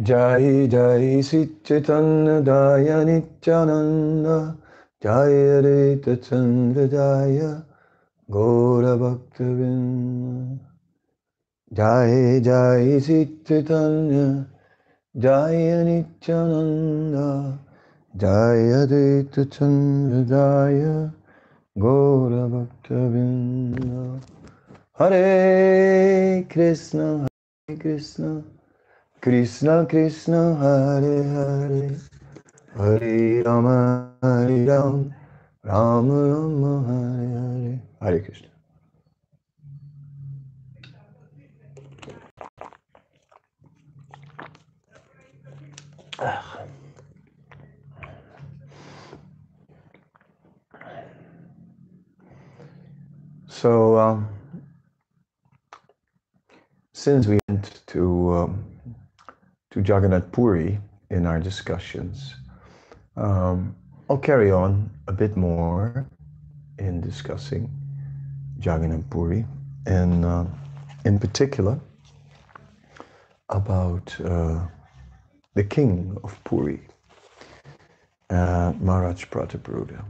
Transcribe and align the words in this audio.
Jai 0.00 0.66
Jai 0.66 1.22
सिच्चितन्नदाय 1.22 3.04
Nityanand. 3.04 4.26
Jai 5.04 5.60
रेतचन्द्र 5.60 6.86
Jai 6.86 7.62
गौरभक्तविन् 8.30 9.76
Jai 11.72 12.40
Jai 12.40 13.00
सिच्चितन्य 13.00 14.46
Jai 15.16 15.84
Nityanand. 15.84 17.16
Jai 18.16 18.86
रेतचन्द्र 18.90 20.24
Jai 20.24 21.10
गौरभक्तविन् 21.78 23.74
Hare 24.98 26.42
Krishna 26.42 26.98
Hare 27.22 27.76
Krishna. 27.76 28.42
Krishna 29.22 29.86
Krishna 29.86 30.56
Hare 30.56 31.22
Hare. 31.22 31.96
Hare 32.76 33.42
Rama 33.44 34.10
Hare 34.20 34.66
Ram. 34.66 35.14
Rama 35.62 36.28
Rama 36.28 36.82
Hare 36.88 37.28
Hare. 37.30 37.82
Hare 38.00 38.20
Krishna. 38.20 38.48
So, 53.46 53.96
um, 53.96 54.28
since 56.92 57.28
we 57.28 57.38
went 57.46 57.82
to 57.86 58.32
um, 58.32 58.64
to 59.72 59.80
Jagannath 59.80 60.30
Puri 60.32 60.78
in 61.10 61.24
our 61.26 61.40
discussions. 61.40 62.34
Um, 63.16 63.74
I'll 64.08 64.18
carry 64.18 64.50
on 64.50 64.90
a 65.08 65.12
bit 65.12 65.34
more 65.34 66.06
in 66.78 67.00
discussing 67.00 67.70
Jagannath 68.58 69.08
Puri, 69.08 69.46
and 69.86 70.24
uh, 70.24 70.44
in 71.06 71.18
particular 71.18 71.80
about 73.48 74.14
uh, 74.20 74.60
the 75.54 75.64
king 75.64 76.18
of 76.22 76.38
Puri, 76.44 76.80
uh, 78.28 78.74
Maharaj 78.78 79.24
Prataparudra. 79.26 80.04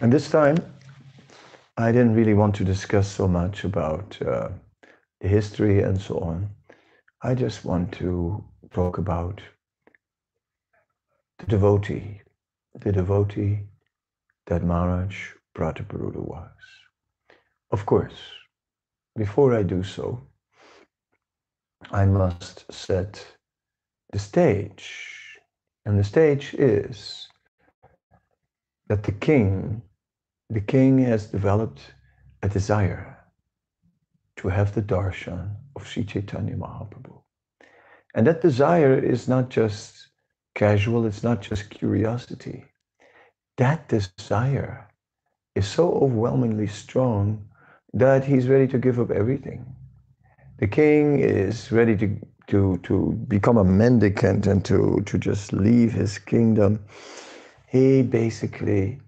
And 0.00 0.12
this 0.12 0.28
time, 0.28 0.56
I 1.78 1.90
didn't 1.90 2.14
really 2.14 2.34
want 2.34 2.54
to 2.56 2.64
discuss 2.64 3.08
so 3.08 3.26
much 3.26 3.64
about 3.64 4.20
uh, 4.20 4.50
the 5.20 5.28
history 5.28 5.80
and 5.82 5.98
so 5.98 6.18
on. 6.18 6.50
I 7.22 7.34
just 7.34 7.64
want 7.64 7.92
to 7.92 8.44
talk 8.72 8.98
about 8.98 9.40
the 11.38 11.46
devotee, 11.46 12.20
the 12.78 12.92
devotee 12.92 13.60
that 14.46 14.62
Maharaj 14.62 15.16
Prataparudra 15.56 16.20
was. 16.20 16.50
Of 17.70 17.86
course, 17.86 18.20
before 19.16 19.54
I 19.54 19.62
do 19.62 19.82
so, 19.82 20.20
I 21.90 22.04
must 22.04 22.70
set 22.70 23.26
the 24.12 24.18
stage. 24.18 25.08
And 25.86 25.98
the 25.98 26.04
stage 26.04 26.54
is 26.54 27.28
that 28.88 29.04
the 29.04 29.12
king 29.12 29.82
the 30.50 30.60
king 30.60 30.98
has 30.98 31.26
developed 31.26 31.94
a 32.42 32.48
desire 32.48 33.18
to 34.36 34.48
have 34.48 34.74
the 34.74 34.82
darshan 34.82 35.56
of 35.76 35.86
Sri 35.86 36.04
Chaitanya 36.04 36.56
Mahaprabhu. 36.56 37.22
And 38.14 38.26
that 38.26 38.42
desire 38.42 38.98
is 38.98 39.28
not 39.28 39.48
just 39.50 40.08
casual, 40.54 41.06
it's 41.06 41.22
not 41.22 41.40
just 41.42 41.70
curiosity. 41.70 42.64
That 43.56 43.88
desire 43.88 44.88
is 45.54 45.66
so 45.66 45.92
overwhelmingly 45.92 46.66
strong 46.66 47.48
that 47.94 48.24
he's 48.24 48.48
ready 48.48 48.66
to 48.68 48.78
give 48.78 48.98
up 49.00 49.10
everything. 49.10 49.64
The 50.58 50.66
king 50.66 51.20
is 51.20 51.72
ready 51.72 51.96
to, 51.96 52.18
to, 52.48 52.78
to 52.84 53.12
become 53.28 53.58
a 53.58 53.64
mendicant 53.64 54.46
and 54.46 54.64
to, 54.66 55.02
to 55.06 55.18
just 55.18 55.52
leave 55.52 55.92
his 55.92 56.18
kingdom. 56.18 56.84
He 57.68 58.02
basically 58.02 59.00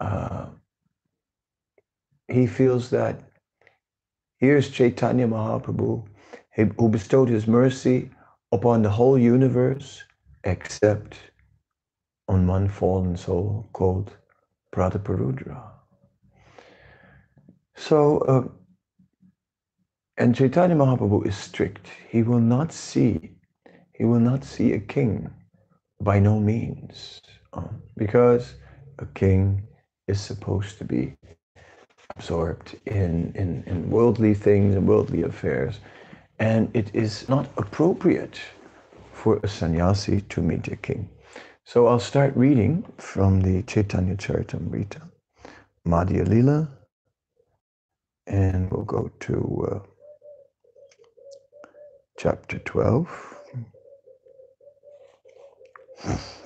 uh, 0.00 0.46
he 2.28 2.46
feels 2.46 2.90
that 2.90 3.20
here's 4.38 4.70
Chaitanya 4.70 5.26
Mahaprabhu 5.26 6.06
who 6.78 6.88
bestowed 6.88 7.28
his 7.28 7.46
mercy 7.46 8.10
upon 8.52 8.82
the 8.82 8.90
whole 8.90 9.18
universe 9.18 10.02
except 10.44 11.16
on 12.28 12.46
one 12.46 12.68
fallen 12.68 13.16
soul 13.16 13.68
called 13.72 14.16
Prataparudra. 14.74 15.70
So, 17.76 18.18
uh, 18.20 18.48
and 20.16 20.34
Chaitanya 20.34 20.76
Mahaprabhu 20.76 21.26
is 21.26 21.36
strict. 21.36 21.88
He 22.08 22.22
will 22.22 22.40
not 22.40 22.72
see, 22.72 23.32
he 23.92 24.04
will 24.04 24.20
not 24.20 24.44
see 24.44 24.72
a 24.72 24.80
king 24.80 25.30
by 26.00 26.18
no 26.18 26.40
means, 26.40 27.20
uh, 27.52 27.68
because 27.96 28.54
a 28.98 29.06
king 29.06 29.62
is 30.08 30.20
supposed 30.20 30.78
to 30.78 30.84
be 30.84 31.14
absorbed 32.10 32.76
in, 32.86 33.32
in, 33.34 33.62
in 33.66 33.90
worldly 33.90 34.34
things 34.34 34.74
and 34.74 34.86
worldly 34.86 35.22
affairs. 35.22 35.80
And 36.38 36.70
it 36.74 36.90
is 36.94 37.28
not 37.28 37.48
appropriate 37.56 38.38
for 39.12 39.40
a 39.42 39.48
sannyasi 39.48 40.20
to 40.28 40.42
meet 40.42 40.68
a 40.68 40.76
king. 40.76 41.08
So 41.64 41.86
I'll 41.86 41.98
start 41.98 42.36
reading 42.36 42.84
from 42.98 43.40
the 43.40 43.62
Chaitanya 43.62 44.16
Charitamrita, 44.16 45.00
Madhya 45.86 46.28
Lila, 46.28 46.68
and 48.26 48.70
we'll 48.70 48.84
go 48.84 49.10
to 49.20 49.68
uh, 49.72 49.78
chapter 52.18 52.58
12. 52.58 53.40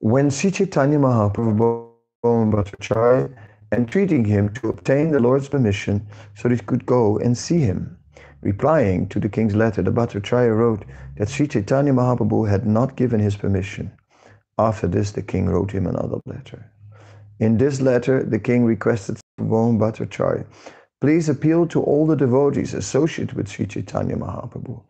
When 0.00 0.30
Sri 0.30 0.50
Chaitanya 0.50 0.98
Mahaprabhu 0.98 1.90
Bhattacharya 2.22 3.34
entreating 3.72 4.26
him 4.26 4.52
to 4.54 4.68
obtain 4.68 5.10
the 5.10 5.20
Lord's 5.20 5.48
permission 5.48 6.06
so 6.34 6.48
that 6.48 6.54
he 6.54 6.66
could 6.66 6.84
go 6.84 7.18
and 7.18 7.36
see 7.36 7.60
him. 7.60 7.96
Replying 8.42 9.08
to 9.08 9.18
the 9.18 9.30
king's 9.30 9.54
letter, 9.54 9.80
the 9.82 9.90
Bhattacharya 9.90 10.54
wrote 10.54 10.84
that 11.16 11.30
Sri 11.30 11.48
Chaitanya 11.48 11.94
Mahaprabhu 11.94 12.48
had 12.48 12.66
not 12.66 12.96
given 12.96 13.20
his 13.20 13.36
permission. 13.36 13.90
After 14.58 14.86
this, 14.86 15.12
the 15.12 15.22
king 15.22 15.46
wrote 15.46 15.72
him 15.72 15.86
another 15.86 16.18
letter. 16.26 16.70
In 17.40 17.56
this 17.56 17.80
letter, 17.80 18.22
the 18.22 18.38
king 18.38 18.66
requested 18.66 19.18
Sarvabhauma 19.40 19.78
Bhattacharya, 19.78 20.44
please 21.00 21.30
appeal 21.30 21.66
to 21.68 21.82
all 21.82 22.06
the 22.06 22.16
devotees 22.16 22.74
associated 22.74 23.34
with 23.34 23.48
Sri 23.48 23.66
Chaitanya 23.66 24.16
Mahaprabhu 24.16 24.82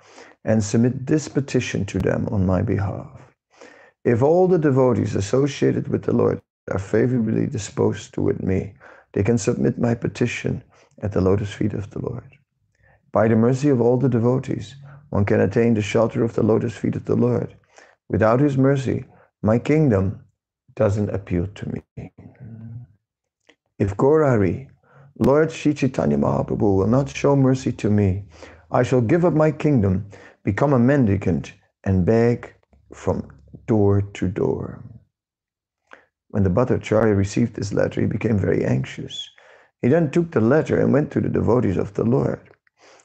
and 0.44 0.62
submit 0.62 1.06
this 1.06 1.28
petition 1.28 1.84
to 1.86 2.00
them 2.00 2.28
on 2.32 2.44
my 2.44 2.60
behalf. 2.60 3.25
If 4.06 4.22
all 4.22 4.46
the 4.46 4.58
devotees 4.58 5.16
associated 5.16 5.88
with 5.88 6.04
the 6.04 6.14
Lord 6.14 6.40
are 6.70 6.78
favorably 6.78 7.48
disposed 7.48 8.14
toward 8.14 8.40
me, 8.40 8.74
they 9.12 9.24
can 9.24 9.36
submit 9.36 9.80
my 9.80 9.96
petition 9.96 10.62
at 11.02 11.10
the 11.10 11.20
lotus 11.20 11.52
feet 11.52 11.74
of 11.74 11.90
the 11.90 11.98
Lord. 11.98 12.38
By 13.10 13.26
the 13.26 13.34
mercy 13.34 13.68
of 13.68 13.80
all 13.80 13.96
the 13.96 14.08
devotees, 14.08 14.76
one 15.10 15.24
can 15.24 15.40
attain 15.40 15.74
the 15.74 15.82
shelter 15.82 16.22
of 16.22 16.34
the 16.34 16.44
lotus 16.44 16.76
feet 16.76 16.94
of 16.94 17.04
the 17.04 17.16
Lord. 17.16 17.56
Without 18.08 18.38
his 18.38 18.56
mercy, 18.56 19.04
my 19.42 19.58
kingdom 19.58 20.20
doesn't 20.76 21.10
appeal 21.10 21.48
to 21.48 21.68
me. 21.72 22.12
If 23.80 23.96
Gaurahari, 23.96 24.68
Lord 25.18 25.50
Sri 25.50 25.74
Chaitanya 25.74 26.16
Mahaprabhu, 26.16 26.76
will 26.76 26.86
not 26.86 27.08
show 27.08 27.34
mercy 27.34 27.72
to 27.72 27.90
me, 27.90 28.26
I 28.70 28.84
shall 28.84 29.00
give 29.00 29.24
up 29.24 29.34
my 29.34 29.50
kingdom, 29.50 30.06
become 30.44 30.72
a 30.74 30.78
mendicant, 30.78 31.54
and 31.82 32.06
beg 32.06 32.54
from 32.92 33.35
door 33.66 34.02
to 34.02 34.28
door. 34.28 34.82
When 36.28 36.42
the 36.42 36.50
Bhattacharya 36.50 37.16
received 37.16 37.54
this 37.54 37.72
letter, 37.72 38.00
he 38.00 38.06
became 38.06 38.38
very 38.38 38.64
anxious. 38.64 39.28
He 39.82 39.88
then 39.88 40.10
took 40.10 40.30
the 40.30 40.40
letter 40.40 40.80
and 40.80 40.92
went 40.92 41.10
to 41.12 41.20
the 41.20 41.28
devotees 41.28 41.76
of 41.76 41.94
the 41.94 42.04
Lord. 42.04 42.40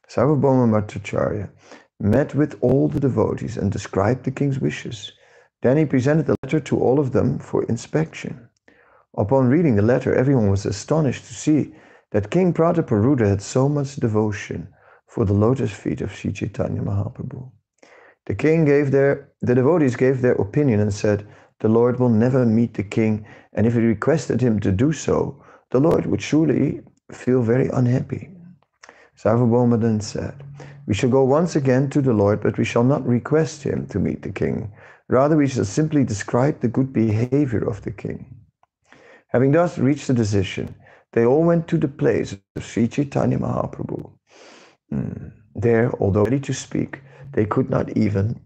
Sarvabhauma 0.07 0.69
Bhattacharya 0.69 1.49
met 1.99 2.35
with 2.35 2.57
all 2.61 2.87
the 2.87 2.99
devotees 2.99 3.57
and 3.57 3.71
described 3.71 4.23
the 4.23 4.31
king's 4.31 4.59
wishes. 4.59 5.11
Then 5.61 5.77
he 5.77 5.85
presented 5.85 6.25
the 6.25 6.35
letter 6.43 6.59
to 6.59 6.79
all 6.79 6.99
of 6.99 7.11
them 7.11 7.39
for 7.39 7.63
inspection. 7.63 8.49
Upon 9.17 9.49
reading 9.49 9.75
the 9.75 9.81
letter, 9.81 10.15
everyone 10.15 10.49
was 10.49 10.65
astonished 10.65 11.27
to 11.27 11.33
see 11.33 11.75
that 12.11 12.31
King 12.31 12.53
Prataparudra 12.53 13.27
had 13.27 13.41
so 13.41 13.69
much 13.69 13.95
devotion 13.97 14.67
for 15.07 15.25
the 15.25 15.33
lotus 15.33 15.71
feet 15.71 16.01
of 16.01 16.13
Sri 16.13 16.31
Chaitanya 16.31 16.81
Mahaprabhu. 16.81 17.51
The 18.25 18.35
king 18.35 18.65
gave 18.65 18.91
their, 18.91 19.29
the 19.41 19.55
devotees 19.55 19.95
gave 19.95 20.21
their 20.21 20.33
opinion 20.33 20.79
and 20.79 20.93
said, 20.93 21.27
The 21.59 21.69
Lord 21.69 21.99
will 21.99 22.09
never 22.09 22.45
meet 22.45 22.75
the 22.75 22.83
king, 22.83 23.25
and 23.53 23.65
if 23.65 23.73
he 23.73 23.79
requested 23.79 24.41
him 24.41 24.59
to 24.59 24.71
do 24.71 24.93
so, 24.93 25.43
the 25.71 25.79
Lord 25.79 26.05
would 26.05 26.21
surely 26.21 26.81
feel 27.11 27.41
very 27.41 27.69
unhappy. 27.69 28.29
Sarvabhauma 29.17 29.79
then 29.79 30.01
said, 30.01 30.43
We 30.87 30.93
shall 30.93 31.09
go 31.09 31.23
once 31.23 31.55
again 31.55 31.89
to 31.89 32.01
the 32.01 32.13
Lord, 32.13 32.41
but 32.41 32.57
we 32.57 32.65
shall 32.65 32.83
not 32.83 33.05
request 33.05 33.63
him 33.63 33.87
to 33.87 33.99
meet 33.99 34.21
the 34.21 34.31
king. 34.31 34.71
Rather, 35.07 35.37
we 35.37 35.47
shall 35.47 35.65
simply 35.65 36.03
describe 36.03 36.59
the 36.59 36.67
good 36.67 36.93
behavior 36.93 37.67
of 37.67 37.81
the 37.81 37.91
king. 37.91 38.25
Having 39.27 39.51
thus 39.51 39.77
reached 39.77 40.09
a 40.09 40.13
decision, 40.13 40.75
they 41.13 41.25
all 41.25 41.43
went 41.43 41.67
to 41.67 41.77
the 41.77 41.87
place 41.87 42.37
of 42.55 42.63
Sri 42.63 42.87
Chaitanya 42.87 43.37
Mahaprabhu. 43.37 44.11
Mm. 44.91 45.31
There, 45.55 45.91
although 45.99 46.23
ready 46.23 46.39
to 46.39 46.53
speak, 46.53 47.01
they 47.33 47.45
could 47.45 47.69
not 47.69 47.95
even 47.97 48.39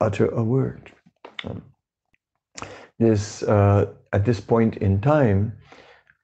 utter 0.00 0.26
a 0.26 0.42
word. 0.42 0.92
Um, 1.44 1.62
this, 2.98 3.42
uh, 3.42 3.86
at 4.12 4.24
this 4.24 4.40
point 4.40 4.76
in 4.76 5.00
time, 5.00 5.52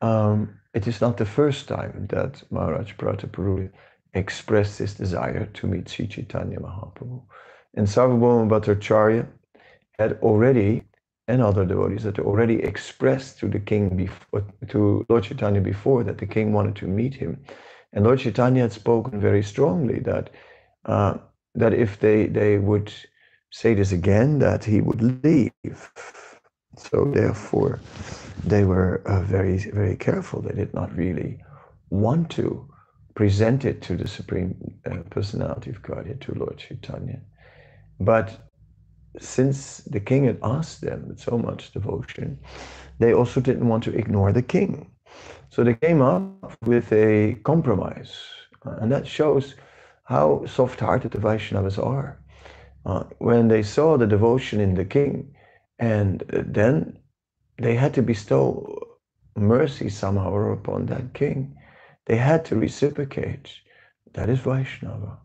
um, 0.03 0.59
it 0.75 0.87
is 0.87 1.01
not 1.01 1.17
the 1.17 1.25
first 1.25 1.69
time 1.69 2.07
that 2.11 2.43
Maharaj 2.51 2.93
Prataparudra 2.95 3.71
expressed 4.15 4.79
his 4.79 4.95
desire 4.95 5.47
to 5.47 5.67
meet 5.67 5.89
Sri 5.89 6.07
Chaitanya 6.07 6.59
Mahaprabhu. 6.59 7.23
And 7.75 7.87
Sarvabhauma 7.87 8.49
Bhattacharya 8.49 9.27
had 9.99 10.19
already, 10.23 10.83
and 11.29 11.43
other 11.43 11.65
devotees 11.65 12.05
had 12.05 12.19
already 12.19 12.63
expressed 12.63 13.39
to 13.39 13.49
the 13.49 13.59
king, 13.59 13.97
before, 13.97 14.45
to 14.69 15.05
Lord 15.09 15.25
Chaitanya 15.25 15.61
before 15.61 16.05
that 16.05 16.19
the 16.19 16.27
king 16.27 16.53
wanted 16.53 16.77
to 16.77 16.87
meet 16.87 17.15
him. 17.15 17.43
And 17.93 18.05
Lord 18.05 18.21
Chaitanya 18.21 18.63
had 18.63 18.73
spoken 18.73 19.21
very 19.21 19.43
strongly 19.43 20.01
that 20.01 20.31
uh, 20.85 21.15
that 21.57 21.73
if 21.73 21.99
they, 21.99 22.27
they 22.27 22.59
would 22.59 22.93
say 23.51 23.75
this 23.75 23.93
again, 23.93 24.39
that 24.39 24.65
he 24.65 24.81
would 24.81 25.03
leave. 25.25 25.91
So 26.77 27.11
therefore, 27.15 27.81
they 28.45 28.65
were 28.65 29.03
uh, 29.07 29.23
very, 29.23 29.59
very 29.59 29.97
careful. 29.97 30.43
They 30.43 30.55
did 30.55 30.75
not 30.75 30.95
really 30.95 31.43
want 31.91 32.31
to 32.33 32.69
present 33.15 33.65
it 33.65 33.81
to 33.83 33.97
the 33.97 34.07
Supreme 34.07 34.55
uh, 34.91 34.99
Personality 35.11 35.71
of 35.71 35.83
Godhead, 35.83 36.21
to 36.21 36.35
Lord 36.35 36.59
Chaitanya. 36.59 37.21
But 37.99 38.39
since 39.19 39.79
the 39.79 40.01
king 40.01 40.25
had 40.25 40.39
asked 40.43 40.83
them 40.83 41.09
with 41.09 41.19
so 41.19 41.39
much 41.39 41.73
devotion, 41.73 42.39
they 42.99 43.15
also 43.15 43.41
didn't 43.41 43.69
want 43.69 43.85
to 43.85 43.97
ignore 43.97 44.33
the 44.33 44.43
king. 44.43 44.91
So 45.49 45.65
they 45.65 45.75
came 45.75 46.03
up 46.03 46.59
with 46.63 46.93
a 46.93 47.39
compromise. 47.45 48.15
And 48.65 48.93
that 48.93 49.07
shows 49.07 49.55
how 50.07 50.45
soft-hearted 50.47 51.11
the 51.11 51.19
Vaishnavas 51.19 51.79
are. 51.79 52.19
Uh, 52.85 53.05
when 53.19 53.49
they 53.49 53.63
saw 53.63 53.97
the 53.97 54.07
devotion 54.07 54.61
in 54.61 54.75
the 54.75 54.85
king, 54.85 55.35
and 55.79 56.23
then 56.29 56.99
they 57.59 57.75
had 57.75 57.93
to 57.95 58.03
bestow 58.03 58.79
mercy 59.37 59.89
somehow 59.89 60.35
upon 60.53 60.87
that 60.87 61.13
king. 61.13 61.57
They 62.07 62.17
had 62.17 62.45
to 62.47 62.57
reciprocate. 62.57 63.51
That 64.15 64.29
is 64.29 64.39
Vaishnava. 64.41 65.19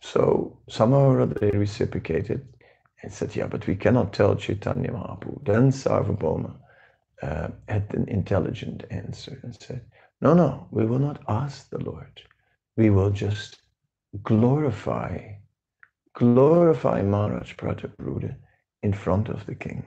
So 0.00 0.58
somehow 0.68 1.10
or 1.10 1.20
other 1.20 1.34
they 1.34 1.50
reciprocated 1.56 2.46
and 3.02 3.12
said, 3.12 3.36
yeah, 3.36 3.46
but 3.46 3.66
we 3.66 3.76
cannot 3.76 4.12
tell 4.12 4.34
Chaitanya 4.34 4.90
Mahaprabhu. 4.90 5.44
Then 5.44 5.70
Sarvabhauma 5.70 6.54
uh, 7.22 7.48
had 7.68 7.86
an 7.94 8.08
intelligent 8.08 8.84
answer 8.90 9.38
and 9.42 9.54
said, 9.54 9.82
no, 10.20 10.34
no, 10.34 10.66
we 10.70 10.86
will 10.86 10.98
not 10.98 11.22
ask 11.28 11.68
the 11.68 11.84
Lord. 11.84 12.22
We 12.76 12.90
will 12.90 13.10
just 13.10 13.58
glorify, 14.22 15.18
glorify 16.14 17.02
Maharaj 17.02 17.54
Prataparudra 17.54 18.36
in 18.82 18.92
front 18.92 19.28
of 19.28 19.44
the 19.46 19.54
king. 19.54 19.84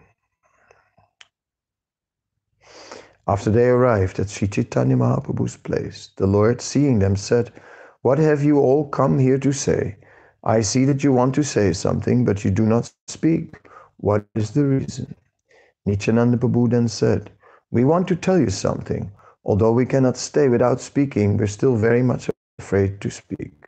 After 3.28 3.50
they 3.50 3.68
arrived 3.68 4.20
at 4.20 4.30
Sri 4.30 4.48
Chaitanya 4.48 4.96
Mahaprabhu's 4.96 5.58
place, 5.58 6.12
the 6.18 6.28
Lord, 6.28 6.62
seeing 6.62 7.00
them, 7.00 7.16
said, 7.16 7.52
What 8.02 8.20
have 8.20 8.44
you 8.44 8.60
all 8.60 8.88
come 8.88 9.20
here 9.20 9.38
to 9.40 9.52
say? 9.52 9.98
I 10.44 10.62
see 10.62 10.86
that 10.86 11.04
you 11.04 11.12
want 11.12 11.36
to 11.36 11.44
say 11.44 11.74
something, 11.74 12.24
but 12.24 12.46
you 12.46 12.52
do 12.52 12.66
not 12.66 12.92
speak. 13.08 13.60
What 13.98 14.26
is 14.36 14.52
the 14.52 14.66
reason? 14.66 15.14
Nityananda 15.86 16.38
Prabhu 16.38 16.70
then 16.70 16.88
said, 16.88 17.32
We 17.72 17.84
want 17.84 18.08
to 18.10 18.16
tell 18.16 18.40
you 18.40 18.50
something. 18.50 19.12
Although 19.44 19.74
we 19.74 19.86
cannot 19.86 20.18
stay 20.18 20.48
without 20.48 20.80
speaking, 20.80 21.38
we're 21.38 21.48
still 21.48 21.76
very 21.76 22.04
much 22.04 22.30
afraid 22.60 23.02
to 23.02 23.10
speak. 23.10 23.67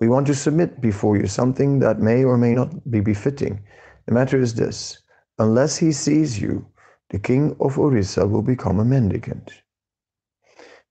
We 0.00 0.08
want 0.08 0.28
to 0.28 0.34
submit 0.34 0.80
before 0.80 1.16
you 1.16 1.26
something 1.26 1.80
that 1.80 1.98
may 2.00 2.24
or 2.24 2.38
may 2.38 2.54
not 2.54 2.90
be 2.90 3.00
befitting. 3.00 3.60
The 4.06 4.14
matter 4.14 4.40
is 4.40 4.54
this 4.54 4.98
unless 5.38 5.76
he 5.76 5.92
sees 5.92 6.40
you, 6.40 6.66
the 7.10 7.18
king 7.18 7.56
of 7.60 7.78
Orissa 7.78 8.26
will 8.26 8.42
become 8.42 8.78
a 8.78 8.84
mendicant. 8.84 9.52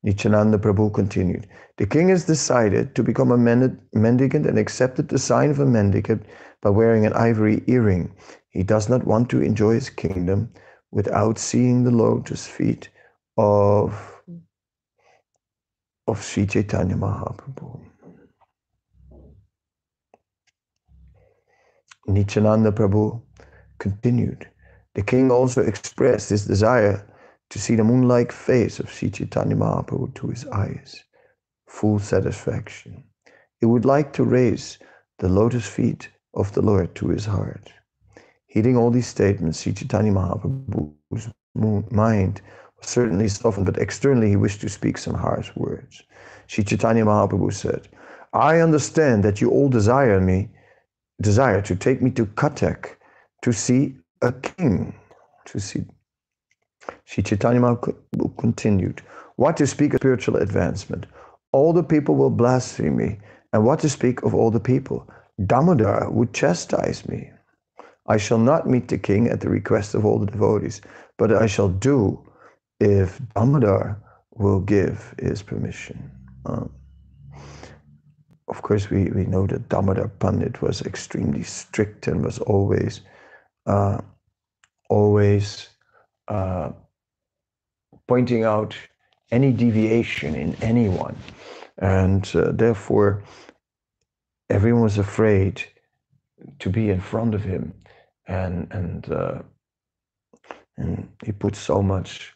Nityananda 0.04 0.58
Prabhu 0.58 0.94
continued 0.94 1.48
The 1.78 1.86
king 1.86 2.10
has 2.10 2.26
decided 2.26 2.96
to 2.96 3.04
become 3.04 3.32
a 3.32 3.38
mendicant 3.38 4.46
and 4.46 4.60
accepted 4.60 5.08
the 5.08 5.20
sign 5.20 5.52
of 5.52 5.60
a 5.60 5.66
mendicant 5.66 6.24
by 6.62 6.70
wearing 6.70 7.06
an 7.06 7.14
ivory 7.14 7.64
earring. 7.68 8.14
He 8.50 8.64
does 8.64 8.90
not 8.90 9.06
want 9.06 9.30
to 9.30 9.42
enjoy 9.42 9.76
his 9.76 9.90
kingdom 9.90 10.52
without 10.92 11.38
seeing 11.40 11.84
the 11.84 11.92
lotus 11.92 12.46
feet 12.46 12.90
of, 13.38 14.22
of 16.08 16.24
Sri 16.24 16.46
Chaitanya 16.46 16.96
Mahaprabhu. 16.96 17.87
Nityananda 22.08 22.72
Prabhu 22.72 23.22
continued. 23.80 24.48
The 24.96 25.04
king 25.04 25.30
also 25.30 25.62
expressed 25.62 26.30
his 26.30 26.46
desire 26.46 27.06
to 27.50 27.60
see 27.60 27.76
the 27.76 27.84
moon-like 27.84 28.32
face 28.32 28.80
of 28.80 28.92
Sri 28.92 29.10
Chaitanya 29.10 29.56
Mahaprabhu 29.56 30.14
to 30.16 30.28
his 30.28 30.46
eyes. 30.48 31.04
Full 31.68 32.00
satisfaction. 32.00 33.04
He 33.60 33.66
would 33.66 33.86
like 33.86 34.14
to 34.14 34.24
raise 34.24 34.80
the 35.20 35.30
lotus 35.30 35.68
feet 35.68 36.10
of 36.34 36.52
the 36.54 36.62
Lord 36.62 36.96
to 36.96 37.10
his 37.10 37.26
heart. 37.26 37.72
Hearing 38.48 38.78
all 38.78 38.90
these 38.90 39.08
statements, 39.08 39.62
Sri 39.62 39.74
Chaitanya 39.74 40.12
Mahaprabhu's 40.14 41.30
mind 41.92 42.42
was 42.80 42.88
certainly 42.88 43.28
softened, 43.28 43.66
but 43.66 43.78
externally 43.78 44.30
he 44.30 44.36
wished 44.36 44.62
to 44.62 44.70
speak 44.70 44.98
some 44.98 45.16
harsh 45.16 45.52
words. 45.56 46.04
Sri 46.48 46.64
Chaitanya 46.64 47.06
Mahaprabhu 47.06 47.54
said, 47.54 47.90
I 48.34 48.60
understand 48.60 49.24
that 49.24 49.42
you 49.42 49.50
all 49.50 49.70
desire 49.70 50.22
me 50.22 50.50
desire 51.22 51.62
to 51.62 51.76
take 51.76 52.02
me 52.02 52.12
to 52.12 52.26
Cuttack 52.26 52.98
to 53.42 53.52
see 53.54 53.98
a 54.22 54.32
king, 54.32 54.96
to 55.46 55.60
see. 55.60 55.86
Sri 57.06 57.24
Chaitanya 57.24 57.60
Mahaprabhu 57.60 58.38
continued, 58.38 59.02
What 59.36 59.58
to 59.58 59.68
speak 59.68 59.94
of 59.94 60.00
spiritual 60.00 60.38
advancement? 60.38 61.06
All 61.52 61.74
the 61.74 61.84
people 61.84 62.16
will 62.16 62.30
blaspheme 62.30 62.98
me, 62.98 63.20
and 63.54 63.66
what 63.66 63.80
to 63.80 63.90
speak 63.90 64.24
of 64.24 64.36
all 64.36 64.52
the 64.52 64.60
people? 64.60 65.08
Damodar 65.46 66.10
would 66.12 66.34
chastise 66.34 67.08
me. 67.08 67.30
I 68.08 68.18
shall 68.18 68.38
not 68.38 68.68
meet 68.68 68.88
the 68.88 68.98
king 68.98 69.28
at 69.28 69.42
the 69.42 69.50
request 69.50 69.96
of 69.96 70.06
all 70.06 70.20
the 70.20 70.26
devotees, 70.32 70.82
but 71.18 71.32
I 71.34 71.46
shall 71.46 71.70
do 71.70 72.20
if 72.80 73.20
Damodar 73.36 74.02
will 74.36 74.60
give 74.60 75.14
his 75.20 75.42
permission. 75.42 76.12
Um, 76.46 76.72
of 78.48 78.62
course, 78.62 78.90
we, 78.90 79.06
we 79.12 79.26
know 79.26 79.46
that 79.48 79.70
Damodar 79.70 80.08
Pandit 80.08 80.62
was 80.62 80.82
extremely 80.82 81.44
strict 81.44 82.08
and 82.08 82.24
was 82.24 82.40
always, 82.40 83.02
uh, 83.66 84.00
always 84.90 85.68
uh, 86.30 86.72
pointing 88.08 88.44
out 88.44 88.76
any 89.32 89.52
deviation 89.52 90.34
in 90.36 90.56
anyone. 90.62 91.18
And 91.80 92.30
uh, 92.36 92.52
therefore, 92.54 93.24
everyone 94.50 94.84
was 94.84 94.98
afraid 94.98 95.62
to 96.60 96.70
be 96.70 96.90
in 96.90 97.02
front 97.02 97.36
of 97.36 97.44
him. 97.44 97.74
And, 98.28 98.68
and, 98.72 99.12
uh, 99.12 99.42
and 100.78 101.10
he 101.26 101.34
put 101.34 101.56
so 101.56 101.82
much 101.82 102.34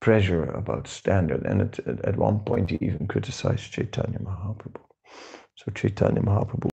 pressure 0.00 0.44
about 0.44 0.86
standard. 0.86 1.46
And 1.46 1.62
at, 1.62 1.78
at 2.04 2.16
one 2.16 2.40
point, 2.40 2.70
he 2.70 2.78
even 2.82 3.06
criticized 3.06 3.72
Chaitanya 3.72 4.18
Mahaprabhu. 4.18 4.80
So 5.56 5.72
Chaitanya 5.72 6.22
Mahaprabhu 6.22 6.70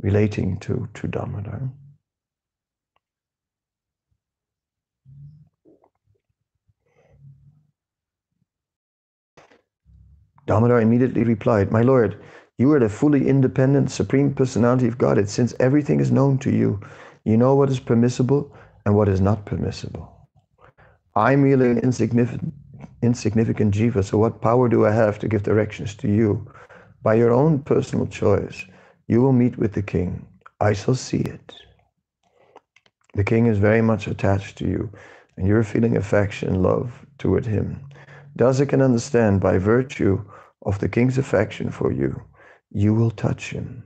relating 0.00 0.58
to, 0.60 0.88
to 0.94 1.08
Damodar. 1.08 1.70
Damodar 10.46 10.80
immediately 10.80 11.24
replied, 11.24 11.72
My 11.72 11.82
Lord, 11.82 12.20
you 12.58 12.70
are 12.72 12.78
the 12.78 12.88
fully 12.88 13.26
independent 13.28 13.90
Supreme 13.90 14.34
Personality 14.34 14.86
of 14.86 14.98
Godhead. 14.98 15.28
Since 15.28 15.54
everything 15.58 16.00
is 16.00 16.12
known 16.12 16.38
to 16.38 16.50
you, 16.50 16.80
you 17.24 17.36
know 17.36 17.54
what 17.54 17.70
is 17.70 17.80
permissible 17.80 18.54
and 18.84 18.94
what 18.94 19.08
is 19.08 19.20
not 19.20 19.46
permissible. 19.46 20.28
I'm 21.16 21.42
merely 21.42 21.70
an 21.70 21.78
insignificant, 21.78 22.52
insignificant 23.02 23.74
jiva, 23.74 24.04
so 24.04 24.18
what 24.18 24.42
power 24.42 24.68
do 24.68 24.84
I 24.84 24.92
have 24.92 25.18
to 25.20 25.28
give 25.28 25.42
directions 25.42 25.94
to 25.96 26.08
you? 26.08 26.46
By 27.04 27.14
your 27.16 27.32
own 27.32 27.58
personal 27.58 28.06
choice, 28.06 28.64
you 29.08 29.20
will 29.20 29.34
meet 29.34 29.58
with 29.58 29.74
the 29.74 29.82
king. 29.82 30.26
I 30.58 30.72
shall 30.72 30.94
see 30.94 31.18
it. 31.18 31.52
The 33.12 33.24
king 33.24 33.44
is 33.44 33.58
very 33.58 33.82
much 33.82 34.06
attached 34.06 34.56
to 34.58 34.66
you, 34.66 34.90
and 35.36 35.46
you're 35.46 35.64
feeling 35.64 35.98
affection 35.98 36.48
and 36.48 36.62
love 36.62 37.04
toward 37.18 37.44
him. 37.44 37.86
I 38.40 38.64
can 38.64 38.80
understand 38.80 39.42
by 39.42 39.58
virtue 39.58 40.24
of 40.62 40.78
the 40.78 40.88
king's 40.88 41.18
affection 41.18 41.70
for 41.70 41.92
you, 41.92 42.22
you 42.70 42.94
will 42.94 43.10
touch 43.10 43.50
him. 43.50 43.84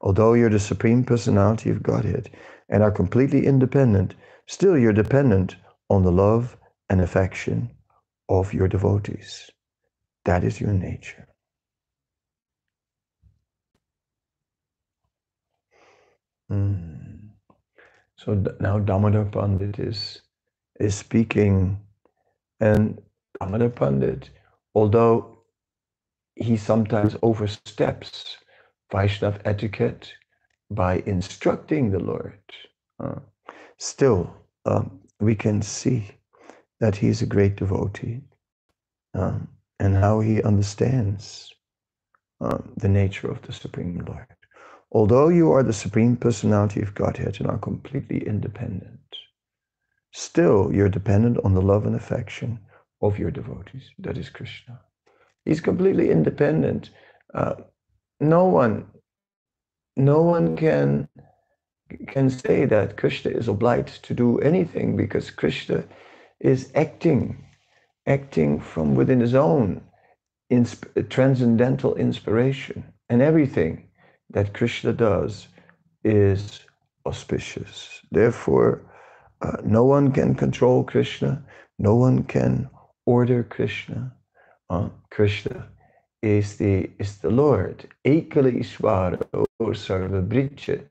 Although 0.00 0.34
you're 0.34 0.50
the 0.50 0.58
supreme 0.58 1.04
personality 1.04 1.70
of 1.70 1.84
Godhead 1.84 2.30
and 2.68 2.82
are 2.82 2.90
completely 2.90 3.46
independent, 3.46 4.16
still 4.46 4.76
you're 4.76 4.92
dependent 4.92 5.54
on 5.88 6.02
the 6.02 6.10
love 6.10 6.56
and 6.90 7.00
affection 7.00 7.70
of 8.28 8.52
your 8.52 8.66
devotees. 8.66 9.48
That 10.24 10.42
is 10.42 10.60
your 10.60 10.72
nature. 10.72 11.28
Mm. 16.52 17.30
So 18.16 18.44
now 18.60 18.78
Damodar 18.78 19.24
Pandit 19.24 19.78
is, 19.78 20.20
is 20.78 20.94
speaking, 20.94 21.80
and 22.60 23.00
Damodar 23.40 23.70
Pandit, 23.70 24.30
although 24.74 25.38
he 26.36 26.56
sometimes 26.56 27.16
oversteps 27.22 28.36
Vaishnav 28.92 29.40
etiquette 29.44 30.12
by 30.70 31.02
instructing 31.06 31.90
the 31.90 31.98
Lord, 31.98 32.38
uh, 33.00 33.20
still 33.78 34.32
um, 34.66 35.00
we 35.20 35.34
can 35.34 35.62
see 35.62 36.08
that 36.80 36.96
he 36.96 37.08
is 37.08 37.22
a 37.22 37.26
great 37.26 37.56
devotee 37.56 38.20
um, 39.14 39.48
and 39.80 39.96
how 39.96 40.20
he 40.20 40.42
understands 40.42 41.52
um, 42.40 42.72
the 42.76 42.88
nature 42.88 43.30
of 43.30 43.40
the 43.42 43.52
Supreme 43.52 44.04
Lord. 44.06 44.26
Although 44.94 45.30
you 45.30 45.50
are 45.52 45.62
the 45.62 45.72
Supreme 45.72 46.16
Personality 46.16 46.82
of 46.82 46.94
Godhead 46.94 47.38
and 47.40 47.48
are 47.48 47.56
completely 47.56 48.26
independent, 48.26 49.16
still 50.12 50.70
you're 50.70 50.90
dependent 50.90 51.38
on 51.44 51.54
the 51.54 51.62
love 51.62 51.86
and 51.86 51.96
affection 51.96 52.60
of 53.00 53.18
your 53.18 53.30
devotees. 53.30 53.90
That 53.98 54.18
is 54.18 54.28
Krishna. 54.28 54.80
He's 55.46 55.62
completely 55.62 56.10
independent. 56.10 56.90
Uh, 57.32 57.54
no 58.20 58.44
one, 58.44 58.86
no 59.96 60.22
one 60.22 60.56
can 60.56 61.08
can 62.06 62.30
say 62.30 62.64
that 62.64 62.96
Krishna 62.96 63.30
is 63.30 63.48
obliged 63.48 64.04
to 64.04 64.14
do 64.14 64.38
anything 64.38 64.96
because 64.96 65.30
Krishna 65.30 65.84
is 66.40 66.70
acting, 66.74 67.44
acting 68.06 68.60
from 68.60 68.94
within 68.94 69.20
his 69.20 69.34
own 69.34 69.82
transcendental 71.08 71.94
inspiration, 71.94 72.84
and 73.08 73.22
everything 73.22 73.88
that 74.32 74.54
Krishna 74.54 74.92
does 74.92 75.48
is 76.04 76.60
auspicious. 77.06 78.00
Therefore, 78.10 78.82
uh, 79.42 79.56
no 79.64 79.84
one 79.84 80.12
can 80.12 80.34
control 80.34 80.84
Krishna, 80.84 81.42
no 81.78 81.94
one 81.94 82.24
can 82.24 82.68
order 83.06 83.42
Krishna. 83.42 84.12
Uh, 84.70 84.88
Krishna 85.10 85.68
is 86.22 86.56
the 86.56 86.88
is 86.98 87.18
the 87.18 87.30
Lord. 87.30 87.88
Bricha. 90.22 90.82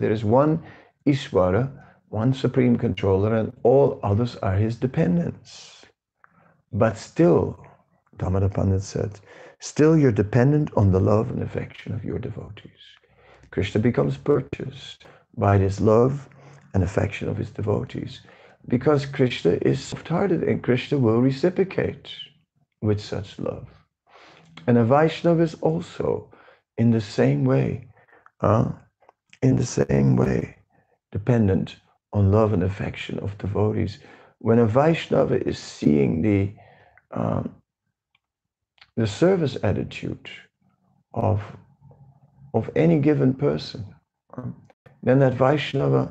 There 0.00 0.12
is 0.12 0.24
one 0.24 0.62
Ishvara, 1.06 1.70
one 2.08 2.32
supreme 2.32 2.76
controller, 2.78 3.34
and 3.34 3.52
all 3.62 4.00
others 4.02 4.36
are 4.36 4.54
his 4.54 4.76
dependents. 4.76 5.84
But 6.72 6.98
still, 6.98 7.58
Damodar 8.18 8.50
Pandit 8.50 8.82
said, 8.82 9.20
Still, 9.60 9.98
you're 9.98 10.12
dependent 10.12 10.70
on 10.76 10.92
the 10.92 11.00
love 11.00 11.30
and 11.30 11.42
affection 11.42 11.92
of 11.92 12.04
your 12.04 12.18
devotees. 12.18 12.70
Krishna 13.50 13.80
becomes 13.80 14.16
purchased 14.16 15.04
by 15.36 15.58
this 15.58 15.80
love 15.80 16.28
and 16.74 16.84
affection 16.84 17.28
of 17.28 17.36
his 17.36 17.50
devotees 17.50 18.20
because 18.68 19.06
Krishna 19.06 19.58
is 19.62 19.82
soft-hearted 19.82 20.42
and 20.42 20.62
Krishna 20.62 20.98
will 20.98 21.20
reciprocate 21.20 22.08
with 22.82 23.00
such 23.00 23.38
love. 23.38 23.68
And 24.66 24.78
a 24.78 24.84
Vaishnava 24.84 25.42
is 25.42 25.54
also 25.60 26.30
in 26.76 26.90
the 26.90 27.00
same 27.00 27.44
way, 27.44 27.88
uh, 28.40 28.70
in 29.42 29.56
the 29.56 29.66
same 29.66 30.16
way, 30.16 30.56
dependent 31.10 31.76
on 32.12 32.30
love 32.30 32.52
and 32.52 32.62
affection 32.62 33.18
of 33.20 33.38
devotees. 33.38 33.98
When 34.38 34.58
a 34.58 34.66
Vaishnava 34.66 35.46
is 35.46 35.58
seeing 35.58 36.22
the 36.22 36.54
um, 37.10 37.54
the 38.98 39.06
service 39.06 39.56
attitude 39.62 40.28
of, 41.14 41.40
of 42.52 42.68
any 42.74 42.98
given 42.98 43.32
person, 43.32 43.86
then 45.04 45.20
that 45.20 45.34
Vaishnava, 45.34 46.10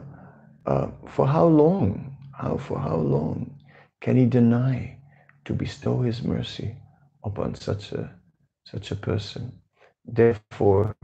uh, 0.66 0.88
for 1.10 1.28
how 1.28 1.46
long, 1.46 2.16
how 2.32 2.56
for 2.56 2.80
how 2.80 2.96
long 2.96 3.54
can 4.00 4.16
he 4.16 4.26
deny 4.26 4.98
to 5.44 5.52
bestow 5.54 6.02
his 6.02 6.24
mercy 6.24 6.78
upon 7.26 7.56
such 7.56 7.92
a 7.92 8.10
such 8.64 8.92
a 8.92 8.96
person? 8.96 9.52
Therefore, 10.06 10.96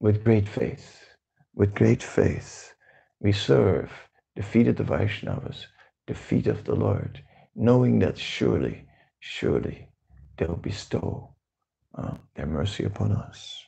with 0.00 0.24
great 0.24 0.48
faith, 0.48 1.06
with 1.54 1.72
great 1.72 2.02
faith, 2.02 2.74
we 3.20 3.30
serve 3.30 3.92
the 4.34 4.42
feet 4.42 4.66
of 4.66 4.74
the 4.74 4.90
Vaishnavas, 4.92 5.66
the 6.08 6.14
feet 6.14 6.48
of 6.48 6.64
the 6.64 6.74
Lord, 6.74 7.22
knowing 7.54 8.00
that 8.00 8.18
surely, 8.18 8.88
surely 9.20 9.88
they'll 10.42 10.56
bestow 10.56 11.28
uh, 11.94 12.14
their 12.34 12.46
mercy 12.46 12.84
upon 12.84 13.12
us. 13.12 13.64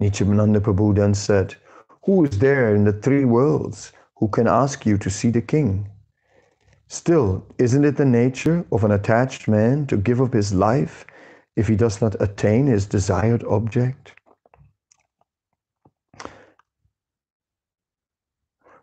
Nityananda 0.00 0.60
Prabhu 0.60 0.94
then 0.94 1.14
said, 1.14 1.54
Who 2.04 2.24
is 2.24 2.38
there 2.40 2.74
in 2.74 2.84
the 2.84 2.92
three 2.92 3.24
worlds 3.24 3.92
who 4.16 4.26
can 4.28 4.48
ask 4.48 4.84
you 4.84 4.98
to 4.98 5.10
see 5.10 5.30
the 5.30 5.40
king? 5.40 5.88
Still, 6.88 7.46
isn't 7.58 7.84
it 7.84 7.96
the 7.96 8.04
nature 8.04 8.64
of 8.72 8.82
an 8.82 8.90
attached 8.90 9.46
man 9.46 9.86
to 9.86 9.96
give 9.96 10.20
up 10.20 10.32
his 10.32 10.52
life 10.52 11.06
if 11.54 11.68
he 11.68 11.76
does 11.76 12.00
not 12.02 12.20
attain 12.20 12.66
his 12.66 12.86
desired 12.86 13.44
object? 13.44 14.12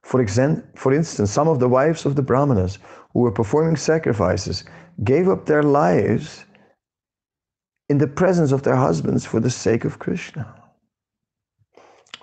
For, 0.04 0.22
example, 0.22 0.64
for 0.76 0.94
instance, 0.94 1.32
some 1.32 1.48
of 1.48 1.60
the 1.60 1.70
wives 1.70 2.06
of 2.06 2.16
the 2.16 2.24
Brahmanas 2.24 2.80
who 3.12 3.20
were 3.22 3.32
performing 3.32 3.76
sacrifices 3.76 4.64
gave 5.04 5.28
up 5.28 5.46
their 5.46 5.64
lives 5.64 6.46
in 7.90 7.98
the 7.98 8.08
presence 8.08 8.52
of 8.52 8.64
their 8.64 8.76
husbands 8.76 9.26
for 9.26 9.40
the 9.40 9.50
sake 9.50 9.86
of 9.86 10.00
Krishna. 10.00 10.56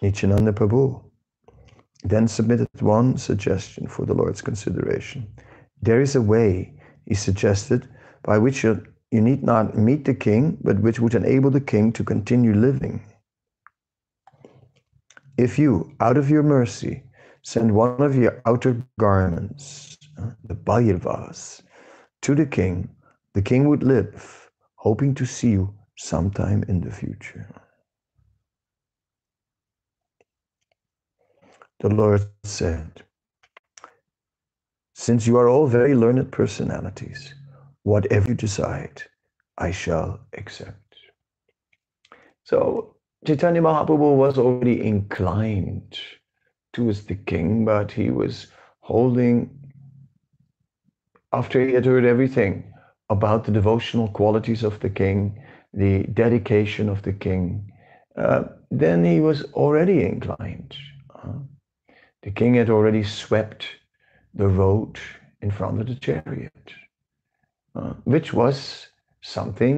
Nityananda 0.00 0.52
Prabhu 0.52 1.02
then 2.04 2.28
submitted 2.28 2.68
one 2.80 3.16
suggestion 3.16 3.88
for 3.88 4.06
the 4.06 4.14
Lord's 4.14 4.42
consideration. 4.42 5.26
There 5.82 6.00
is 6.00 6.14
a 6.14 6.22
way, 6.22 6.74
he 7.06 7.14
suggested, 7.14 7.88
by 8.22 8.38
which 8.38 8.62
you, 8.62 8.84
you 9.10 9.20
need 9.20 9.42
not 9.42 9.76
meet 9.76 10.04
the 10.04 10.14
king, 10.14 10.58
but 10.62 10.80
which 10.80 11.00
would 11.00 11.14
enable 11.14 11.50
the 11.50 11.60
king 11.60 11.92
to 11.92 12.04
continue 12.04 12.54
living. 12.54 13.04
If 15.36 15.58
you, 15.58 15.94
out 16.00 16.16
of 16.16 16.30
your 16.30 16.42
mercy, 16.42 17.02
send 17.42 17.74
one 17.74 18.00
of 18.00 18.14
your 18.14 18.40
outer 18.46 18.82
garments, 18.98 19.95
the 20.44 20.54
Balyavas, 20.54 21.62
to 22.22 22.34
the 22.34 22.46
king, 22.46 22.90
the 23.34 23.42
king 23.42 23.68
would 23.68 23.82
live, 23.84 24.50
hoping 24.76 25.14
to 25.16 25.26
see 25.26 25.50
you 25.52 25.74
sometime 25.96 26.64
in 26.68 26.80
the 26.82 26.90
future. 26.92 27.48
The 31.80 31.90
Lord 31.90 32.26
said, 32.44 33.02
Since 34.94 35.26
you 35.26 35.38
are 35.38 35.48
all 35.48 35.66
very 35.68 35.94
learned 35.94 36.32
personalities, 36.32 37.34
whatever 37.84 38.28
you 38.30 38.34
decide, 38.34 39.02
I 39.58 39.72
shall 39.72 40.20
accept. 40.34 40.96
So 42.44 42.96
Chaitanya 43.26 43.62
Mahaprabhu 43.62 44.16
was 44.16 44.38
already 44.38 44.84
inclined 44.86 45.98
towards 46.72 47.04
the 47.04 47.16
king, 47.16 47.64
but 47.64 47.92
he 47.92 48.10
was 48.10 48.48
holding, 48.80 49.50
after 51.36 51.66
he 51.66 51.74
had 51.74 51.84
heard 51.84 52.04
everything 52.04 52.64
about 53.10 53.44
the 53.44 53.52
devotional 53.52 54.08
qualities 54.08 54.62
of 54.64 54.80
the 54.80 54.88
king, 54.88 55.38
the 55.74 56.02
dedication 56.04 56.88
of 56.88 57.02
the 57.02 57.12
king, 57.12 57.70
uh, 58.16 58.44
then 58.70 59.04
he 59.04 59.20
was 59.20 59.44
already 59.52 60.02
inclined. 60.02 60.74
Uh, 61.14 61.38
the 62.22 62.30
king 62.30 62.54
had 62.54 62.70
already 62.70 63.04
swept 63.04 63.66
the 64.34 64.48
road 64.48 64.98
in 65.42 65.50
front 65.50 65.80
of 65.80 65.86
the 65.86 65.94
chariot, 65.94 66.72
uh, 67.74 67.92
which 68.04 68.32
was 68.32 68.88
something 69.20 69.76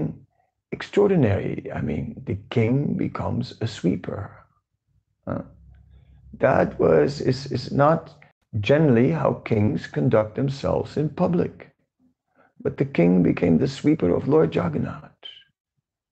extraordinary. 0.70 1.66
I 1.74 1.80
mean, 1.80 2.22
the 2.24 2.38
king 2.50 2.94
becomes 2.94 3.54
a 3.60 3.66
sweeper. 3.66 4.30
Uh, 5.26 5.42
that 6.38 6.78
was 6.78 7.20
is, 7.20 7.50
is 7.50 7.72
not 7.72 8.17
generally 8.60 9.10
how 9.10 9.34
kings 9.44 9.86
conduct 9.86 10.34
themselves 10.34 10.96
in 10.96 11.08
public. 11.10 11.70
But 12.60 12.76
the 12.76 12.84
king 12.84 13.22
became 13.22 13.58
the 13.58 13.68
sweeper 13.68 14.14
of 14.14 14.28
Lord 14.28 14.54
Jagannath. 14.54 15.04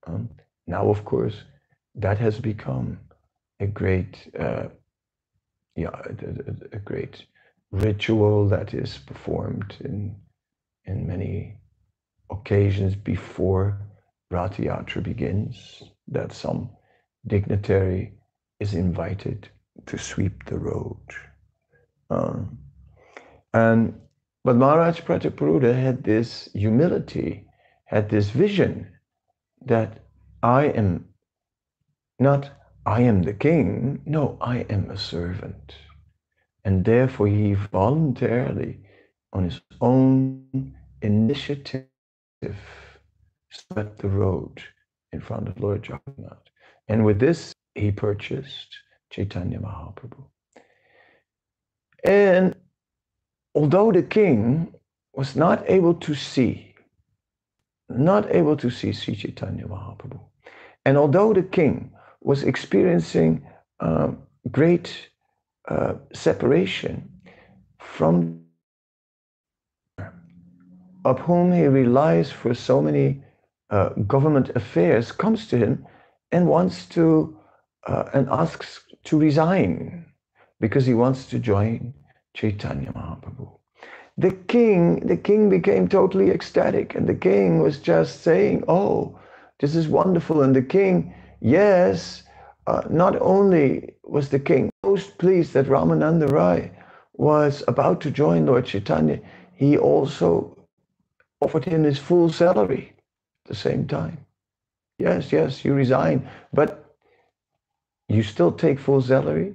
Um, 0.05 0.29
now, 0.65 0.89
of 0.89 1.03
course, 1.03 1.43
that 1.95 2.17
has 2.19 2.39
become 2.39 2.99
a 3.59 3.67
great, 3.67 4.31
uh, 4.39 4.67
yeah, 5.75 5.89
a, 5.89 6.75
a, 6.75 6.79
great 6.79 7.25
ritual 7.71 8.47
that 8.47 8.73
is 8.73 8.97
performed 8.99 9.75
in 9.81 10.15
in 10.85 11.05
many 11.05 11.59
occasions 12.29 12.95
before 12.95 13.81
Rath 14.31 14.57
Yatra 14.57 15.03
begins. 15.03 15.83
That 16.07 16.31
some 16.31 16.69
dignitary 17.25 18.13
is 18.61 18.73
invited 18.73 19.49
to 19.87 19.97
sweep 19.97 20.45
the 20.45 20.57
road. 20.57 20.97
Um, 22.09 22.57
and 23.53 23.99
but 24.43 24.55
Maharaj 24.55 25.01
Prataparudra 25.01 25.73
had 25.73 26.03
this 26.03 26.49
humility, 26.53 27.45
had 27.85 28.09
this 28.09 28.29
vision 28.29 28.87
that 29.65 30.05
I 30.41 30.65
am 30.65 31.05
not 32.19 32.51
I 32.85 33.01
am 33.01 33.23
the 33.23 33.33
king. 33.33 34.01
No, 34.05 34.37
I 34.39 34.59
am 34.69 34.89
a 34.89 34.97
servant. 34.97 35.75
And 36.63 36.85
therefore 36.85 37.27
he 37.27 37.53
voluntarily, 37.53 38.79
on 39.33 39.43
his 39.43 39.59
own 39.81 40.73
initiative, 41.01 41.89
swept 43.49 43.99
the 43.99 44.07
road 44.07 44.63
in 45.11 45.19
front 45.19 45.49
of 45.49 45.59
Lord 45.59 45.85
Jagannath. 45.85 46.43
And 46.87 47.03
with 47.03 47.19
this, 47.19 47.53
he 47.75 47.91
purchased 47.91 48.77
Chaitanya 49.09 49.59
Mahaprabhu. 49.59 50.23
And 52.03 52.55
although 53.55 53.91
the 53.91 54.03
king 54.03 54.73
was 55.13 55.35
not 55.35 55.63
able 55.67 55.95
to 55.95 56.13
see, 56.13 56.75
not 57.89 58.29
able 58.33 58.55
to 58.57 58.69
see 58.69 58.93
Sri 58.93 59.15
Chaitanya 59.15 59.65
Mahaprabhu, 59.65 60.19
and 60.85 60.97
although 60.97 61.33
the 61.33 61.43
king 61.43 61.91
was 62.21 62.43
experiencing 62.43 63.45
uh, 63.79 64.11
great 64.51 65.09
uh, 65.67 65.95
separation 66.13 67.09
from 67.79 68.43
of 71.05 71.19
whom 71.19 71.53
he 71.53 71.65
relies 71.65 72.31
for 72.31 72.53
so 72.53 72.81
many 72.81 73.23
uh, 73.69 73.89
government 74.07 74.49
affairs 74.55 75.11
comes 75.11 75.47
to 75.47 75.57
him 75.57 75.85
and 76.31 76.47
wants 76.47 76.85
to 76.85 77.37
uh, 77.87 78.03
and 78.13 78.27
asks 78.29 78.81
to 79.05 79.17
resign 79.17 80.05
because 80.59 80.85
he 80.85 80.93
wants 80.93 81.25
to 81.27 81.39
join 81.39 81.93
Chaitanya 82.33 82.91
Mahaprabhu. 82.91 83.57
The 84.17 84.31
king, 84.31 85.01
the 85.05 85.17
king 85.17 85.49
became 85.49 85.87
totally 85.87 86.31
ecstatic, 86.31 86.95
and 86.95 87.07
the 87.07 87.15
king 87.15 87.61
was 87.61 87.79
just 87.79 88.21
saying, 88.23 88.63
"Oh, 88.67 89.19
this 89.59 89.75
is 89.75 89.87
wonderful." 89.87 90.41
And 90.41 90.55
the 90.55 90.63
king, 90.63 91.13
yes, 91.39 92.23
uh, 92.65 92.81
not 92.89 93.15
only 93.21 93.93
was 94.03 94.29
the 94.29 94.39
king 94.39 94.69
most 94.83 95.17
pleased 95.19 95.53
that 95.53 95.67
Ramananda 95.67 96.31
Rai 96.31 96.71
was 97.13 97.63
about 97.67 98.01
to 98.01 98.11
join 98.11 98.45
Lord 98.45 98.65
Chaitanya, 98.65 99.19
he 99.53 99.77
also 99.77 100.57
offered 101.41 101.65
him 101.65 101.83
his 101.83 101.99
full 101.99 102.29
salary 102.29 102.93
at 103.45 103.49
the 103.49 103.55
same 103.55 103.87
time. 103.87 104.25
Yes, 104.97 105.31
yes, 105.31 105.63
you 105.63 105.73
resign, 105.73 106.27
but 106.53 106.95
you 108.09 108.23
still 108.23 108.51
take 108.51 108.79
full 108.79 109.01
salary 109.01 109.53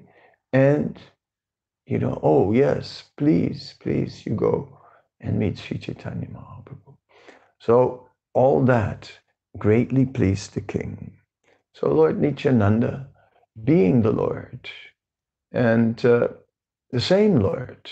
and 0.53 0.99
you 1.87 1.99
know, 1.99 2.21
oh 2.23 2.53
yes, 2.53 3.05
please, 3.17 3.75
please, 3.81 4.25
you 4.25 4.35
go 4.35 4.79
and 5.21 5.39
meet 5.39 5.59
Sri 5.59 5.79
Chaitanya 5.79 6.29
Mahaprabhu. 6.29 6.97
So 7.61 8.09
all 8.35 8.65
that 8.65 9.11
greatly 9.59 10.07
pleased 10.07 10.55
the 10.55 10.61
king. 10.61 11.13
So 11.75 11.89
Lord 11.93 12.21
Nityananda, 12.21 13.09
being 13.65 14.03
the 14.03 14.13
Lord, 14.13 14.71
and 15.53 16.03
uh, 16.05 16.29
the 16.91 17.01
same 17.01 17.41
Lord, 17.41 17.91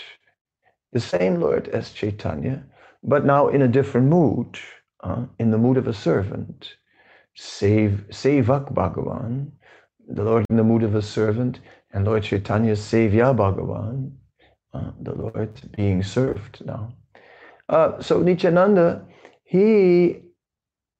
the 0.93 0.99
same 0.99 1.39
Lord 1.39 1.67
as 1.69 1.91
Chaitanya, 1.91 2.63
but 3.03 3.25
now 3.25 3.49
in 3.49 3.61
a 3.61 3.67
different 3.67 4.07
mood, 4.07 4.59
uh, 5.03 5.25
in 5.39 5.51
the 5.51 5.57
mood 5.57 5.77
of 5.77 5.87
a 5.87 5.93
servant, 5.93 6.75
save 7.35 8.05
Sevak 8.09 8.73
Bhagavan, 8.73 9.51
the 10.07 10.23
Lord 10.23 10.45
in 10.49 10.57
the 10.57 10.63
mood 10.63 10.83
of 10.83 10.95
a 10.95 11.01
servant, 11.01 11.59
and 11.93 12.05
Lord 12.05 12.23
Chaitanya 12.23 12.73
Sevya 12.75 13.35
Bhagavan, 13.35 14.11
uh, 14.73 14.91
the 15.01 15.13
Lord 15.13 15.61
being 15.75 16.03
served 16.03 16.63
now. 16.65 16.93
Uh, 17.69 18.01
so 18.01 18.21
Nityananda, 18.21 19.05
he, 19.43 20.21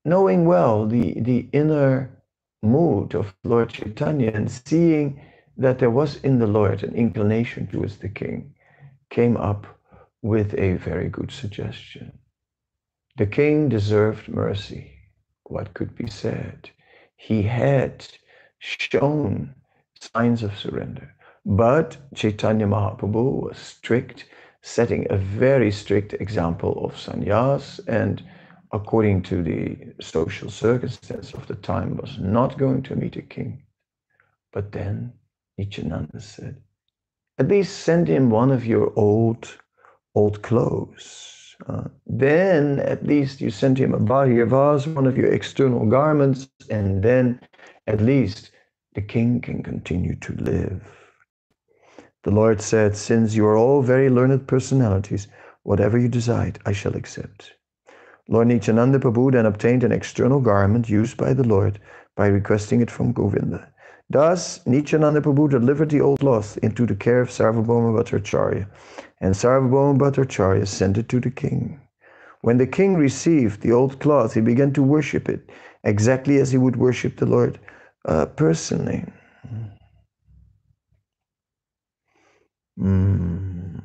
knowing 0.06 0.46
well 0.46 0.86
the, 0.86 1.20
the 1.22 1.48
inner 1.54 2.10
mood 2.62 3.16
of 3.16 3.34
Lord 3.44 3.70
Chaitanya 3.70 4.32
and 4.32 4.52
seeing 4.52 5.22
that 5.58 5.80
there 5.80 5.90
was 5.90 6.18
in 6.18 6.40
the 6.40 6.48
Lord 6.48 6.84
an 6.84 6.96
inclination 6.96 7.68
towards 7.68 7.98
the 7.98 8.10
king, 8.10 8.54
came 9.10 9.38
up 9.38 9.68
with 10.22 10.54
a 10.58 10.74
very 10.76 11.10
good 11.10 11.32
suggestion. 11.32 12.18
The 13.18 13.28
king 13.28 13.70
deserved 13.70 14.28
mercy. 14.30 14.92
What 15.44 15.74
could 15.74 15.96
be 15.96 16.08
said? 16.08 16.70
He 17.18 17.44
had 17.44 18.08
shown 18.60 19.54
signs 20.02 20.44
of 20.44 20.58
surrender. 20.58 21.14
But 21.46 21.98
Chaitanya 22.14 22.68
Mahaprabhu 22.68 23.44
was 23.44 23.58
strict, 23.58 24.26
setting 24.62 25.08
a 25.10 25.18
very 25.18 25.72
strict 25.72 26.14
example 26.14 26.86
of 26.86 26.94
sannyas 26.94 27.80
and 27.88 28.24
according 28.74 29.22
to 29.24 29.44
the 29.44 29.78
social 30.00 30.50
circumstance 30.50 31.34
of 31.34 31.46
the 31.48 31.56
time 31.56 31.98
was 31.98 32.18
not 32.20 32.58
going 32.58 32.84
to 32.84 32.96
meet 32.96 33.16
a 33.18 33.22
king. 33.22 33.64
But 34.54 34.72
then 34.72 35.14
Nityananda 35.58 36.22
said, 36.22 36.62
at 37.38 37.48
least 37.48 37.80
send 37.80 38.08
him 38.08 38.30
one 38.30 38.52
of 38.52 38.66
your 38.66 38.94
old, 38.96 39.58
old 40.16 40.42
clothes. 40.42 41.56
Uh, 41.68 41.86
then 42.06 42.80
at 42.80 43.06
least 43.06 43.42
you 43.42 43.50
send 43.50 43.78
him 43.78 43.94
a 43.94 44.00
bahyavas, 44.00 44.88
one 44.94 45.06
of 45.06 45.18
your 45.18 45.32
external 45.32 45.86
garments, 45.86 46.48
and 46.70 47.04
then 47.04 47.40
at 47.88 48.02
least 48.02 48.51
the 48.94 49.02
king 49.02 49.40
can 49.40 49.64
continue 49.64 50.16
to 50.16 50.34
live. 50.34 50.82
The 52.24 52.32
Lord 52.32 52.62
said, 52.62 52.96
Since 52.98 53.36
you 53.36 53.46
are 53.46 53.56
all 53.56 53.82
very 53.82 54.10
learned 54.10 54.48
personalities, 54.48 55.28
whatever 55.64 55.98
you 55.98 56.10
decide, 56.10 56.60
I 56.66 56.74
shall 56.74 56.96
accept. 56.96 57.54
Lord 58.28 58.48
Nityananda 58.48 59.00
Prabhu 59.00 59.32
then 59.32 59.46
obtained 59.46 59.84
an 59.84 59.92
external 59.92 60.42
garment 60.42 60.90
used 60.90 61.16
by 61.16 61.34
the 61.34 61.48
Lord 61.48 61.80
by 62.16 62.28
requesting 62.28 62.82
it 62.82 62.92
from 62.92 63.14
Govinda. 63.14 63.72
Thus, 64.10 64.66
Nityananda 64.68 65.22
Prabhu 65.22 65.50
delivered 65.50 65.90
the 65.90 66.02
old 66.02 66.20
cloth 66.20 66.58
into 66.58 66.86
the 66.86 66.96
care 66.96 67.22
of 67.22 67.30
Sarvabhauma 67.30 67.98
Bhattacharya, 67.98 68.68
and 69.22 69.34
Sarvabhauma 69.34 69.98
Bhattacharya 69.98 70.68
sent 70.68 70.98
it 70.98 71.08
to 71.10 71.22
the 71.22 71.32
king. 71.32 71.80
When 72.42 72.58
the 72.58 72.68
king 72.68 72.96
received 72.96 73.62
the 73.62 73.72
old 73.72 74.00
cloth, 74.00 74.34
he 74.34 74.42
began 74.42 74.74
to 74.74 74.84
worship 74.84 75.30
it, 75.30 75.50
exactly 75.84 76.40
as 76.40 76.52
he 76.52 76.58
would 76.58 76.76
worship 76.76 77.18
the 77.18 77.26
Lord 77.26 77.58
uh, 78.06 78.26
personally. 78.26 79.06
Mm. 82.80 83.82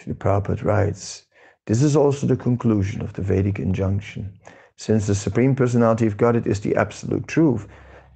Srila 0.00 0.14
Prabhupada 0.14 0.64
writes, 0.64 1.26
this 1.66 1.82
is 1.82 1.94
also 1.94 2.26
the 2.26 2.36
conclusion 2.36 3.02
of 3.02 3.12
the 3.12 3.22
Vedic 3.22 3.58
injunction. 3.58 4.32
Since 4.76 5.06
the 5.06 5.14
Supreme 5.14 5.54
Personality 5.54 6.06
of 6.06 6.16
Godhead 6.16 6.46
is 6.46 6.60
the 6.60 6.74
absolute 6.74 7.28
truth, 7.28 7.68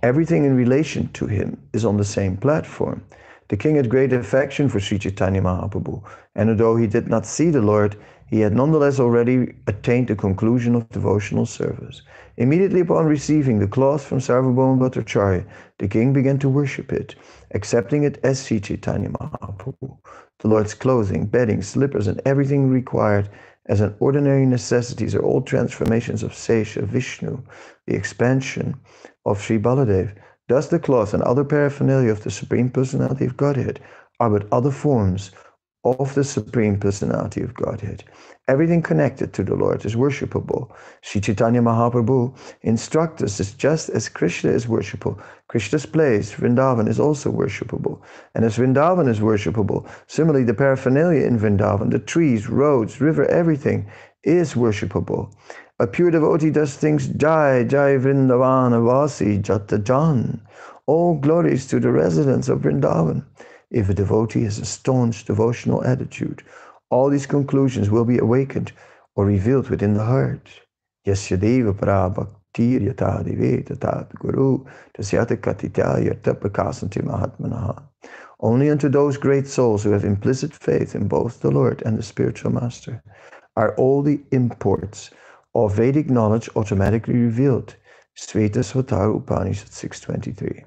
everything 0.03 0.45
in 0.45 0.57
relation 0.57 1.09
to 1.13 1.27
him 1.27 1.61
is 1.73 1.85
on 1.85 1.99
the 1.99 2.05
same 2.05 2.37
platform. 2.37 3.05
The 3.49 3.57
king 3.57 3.77
had 3.77 3.91
great 3.91 4.13
affection 4.13 4.69
for 4.69 4.81
Sri 4.81 4.99
Chaitanya 4.99 5.43
Mahaprabhu, 5.43 6.03
and 6.35 6.49
although 6.49 6.77
he 6.77 6.87
did 6.87 7.09
not 7.09 7.27
see 7.27 7.51
the 7.51 7.61
Lord, 7.61 7.97
he 8.27 8.41
had 8.41 8.55
nonetheless 8.55 8.99
already 8.99 9.55
attained 9.67 10.09
the 10.09 10.17
conclusion 10.17 10.75
of 10.75 10.89
devotional 10.89 11.45
service. 11.45 12.03
Immediately 12.39 12.81
upon 12.81 13.05
receiving 13.07 13.59
the 13.59 13.69
cloth 13.69 14.03
from 14.03 14.19
Sarvabhauma 14.19 14.79
Bhattacharya, 14.79 15.45
the 15.79 15.89
king 15.89 16.13
began 16.13 16.39
to 16.39 16.49
worship 16.49 16.93
it, 16.93 17.15
accepting 17.53 18.03
it 18.03 18.19
as 18.25 18.45
Sri 18.47 18.61
Chaitanya 18.61 19.11
Mahaprabhu. 19.11 19.99
The 20.39 20.49
Lord's 20.49 20.75
clothing, 20.75 21.27
bedding, 21.27 21.61
slippers, 21.63 22.07
and 22.07 22.21
everything 22.25 22.71
required 22.71 23.29
as 23.67 23.81
an 23.81 23.95
ordinary 24.01 24.47
necessities 24.47 25.15
are 25.15 25.23
all 25.23 25.43
transformations 25.43 26.23
of 26.23 26.33
Sesha, 26.33 26.83
Vishnu, 26.83 27.43
the 27.87 27.95
expansion 27.95 28.75
of 29.25 29.41
Sri 29.41 29.59
Baladev. 29.59 30.15
Thus 30.49 30.69
the 30.69 30.79
cloth 30.79 31.15
and 31.15 31.23
other 31.23 31.45
paraphernalia 31.45 32.13
of 32.13 32.23
the 32.23 32.31
Supreme 32.31 32.69
Personality 32.71 33.25
of 33.25 33.37
Godhead 33.37 33.81
are 34.21 34.29
but 34.29 34.47
other 34.53 34.71
forms 34.71 35.31
of 35.85 36.15
the 36.15 36.25
Supreme 36.25 36.79
Personality 36.79 37.43
of 37.43 37.55
Godhead. 37.55 38.05
Everything 38.47 38.83
connected 38.83 39.33
to 39.33 39.43
the 39.43 39.55
Lord 39.55 39.87
is 39.87 39.97
worshipable. 39.97 40.71
Sri 41.01 41.21
Chaitanya 41.23 41.63
Mahaprabhu 41.63 42.37
instructs 42.61 43.23
us 43.23 43.39
that 43.39 43.55
just 43.57 43.89
as 43.89 44.11
Krishna 44.11 44.51
is 44.51 44.67
worshipable, 44.67 45.19
Krishna's 45.49 45.87
place, 45.87 46.33
Vrindavan, 46.33 46.89
is 46.89 47.01
also 47.01 47.33
worshipable. 47.33 48.03
And 48.35 48.45
as 48.45 48.59
Vrindavan 48.59 49.09
is 49.09 49.21
worshipable, 49.21 49.89
similarly 50.09 50.45
the 50.45 50.53
paraphernalia 50.53 51.27
in 51.27 51.39
Vrindavan, 51.39 51.91
the 51.91 51.99
trees, 51.99 52.49
roads, 52.51 53.01
river, 53.01 53.25
everything 53.31 53.91
is 54.25 54.55
worshipable. 54.55 55.33
A 55.81 55.89
pure 55.89 56.13
devotee 56.13 56.51
does 56.51 56.77
things 56.77 57.09
Jai, 57.09 57.65
Jai 57.65 57.97
Vrindavana 57.97 58.81
Vasi 58.81 59.43
Jatajan. 59.43 60.39
All 60.87 61.17
glories 61.19 61.67
to 61.67 61.81
the 61.81 61.91
residents 61.91 62.49
of 62.49 62.61
Vrindavan. 62.61 63.25
If 63.73 63.89
a 63.89 63.95
devotee 63.95 64.45
has 64.45 64.61
a 64.61 64.65
staunch 64.67 65.25
devotional 65.25 65.83
attitude, 65.83 66.45
all 66.91 67.11
these 67.11 67.27
conclusions 67.27 67.91
will 67.91 68.05
be 68.05 68.19
awakened 68.19 68.71
or 69.17 69.27
revealed 69.27 69.69
within 69.69 69.95
the 69.95 70.05
heart. 70.05 70.49
Yasyadeva 71.09 71.73
prabhaktir 71.75 72.81
yatadive 72.81 73.67
tatat 73.67 74.15
guru 74.15 74.65
tasyata 74.97 75.37
katitya 75.37 75.99
yarta 75.99 76.35
prakasanti 76.35 77.03
mahatmanaha. 77.03 77.83
Only 78.39 78.71
unto 78.71 78.89
those 78.89 79.17
great 79.17 79.49
souls 79.49 79.83
who 79.83 79.91
have 79.91 80.05
implicit 80.05 80.53
faith 80.53 80.95
in 80.95 81.09
both 81.09 81.41
the 81.41 81.51
Lord 81.51 81.83
and 81.85 81.99
the 81.99 82.05
spiritual 82.05 82.53
master 82.53 83.03
are 83.57 83.75
all 83.75 84.03
the 84.03 84.23
imports 84.31 85.11
of 85.55 85.77
Vedic 85.77 86.11
knowledge 86.11 86.49
automatically 86.57 87.15
revealed. 87.15 87.77
Svetasvatara 88.17 89.17
Upanishad 89.17 89.73
623. 89.73 90.65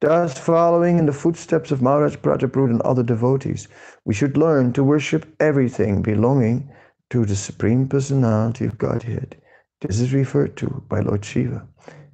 Thus, 0.00 0.36
following 0.36 0.98
in 0.98 1.06
the 1.06 1.12
footsteps 1.12 1.70
of 1.70 1.80
Maharaj 1.80 2.16
Prataparudra 2.16 2.70
and 2.70 2.82
other 2.82 3.02
devotees, 3.02 3.68
we 4.04 4.14
should 4.14 4.36
learn 4.36 4.72
to 4.72 4.84
worship 4.84 5.26
everything 5.40 6.02
belonging 6.02 6.68
to 7.10 7.24
the 7.24 7.36
Supreme 7.36 7.88
Personality 7.88 8.64
of 8.66 8.78
Godhead. 8.78 9.40
This 9.80 10.00
is 10.00 10.12
referred 10.12 10.56
to 10.58 10.82
by 10.88 11.00
Lord 11.00 11.24
Shiva 11.24 11.66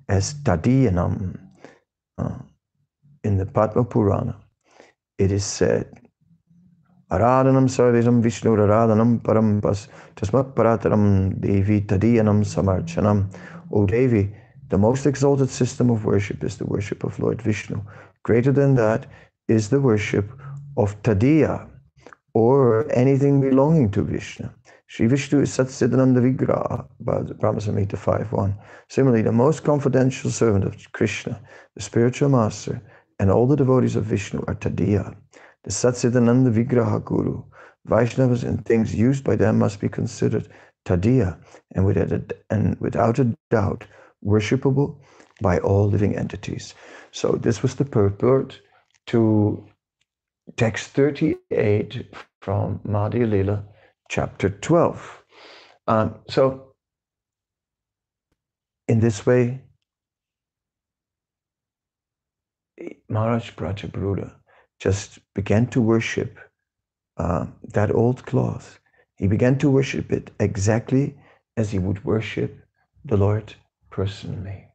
as 0.09 0.35
Tadiyanam 0.35 1.39
uh, 2.19 2.39
in 3.25 3.37
the 3.37 3.47
Padma 3.47 3.85
Purana. 3.85 4.37
It 5.19 5.33
is 5.33 5.45
said, 5.45 6.08
Aradhanam 7.11 7.69
Sarvesam 7.69 8.21
Vishnu 8.21 8.55
Aradhanam 8.55 9.23
Parampas 9.23 9.89
Tasmat 10.15 10.53
Parataram 10.53 11.41
Devi 11.41 11.81
Tadiyanam 11.81 12.45
Samarchanam. 12.45 13.35
O 13.73 13.87
Devi, 13.87 14.35
the 14.69 14.77
most 14.77 15.07
exalted 15.07 15.49
system 15.49 15.89
of 15.89 16.05
worship 16.05 16.45
is 16.45 16.59
the 16.59 16.67
worship 16.67 17.05
of 17.05 17.19
Lord 17.19 17.41
Vishnu. 17.41 17.81
Greater 18.25 18.53
than 18.53 18.75
that 18.75 19.07
is 19.49 19.71
the 19.71 19.81
worship 19.81 20.31
of 20.77 21.03
Tadiya, 21.03 21.67
or 22.35 22.87
anything 22.93 23.41
belonging 23.41 23.91
to 23.91 24.03
Vishnu. 24.03 24.51
Sri 24.87 25.07
Vishnu 25.07 25.41
is 25.41 25.51
Satsidananda 25.51 26.21
Vigraha, 26.21 26.87
Brahmasamhita 27.03 27.97
5.1. 27.97 28.55
Similarly, 28.89 29.23
the 29.23 29.33
most 29.33 29.65
confidential 29.65 30.31
servant 30.31 30.65
of 30.65 30.93
Krishna, 30.93 31.41
the 31.75 31.81
spiritual 31.81 32.29
master, 32.29 32.83
and 33.19 33.31
all 33.31 33.47
the 33.47 33.57
devotees 33.57 33.97
of 33.97 34.05
Vishnu 34.05 34.45
are 34.47 34.55
Tadiya 34.55 35.17
the 35.65 35.71
Satsidananda 35.71 36.53
Vigraha 36.53 37.05
Guru. 37.05 37.43
Vaishnavas 37.89 38.45
and 38.45 38.65
things 38.65 38.95
used 38.95 39.25
by 39.25 39.37
them 39.37 39.59
must 39.59 39.81
be 39.81 39.89
considered 39.89 40.49
tadiya 40.85 41.39
and 41.75 41.87
without 41.87 42.13
a, 42.13 42.23
and 42.51 42.79
without 42.81 43.19
a 43.19 43.35
doubt 43.51 43.87
worshipable 44.25 44.99
by 45.41 45.59
all 45.59 45.89
living 45.89 46.17
entities. 46.17 46.75
So 47.13 47.33
this 47.33 47.63
was 47.63 47.77
the 47.77 47.85
purport 47.85 48.61
to 49.07 49.67
text 50.57 50.91
38 50.91 52.15
from 52.41 52.81
Madhya 52.81 53.31
Lila, 53.31 53.65
chapter 54.09 54.51
12. 54.51 55.25
Um, 55.87 56.15
so 56.29 56.75
in 58.89 59.01
this 59.01 59.25
way, 59.25 59.63
Maharaj 63.09 63.53
Prataparudra 63.53 64.38
just 64.79 65.19
began 65.35 65.67
to 65.69 65.81
worship 65.81 66.39
uh, 67.17 67.47
that 67.75 67.95
old 67.95 68.25
cloth. 68.27 68.79
He 69.17 69.27
began 69.27 69.59
to 69.59 69.71
worship 69.71 70.13
it 70.13 70.31
exactly 70.39 71.15
as 71.57 71.71
he 71.71 71.79
would 71.79 72.05
worship 72.05 72.57
the 73.05 73.17
Lord 73.17 73.55
personally. 73.91 74.69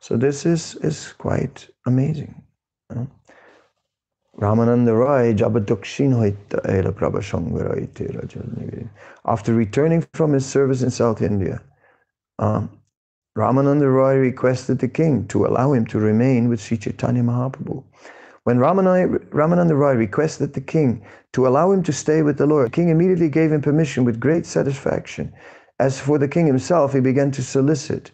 So 0.00 0.16
this 0.16 0.44
is, 0.44 0.74
is 0.76 1.12
quite 1.12 1.68
amazing. 1.86 2.42
Know? 2.90 3.08
Ramananda 4.38 4.92
Roy 4.92 5.32
After 9.24 9.54
returning 9.54 10.06
from 10.12 10.32
his 10.32 10.44
service 10.44 10.82
in 10.82 10.90
South 10.90 11.22
India, 11.22 11.62
um, 12.40 12.68
Ramananda 13.38 13.92
Roy 13.92 14.16
requested 14.16 14.80
the 14.80 14.88
king 14.88 15.26
to 15.28 15.46
allow 15.46 15.72
him 15.72 15.86
to 15.86 15.98
remain 15.98 16.48
with 16.48 16.60
Sri 16.60 16.76
Chaitanya 16.76 17.22
Mahaprabhu. 17.22 17.84
When 18.44 18.58
Ramananda 18.58 19.74
Roy 19.74 19.94
requested 19.94 20.52
the 20.52 20.60
king 20.60 21.02
to 21.32 21.46
allow 21.46 21.72
him 21.72 21.82
to 21.84 21.92
stay 21.92 22.20
with 22.22 22.36
the 22.36 22.46
Lord, 22.46 22.66
the 22.66 22.70
king 22.70 22.90
immediately 22.90 23.30
gave 23.30 23.50
him 23.50 23.62
permission 23.62 24.04
with 24.04 24.20
great 24.20 24.44
satisfaction. 24.44 25.32
As 25.78 25.98
for 25.98 26.18
the 26.18 26.28
king 26.28 26.46
himself, 26.46 26.92
he 26.92 27.00
began 27.00 27.30
to 27.32 27.42
solicit 27.42 28.10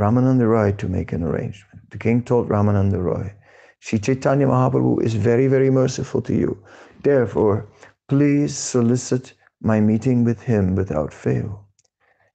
Ramananda 0.00 0.48
Roy 0.48 0.72
to 0.72 0.88
make 0.88 1.12
an 1.12 1.22
arrangement. 1.22 1.90
The 1.90 1.98
king 1.98 2.22
told 2.22 2.48
Ramananda 2.48 3.00
Roy, 3.00 3.32
Sri 3.78 4.00
Chaitanya 4.00 4.48
Mahaprabhu 4.48 5.00
is 5.02 5.14
very, 5.14 5.46
very 5.46 5.70
merciful 5.70 6.22
to 6.22 6.34
you. 6.34 6.58
Therefore, 7.04 7.68
please 8.08 8.56
solicit 8.56 9.32
my 9.62 9.80
meeting 9.80 10.24
with 10.24 10.42
him 10.42 10.74
without 10.74 11.14
fail. 11.14 11.66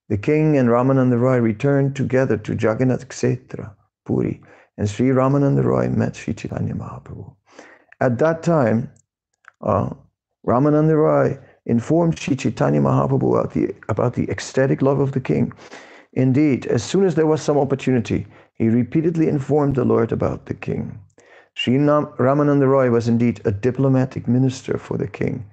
The 0.08 0.18
king 0.18 0.58
and 0.58 0.70
Ramananda 0.70 1.20
Roy 1.20 1.40
returned 1.40 1.96
together 1.96 2.38
to 2.38 2.54
Jagannath 2.54 3.10
Kshetra, 3.10 3.76
Puri, 4.06 4.42
and 4.78 4.90
Sri 4.90 5.08
Ramananda 5.08 5.64
Roy 5.64 5.90
met 5.90 6.16
Sri 6.16 6.34
Chaitanya 6.34 6.74
Mahaprabhu. 6.74 7.34
At 8.00 8.18
that 8.20 8.44
time, 8.44 8.92
uh, 9.62 9.90
Ramananda 10.46 10.96
Roy 10.96 11.40
informed 11.66 12.18
Sri 12.18 12.36
Chaitanya 12.36 12.82
Mahaprabhu 12.82 13.40
about 13.40 13.54
the, 13.54 13.74
about 13.88 14.14
the 14.14 14.30
ecstatic 14.30 14.82
love 14.82 15.00
of 15.00 15.12
the 15.12 15.22
king. 15.22 15.54
Indeed, 16.14 16.66
as 16.68 16.84
soon 16.84 17.06
as 17.06 17.16
there 17.16 17.28
was 17.28 17.42
some 17.42 17.58
opportunity, 17.58 18.28
he 18.56 18.68
repeatedly 18.70 19.28
informed 19.28 19.76
the 19.76 19.86
Lord 19.86 20.12
about 20.12 20.46
the 20.46 20.54
king. 20.54 21.00
Sri 21.56 21.76
Ramananda 21.76 22.68
Roy 22.68 22.90
was 22.90 23.08
indeed 23.08 23.42
a 23.46 23.52
diplomatic 23.52 24.28
minister 24.28 24.78
for 24.78 24.98
the 24.98 25.08
king. 25.08 25.46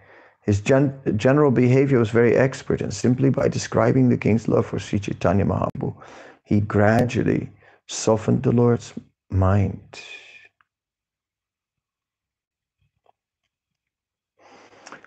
His 0.43 0.61
gen 0.61 0.99
general 1.17 1.51
behavior 1.51 1.99
was 1.99 2.11
very 2.11 2.35
expert, 2.37 2.81
and 2.81 2.93
simply 2.93 3.29
by 3.29 3.49
describing 3.49 4.09
the 4.09 4.17
king's 4.17 4.49
love 4.49 4.67
for 4.67 4.79
Sri 4.79 4.99
Chaitanya 4.99 5.45
Mahaprabhu, 5.45 5.95
he 6.43 6.61
gradually 6.61 7.51
softened 7.87 8.43
the 8.43 8.53
Lord's 8.53 8.95
mind. 9.31 10.01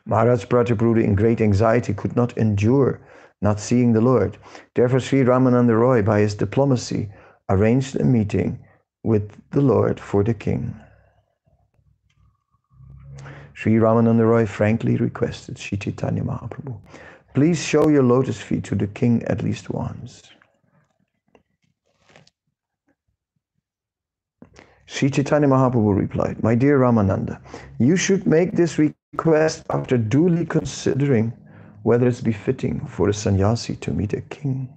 Maharaj 0.06 0.46
Prataparudra 0.46 1.04
in 1.04 1.16
great 1.16 1.40
anxiety 1.40 1.94
could 1.94 2.16
not 2.16 2.38
endure 2.38 3.00
not 3.42 3.60
seeing 3.60 3.94
the 3.94 4.02
Lord. 4.02 4.38
Therefore, 4.74 5.00
Sri 5.00 5.24
Ramananda 5.24 5.78
Roy, 5.78 6.02
by 6.02 6.20
his 6.22 6.36
diplomacy, 6.36 7.10
arranged 7.50 7.96
a 8.00 8.04
meeting 8.04 8.60
with 9.04 9.32
the 9.52 9.62
Lord 9.62 10.00
for 10.00 10.24
the 10.24 10.34
king. 10.34 10.76
Sri 13.54 13.74
Ramananda 13.76 14.26
Roy 14.26 14.46
frankly 14.46 14.98
requested 14.98 15.58
Sri 15.58 15.78
Chaitanya 15.78 16.24
Mahaprabhu, 16.24 16.78
please 17.34 17.62
show 17.62 17.88
your 17.88 18.04
lotus 18.04 18.42
feet 18.42 18.64
to 18.66 18.76
the 18.76 18.88
king 18.88 19.24
at 19.24 19.44
least 19.44 19.70
once. 19.70 20.33
Sri 24.94 25.10
Chaitanya 25.10 25.48
Mahaprabhu 25.48 25.98
replied, 25.98 26.44
My 26.44 26.54
dear 26.54 26.78
Ramananda, 26.78 27.40
you 27.80 27.96
should 27.96 28.28
make 28.28 28.52
this 28.52 28.78
request 28.78 29.66
after 29.72 29.98
duly 29.98 30.46
considering 30.46 31.34
whether 31.82 32.08
it's 32.08 32.22
befitting 32.22 32.86
for 32.86 33.10
a 33.10 33.14
sannyasi 33.14 33.76
to 33.78 33.90
meet 33.90 34.14
a 34.14 34.22
king. 34.22 34.70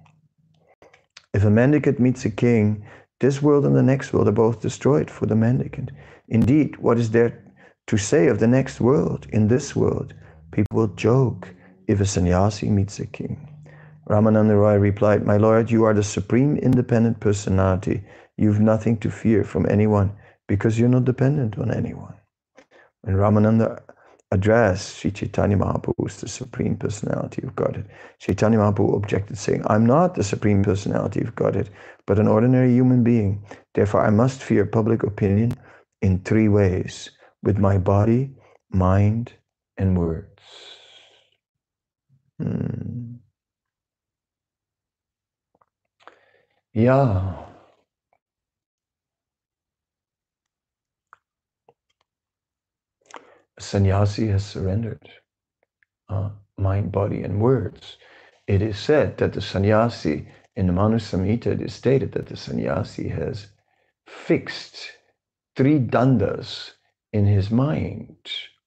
If 1.35 1.43
a 1.43 1.51
mendicant 1.51 1.99
meets 1.99 2.25
a 2.25 2.31
king, 2.31 2.83
this 3.19 3.43
world 3.43 3.67
and 3.67 3.75
the 3.75 3.83
next 3.83 4.11
world 4.11 4.27
are 4.27 4.31
both 4.31 4.59
destroyed 4.59 5.11
for 5.11 5.27
the 5.27 5.35
mendicant. 5.35 5.91
Indeed, 6.29 6.77
what 6.77 6.97
is 6.97 7.11
there 7.11 7.39
to 7.85 7.97
say 7.97 8.25
of 8.25 8.39
the 8.39 8.47
next 8.47 8.81
world? 8.81 9.27
In 9.29 9.47
this 9.47 9.75
world, 9.75 10.15
people 10.49 10.77
will 10.77 10.95
joke 10.95 11.53
if 11.85 12.01
a 12.01 12.05
sannyasi 12.05 12.69
meets 12.69 12.99
a 12.99 13.05
king. 13.05 13.37
Ramananda 14.09 14.57
Roy 14.59 14.77
replied, 14.77 15.27
My 15.27 15.37
Lord, 15.37 15.69
you 15.69 15.83
are 15.83 15.93
the 15.93 16.01
supreme 16.01 16.57
independent 16.57 17.19
personality 17.19 18.03
You've 18.37 18.61
nothing 18.61 18.97
to 18.99 19.11
fear 19.11 19.43
from 19.43 19.67
anyone 19.69 20.13
because 20.47 20.79
you're 20.79 20.89
not 20.89 21.05
dependent 21.05 21.57
on 21.59 21.71
anyone. 21.71 22.15
When 23.01 23.15
Ramananda 23.15 23.81
addressed 24.31 24.97
Sri 24.97 25.11
Chaitanya 25.11 25.57
Mahaprabhu 25.57 26.19
the 26.19 26.27
Supreme 26.27 26.77
Personality 26.77 27.43
of 27.43 27.55
Godhead, 27.55 27.89
Chaitanya 28.19 28.59
Mahaprabhu 28.59 28.95
objected, 28.95 29.37
saying, 29.37 29.63
I'm 29.67 29.85
not 29.85 30.15
the 30.15 30.23
Supreme 30.23 30.63
Personality 30.63 31.21
of 31.21 31.35
Godhead, 31.35 31.69
but 32.05 32.19
an 32.19 32.27
ordinary 32.27 32.73
human 32.73 33.03
being. 33.03 33.43
Therefore, 33.73 34.05
I 34.05 34.11
must 34.11 34.43
fear 34.43 34.65
public 34.65 35.03
opinion 35.03 35.53
in 36.01 36.19
three 36.21 36.49
ways 36.49 37.11
with 37.43 37.57
my 37.57 37.77
body, 37.77 38.31
mind, 38.71 39.33
and 39.77 39.97
words. 39.97 40.43
Hmm. 42.39 43.15
Yeah. 46.73 47.46
Sannyasi 53.59 54.27
has 54.27 54.45
surrendered 54.45 55.09
uh, 56.09 56.29
mind, 56.57 56.91
body, 56.91 57.21
and 57.23 57.41
words. 57.41 57.97
it 58.47 58.61
is 58.61 58.77
said 58.77 59.17
that 59.17 59.33
the 59.33 59.41
sannyasi 59.41 60.27
in 60.57 60.65
the 60.65 60.73
Manu 60.73 60.97
Samhita, 60.97 61.47
it 61.47 61.61
is 61.61 61.73
stated 61.73 62.11
that 62.13 62.25
the 62.25 62.35
sannyasi 62.35 63.07
has 63.09 63.47
fixed 64.07 64.91
three 65.55 65.79
dandas 65.79 66.71
in 67.13 67.27
his 67.27 67.51
mind. 67.51 68.17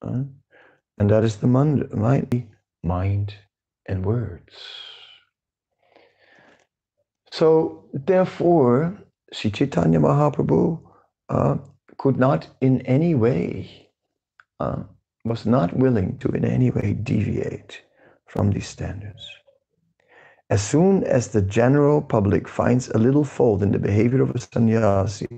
Uh, 0.00 0.22
and 0.98 1.10
that 1.10 1.24
is 1.24 1.36
the 1.36 1.48
mind, 1.48 2.48
mind 2.84 3.34
and 3.86 4.06
words. 4.06 4.54
So, 7.32 7.84
therefore, 7.92 8.96
Sri 9.32 9.50
Chaitanya 9.50 9.98
Mahaprabhu 9.98 10.80
uh, 11.28 11.56
could 11.98 12.18
not 12.18 12.48
in 12.60 12.82
any 12.82 13.14
way, 13.16 13.89
uh, 14.60 14.82
was 15.24 15.46
not 15.46 15.76
willing 15.76 16.18
to 16.18 16.28
in 16.28 16.44
any 16.44 16.70
way 16.70 16.92
deviate 16.92 17.80
from 18.26 18.50
these 18.50 18.68
standards. 18.68 19.26
As 20.50 20.62
soon 20.62 21.04
as 21.04 21.28
the 21.28 21.42
general 21.42 22.02
public 22.02 22.48
finds 22.48 22.88
a 22.88 22.98
little 22.98 23.24
fault 23.24 23.62
in 23.62 23.72
the 23.72 23.78
behavior 23.78 24.22
of 24.22 24.30
a 24.30 24.38
sannyasi, 24.38 25.28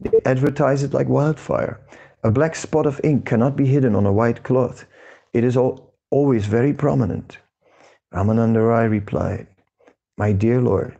they 0.00 0.20
advertise 0.24 0.82
it 0.82 0.94
like 0.94 1.08
wildfire. 1.08 1.80
A 2.22 2.30
black 2.30 2.56
spot 2.56 2.86
of 2.86 3.00
ink 3.04 3.26
cannot 3.26 3.56
be 3.56 3.66
hidden 3.66 3.94
on 3.94 4.06
a 4.06 4.12
white 4.12 4.42
cloth. 4.42 4.86
It 5.32 5.44
is 5.44 5.56
all, 5.56 5.94
always 6.10 6.46
very 6.46 6.72
prominent. 6.72 7.38
Ramananda 8.14 8.66
Rai 8.66 8.88
replied, 8.88 9.46
My 10.16 10.32
dear 10.32 10.60
Lord, 10.60 10.96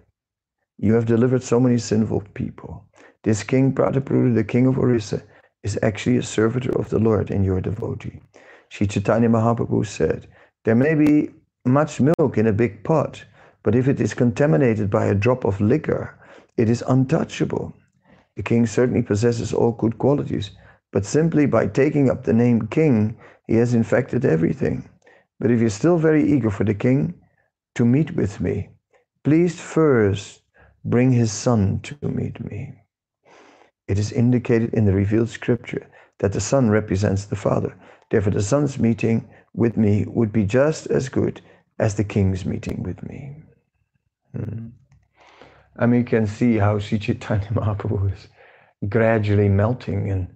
you 0.79 0.95
have 0.95 1.07
delivered 1.07 1.43
so 1.43 1.59
many 1.59 1.79
sinful 1.79 2.25
people. 2.35 2.85
This 3.23 3.43
king, 3.43 3.73
Prataparudra, 3.73 4.35
the 4.35 4.45
king 4.45 4.67
of 4.67 4.79
Orissa, 4.79 5.23
is 5.65 5.79
actually 5.83 6.19
a 6.19 6.23
servitor 6.23 6.71
of 6.79 6.91
the 6.91 6.99
Lord 7.01 7.31
and 7.31 7.45
your 7.45 7.61
devotee. 7.61 8.21
Sri 8.69 8.87
Chaitanya 8.87 9.29
Mahaprabhu 9.29 9.85
said, 9.87 10.29
There 10.65 10.75
may 10.75 10.95
be 10.95 11.31
much 11.65 12.01
milk 12.01 12.39
in 12.39 12.47
a 12.47 12.53
big 12.53 12.85
pot, 12.85 13.25
but 13.63 13.75
if 13.75 13.89
it 13.89 14.01
is 14.01 14.15
contaminated 14.15 14.91
by 14.91 15.07
a 15.07 15.15
drop 15.15 15.45
of 15.45 15.61
liquor, 15.61 16.15
it 16.57 16.69
is 16.69 16.85
untouchable. 16.87 17.75
The 18.37 18.43
king 18.43 18.67
certainly 18.67 19.03
possesses 19.03 19.53
all 19.53 19.73
good 19.73 19.99
qualities, 19.99 20.51
but 20.93 21.07
simply 21.07 21.47
by 21.47 21.67
taking 21.67 22.11
up 22.11 22.25
the 22.25 22.35
name 22.35 22.69
king, 22.69 23.17
he 23.47 23.55
has 23.55 23.75
infected 23.75 24.25
everything. 24.25 24.89
But 25.41 25.51
if 25.51 25.61
you're 25.61 25.71
still 25.71 25.99
very 25.99 26.25
eager 26.31 26.51
for 26.51 26.65
the 26.65 26.75
king 26.75 27.15
to 27.75 27.85
meet 27.85 28.15
with 28.15 28.41
me, 28.41 28.69
please 29.25 29.59
first 29.59 30.43
bring 30.85 31.11
his 31.13 31.33
son 31.33 31.81
to 31.85 31.97
meet 32.03 32.45
me. 32.45 32.75
It 33.87 33.99
is 33.99 34.13
indicated 34.13 34.73
in 34.73 34.85
the 34.85 34.95
revealed 34.95 35.29
scripture 35.29 35.87
that 36.19 36.33
the 36.33 36.41
son 36.41 36.71
represents 36.71 37.27
the 37.27 37.37
father. 37.37 37.75
Therefore, 38.11 38.33
the 38.33 38.43
son's 38.43 38.79
meeting 38.79 39.29
with 39.55 39.77
me 39.77 40.05
would 40.09 40.33
be 40.33 40.45
just 40.45 40.87
as 40.87 41.09
good 41.09 41.41
as 41.79 41.95
the 41.95 42.05
king's 42.05 42.45
meeting 42.45 42.83
with 42.83 43.03
me. 43.03 43.43
Hmm. 44.35 44.69
I 45.77 45.87
mean, 45.87 46.01
you 46.01 46.07
can 46.07 46.27
see 46.27 46.57
how 46.57 46.79
Sri 46.79 46.99
Chaitanya 46.99 47.49
Mahaprabhu 47.49 48.13
is 48.13 48.29
gradually 48.89 49.49
melting. 49.49 50.11
And 50.11 50.29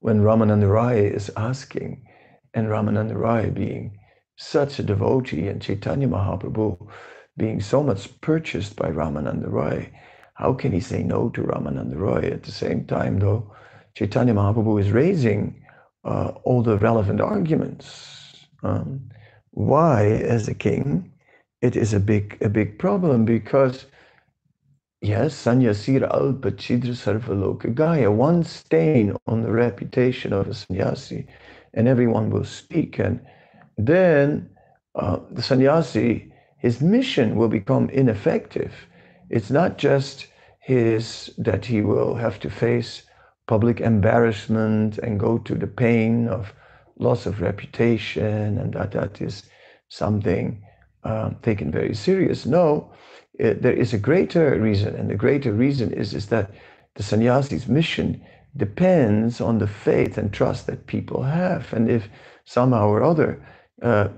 when 0.00 0.20
Ramananda 0.20 0.72
Rai 0.72 1.06
is 1.06 1.30
asking, 1.36 2.06
and 2.54 2.68
Ramananda 2.68 3.16
Rai 3.16 3.50
being 3.50 3.98
such 4.36 4.78
a 4.78 4.82
devotee, 4.82 5.48
and 5.48 5.60
Chaitanya 5.60 6.08
Mahaprabhu 6.08 6.88
being 7.36 7.60
so 7.60 7.82
much 7.82 8.20
purchased 8.20 8.76
by 8.76 8.88
Ramananda 8.90 9.50
Rai, 9.50 9.90
how 10.34 10.52
can 10.52 10.72
he 10.72 10.80
say 10.80 11.02
no 11.02 11.28
to 11.30 11.42
Ramananda 11.42 11.96
Rai? 11.96 12.30
At 12.30 12.42
the 12.42 12.52
same 12.52 12.84
time, 12.84 13.18
though, 13.18 13.52
Chaitanya 13.94 14.34
Mahaprabhu 14.34 14.80
is 14.80 14.90
raising 14.90 15.62
uh, 16.04 16.32
all 16.42 16.62
the 16.62 16.76
relevant 16.78 17.20
arguments. 17.20 18.46
Um, 18.62 19.10
why, 19.50 20.06
as 20.06 20.48
a 20.48 20.54
king, 20.54 21.12
it 21.62 21.76
is 21.76 21.94
a 21.94 22.00
big 22.00 22.36
a 22.42 22.48
big 22.48 22.78
problem 22.78 23.24
because 23.24 23.86
yes, 25.00 25.34
sanyasira 25.34 26.10
alpa 26.10 26.50
chidra 26.50 26.94
sarvaloka 26.94 27.72
gaya, 27.74 28.10
one 28.10 28.42
stain 28.42 29.16
on 29.26 29.42
the 29.42 29.52
reputation 29.52 30.32
of 30.32 30.48
a 30.48 30.54
sannyasi, 30.54 31.26
and 31.74 31.86
everyone 31.86 32.30
will 32.30 32.44
speak. 32.44 32.98
And 32.98 33.20
then 33.78 34.50
uh, 34.94 35.20
the 35.30 35.42
sannyasi, 35.42 36.32
his 36.58 36.80
mission 36.80 37.36
will 37.36 37.48
become 37.48 37.88
ineffective. 37.90 38.74
It's 39.30 39.50
not 39.50 39.78
just 39.78 40.26
his 40.60 41.34
that 41.38 41.66
he 41.66 41.82
will 41.82 42.14
have 42.14 42.38
to 42.40 42.50
face 42.50 43.02
public 43.46 43.80
embarrassment 43.80 44.98
and 44.98 45.20
go 45.20 45.38
to 45.38 45.54
the 45.54 45.66
pain 45.66 46.28
of 46.28 46.52
loss 46.98 47.26
of 47.26 47.40
reputation 47.40 48.58
and 48.58 48.72
that 48.74 48.92
that 48.92 49.20
is 49.20 49.44
something 49.88 50.62
uh, 51.04 51.30
taken 51.42 51.70
very 51.70 51.94
serious. 51.94 52.46
No, 52.46 52.92
it, 53.38 53.62
there 53.62 53.72
is 53.72 53.92
a 53.92 53.98
greater 53.98 54.58
reason, 54.60 54.94
and 54.94 55.10
the 55.10 55.16
greater 55.16 55.52
reason 55.52 55.92
is, 55.92 56.14
is 56.14 56.28
that 56.28 56.50
the 56.94 57.02
sannyasi's 57.02 57.68
mission 57.68 58.24
depends 58.56 59.40
on 59.40 59.58
the 59.58 59.66
faith 59.66 60.16
and 60.16 60.32
trust 60.32 60.66
that 60.66 60.86
people 60.86 61.22
have. 61.22 61.72
And 61.72 61.90
if 61.90 62.08
somehow 62.44 62.88
or 62.88 63.02
other 63.02 63.44
uh, 63.82 64.08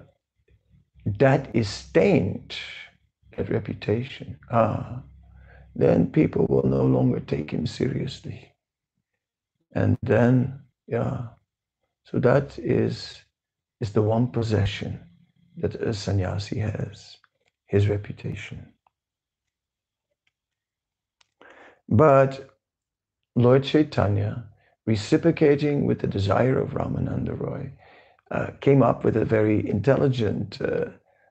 that 1.18 1.48
is 1.54 1.68
stained, 1.68 2.54
that 3.36 3.50
reputation, 3.50 4.38
ah, 4.50 5.02
then 5.74 6.10
people 6.10 6.46
will 6.48 6.68
no 6.68 6.84
longer 6.84 7.20
take 7.20 7.50
him 7.50 7.66
seriously. 7.66 8.52
And 9.72 9.96
then, 10.02 10.60
yeah, 10.86 11.26
so 12.04 12.18
that 12.20 12.58
is, 12.58 13.20
is 13.80 13.92
the 13.92 14.02
one 14.02 14.28
possession 14.28 15.00
that 15.58 15.74
a 15.74 15.92
sannyasi 15.92 16.58
has, 16.58 17.16
his 17.66 17.88
reputation. 17.88 18.72
But 21.88 22.48
Lord 23.34 23.64
Chaitanya, 23.64 24.44
reciprocating 24.86 25.84
with 25.84 26.00
the 26.00 26.06
desire 26.06 26.58
of 26.58 26.70
Ramananda 26.70 27.38
Roy, 27.38 27.72
uh, 28.30 28.48
came 28.60 28.82
up 28.82 29.04
with 29.04 29.16
a 29.16 29.24
very 29.24 29.68
intelligent 29.68 30.60
uh, 30.60 30.86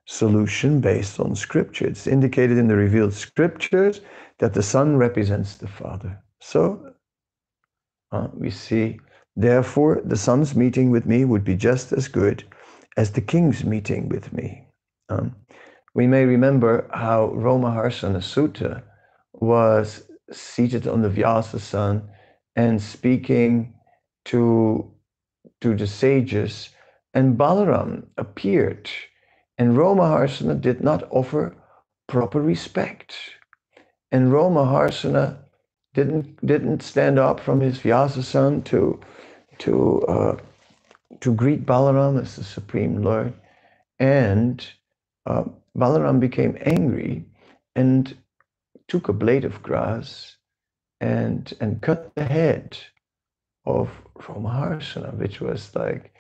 solution 0.05 0.79
based 0.79 1.19
on 1.19 1.35
scripture. 1.35 1.87
It's 1.87 2.07
indicated 2.07 2.57
in 2.57 2.67
the 2.67 2.75
revealed 2.75 3.13
scriptures 3.13 4.01
that 4.39 4.53
the 4.53 4.63
Son 4.63 4.97
represents 4.97 5.55
the 5.55 5.67
Father. 5.67 6.21
So 6.39 6.93
uh, 8.11 8.27
we 8.33 8.49
see, 8.51 8.99
therefore, 9.35 10.01
the 10.05 10.17
Son's 10.17 10.55
meeting 10.55 10.91
with 10.91 11.05
me 11.05 11.25
would 11.25 11.43
be 11.43 11.55
just 11.55 11.91
as 11.91 12.07
good 12.07 12.43
as 12.97 13.11
the 13.11 13.21
king's 13.21 13.63
meeting 13.63 14.09
with 14.09 14.31
me. 14.31 14.67
Um, 15.09 15.35
we 15.93 16.07
may 16.07 16.25
remember 16.25 16.87
how 16.93 17.29
Romaharsana 17.29 18.21
Sutta 18.21 18.83
was 19.33 20.03
seated 20.31 20.87
on 20.87 21.01
the 21.01 21.09
Vyasasan 21.09 22.03
and 22.55 22.81
speaking 22.81 23.73
to, 24.25 24.91
to 25.61 25.75
the 25.75 25.87
sages, 25.87 26.69
and 27.13 27.37
Balaram 27.37 28.07
appeared, 28.17 28.89
and 29.57 29.77
Romaharsana 29.77 30.59
did 30.61 30.83
not 30.83 31.03
offer 31.11 31.55
proper 32.07 32.41
respect. 32.41 33.15
And 34.11 34.31
Romaharsana 34.31 35.37
didn't, 35.93 36.45
didn't 36.45 36.83
stand 36.83 37.19
up 37.19 37.39
from 37.39 37.61
his 37.61 37.79
Vyasasan 37.79 38.63
to, 38.65 38.99
to 39.59 40.01
uh, 40.03 40.37
to 41.21 41.33
greet 41.33 41.65
Balaram 41.65 42.21
as 42.21 42.35
the 42.35 42.43
Supreme 42.43 43.01
Lord. 43.03 43.33
And 43.99 44.65
uh, 45.25 45.45
Balaram 45.77 46.19
became 46.19 46.57
angry 46.61 47.25
and 47.75 48.15
took 48.87 49.09
a 49.09 49.13
blade 49.13 49.45
of 49.45 49.61
grass 49.63 50.37
and, 51.01 51.53
and 51.61 51.81
cut 51.81 52.13
the 52.15 52.25
head 52.25 52.77
of 53.65 53.89
Romaharsana, 54.19 55.15
which 55.17 55.41
was 55.41 55.75
like, 55.75 56.13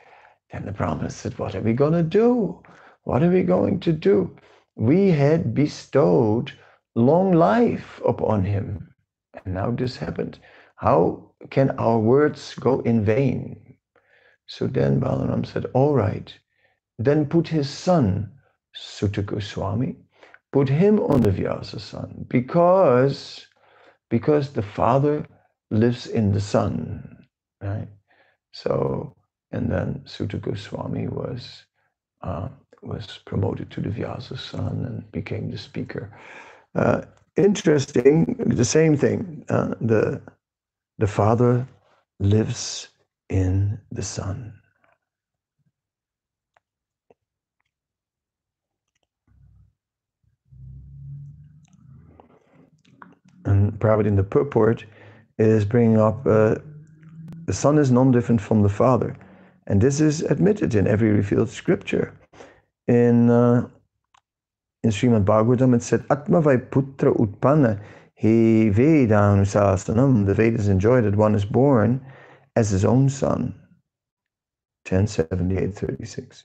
then 0.51 0.65
the 0.65 0.71
Brahmana 0.71 1.09
said, 1.09 1.37
What 1.39 1.55
are 1.55 1.61
we 1.61 1.73
going 1.73 1.93
to 1.93 2.03
do? 2.03 2.61
What 3.05 3.23
are 3.23 3.29
we 3.29 3.43
going 3.43 3.79
to 3.81 3.93
do? 3.93 4.35
We 4.75 5.09
had 5.11 5.53
bestowed 5.53 6.51
long 6.95 7.31
life 7.33 8.01
upon 8.05 8.43
him. 8.43 8.93
And 9.33 9.53
now 9.53 9.71
this 9.71 9.97
happened. 9.97 10.39
How 10.75 11.31
can 11.49 11.69
our 11.79 11.99
words 11.99 12.55
go 12.55 12.79
in 12.81 13.05
vain? 13.05 13.77
So 14.47 14.67
then 14.67 14.99
Balaram 14.99 15.45
said, 15.45 15.65
All 15.73 15.93
right, 15.93 16.33
then 16.97 17.25
put 17.25 17.47
his 17.47 17.69
son, 17.69 18.31
Goswami, 19.25 19.97
put 20.51 20.69
him 20.69 20.99
on 20.99 21.21
the 21.21 21.31
Vyasasan, 21.31 22.27
because, 22.27 23.47
because 24.09 24.51
the 24.51 24.61
father 24.61 25.25
lives 25.71 26.07
in 26.07 26.31
the 26.31 26.41
son, 26.41 27.27
right? 27.61 27.87
So, 28.51 29.15
and 29.51 29.71
then 29.71 30.03
Goswami 30.41 31.07
was, 31.07 31.65
uh, 32.21 32.49
was 32.81 33.19
promoted 33.25 33.71
to 33.71 33.81
the 33.81 33.89
Vyasasan 33.89 34.85
and 34.85 35.11
became 35.11 35.51
the 35.51 35.57
speaker. 35.57 36.11
Uh, 36.75 37.01
interesting, 37.35 38.35
the 38.45 38.65
same 38.65 38.97
thing. 38.97 39.45
Uh, 39.49 39.75
the 39.81 40.21
the 40.97 41.07
Father 41.07 41.67
lives 42.19 42.87
in 43.29 43.79
the 43.91 44.01
Son. 44.03 44.53
And 53.45 53.79
probably 53.79 54.07
in 54.07 54.15
the 54.15 54.23
purport 54.23 54.85
is 55.37 55.65
bringing 55.65 55.99
up 55.99 56.25
uh, 56.25 56.55
the 57.45 57.53
Son 57.53 57.77
is 57.77 57.91
non 57.91 58.11
different 58.11 58.41
from 58.41 58.61
the 58.63 58.69
Father. 58.69 59.15
And 59.67 59.81
this 59.81 59.99
is 59.99 60.21
admitted 60.21 60.75
in 60.75 60.87
every 60.87 61.11
revealed 61.11 61.49
scripture. 61.49 62.13
In, 62.87 63.29
uh, 63.29 63.67
in 64.83 64.89
Srimad 64.91 65.25
Bhagavatam, 65.25 65.75
it 65.75 65.83
said, 65.83 66.01
Atmavai 66.07 66.69
putra 66.69 67.15
utpanna 67.17 67.81
he 68.13 68.69
Vedanu 68.69 69.43
Sasanam. 69.45 70.25
The 70.25 70.33
Vedas 70.33 70.67
enjoy 70.67 71.01
that 71.01 71.15
one 71.15 71.35
is 71.35 71.45
born 71.45 72.05
as 72.55 72.69
his 72.69 72.85
own 72.85 73.09
son. 73.09 73.55
1078-36. 74.85 76.43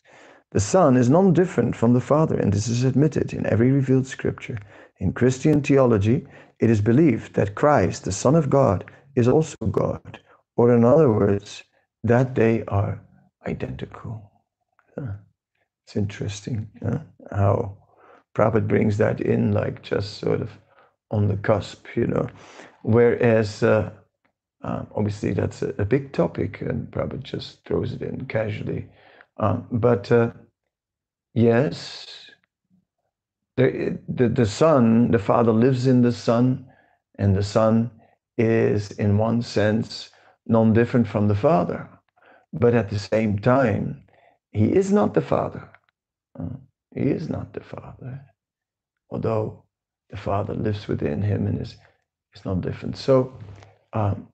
The 0.53 0.61
Son 0.61 0.97
is 0.97 1.09
non 1.09 1.33
different 1.33 1.77
from 1.77 1.93
the 1.93 2.01
Father, 2.01 2.37
and 2.37 2.53
this 2.53 2.67
is 2.67 2.83
admitted 2.83 3.33
in 3.33 3.47
every 3.47 3.71
revealed 3.71 4.07
scripture. 4.07 4.59
In 4.99 5.13
Christian 5.13 5.63
theology, 5.63 6.27
it 6.59 6.71
is 6.71 6.81
believed 6.81 7.35
that 7.35 7.55
Christ, 7.55 8.05
the 8.05 8.13
Son 8.13 8.35
of 8.35 8.51
God, 8.51 8.85
is 9.15 9.29
also 9.29 9.57
God, 9.71 10.19
or 10.57 10.75
in 10.75 10.85
other 10.85 11.13
words, 11.13 11.63
that 12.03 12.35
they 12.35 12.65
are 12.65 13.01
identical. 13.47 14.31
It's 15.91 15.97
interesting 15.97 16.69
how 17.33 17.77
Prabhupada 18.37 18.69
brings 18.69 18.97
that 18.99 19.21
in, 19.21 19.51
like 19.51 19.83
just 19.83 20.19
sort 20.19 20.41
of 20.41 20.57
on 21.11 21.27
the 21.27 21.37
cusp, 21.37 21.85
you 21.97 22.07
know. 22.07 22.29
Whereas, 22.83 23.65
uh, 23.65 23.91
uh, 24.63 24.85
obviously, 24.95 25.33
that's 25.33 25.63
a, 25.63 25.75
a, 25.79 25.85
big 25.85 26.13
topic, 26.13 26.61
and 26.61 26.89
Prabhupada 26.93 27.25
just 27.25 27.65
throws 27.65 27.93
it 27.93 28.03
in 28.03 28.27
casually. 28.27 28.87
Um, 29.39 29.67
but 29.73 30.13
uh, 30.13 30.31
yes, 31.35 32.07
the, 33.57 33.99
the, 34.07 34.29
the 34.29 34.47
Son, 34.47 35.11
the 35.11 35.19
Father 35.19 35.51
lives 35.51 35.89
in 35.89 36.03
the 36.03 36.13
Son, 36.13 36.67
and 37.19 37.35
the 37.35 37.43
Son 37.43 37.91
is, 38.39 38.93
in 38.93 39.19
one 39.19 39.43
sense, 39.43 40.11
non 40.47 40.73
different 40.73 41.09
from 41.09 41.27
the 41.27 41.35
Father. 41.35 41.91
But 42.53 42.75
at 42.75 42.91
the 42.91 42.99
same 43.01 43.41
time, 43.41 44.05
he 44.53 44.67
is 44.67 44.93
not 44.93 45.15
the 45.15 45.21
Father. 45.21 45.69
Uh, 46.39 46.57
he 46.95 47.03
is 47.03 47.29
not 47.29 47.53
the 47.53 47.61
Father, 47.61 48.21
although 49.11 49.65
the 50.11 50.17
Father 50.17 50.55
lives 50.55 50.89
within 50.89 51.23
him 51.23 51.47
and 51.47 51.61
is, 51.61 51.77
is 52.35 52.45
not 52.45 52.61
different. 52.63 52.97
So, 52.97 53.33
um, 53.93 54.29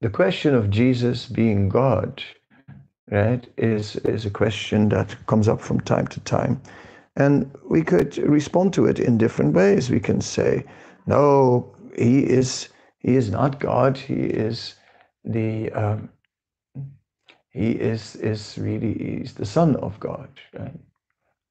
the 0.00 0.10
question 0.10 0.54
of 0.54 0.70
Jesus 0.70 1.26
being 1.26 1.68
God, 1.68 2.22
right, 3.10 3.46
is, 3.58 3.96
is 3.98 4.26
a 4.26 4.30
question 4.30 4.88
that 4.90 5.16
comes 5.26 5.48
up 5.48 5.60
from 5.60 5.80
time 5.80 6.06
to 6.08 6.20
time. 6.20 6.60
And 7.16 7.50
we 7.68 7.82
could 7.82 8.18
respond 8.18 8.74
to 8.74 8.86
it 8.86 9.00
in 9.00 9.18
different 9.18 9.54
ways. 9.54 9.90
We 9.90 10.00
can 10.00 10.20
say, 10.20 10.64
no, 11.06 11.74
he 11.96 12.20
is, 12.20 12.68
he 13.00 13.16
is 13.16 13.30
not 13.30 13.60
God. 13.60 13.98
He 13.98 14.14
is 14.14 14.74
the, 15.24 15.72
um, 15.72 16.10
he 17.56 17.72
is, 17.72 18.16
is 18.16 18.58
really, 18.58 18.94
he's 19.20 19.34
the 19.34 19.46
Son 19.46 19.76
of 19.76 19.98
God, 20.00 20.28
right? 20.58 20.78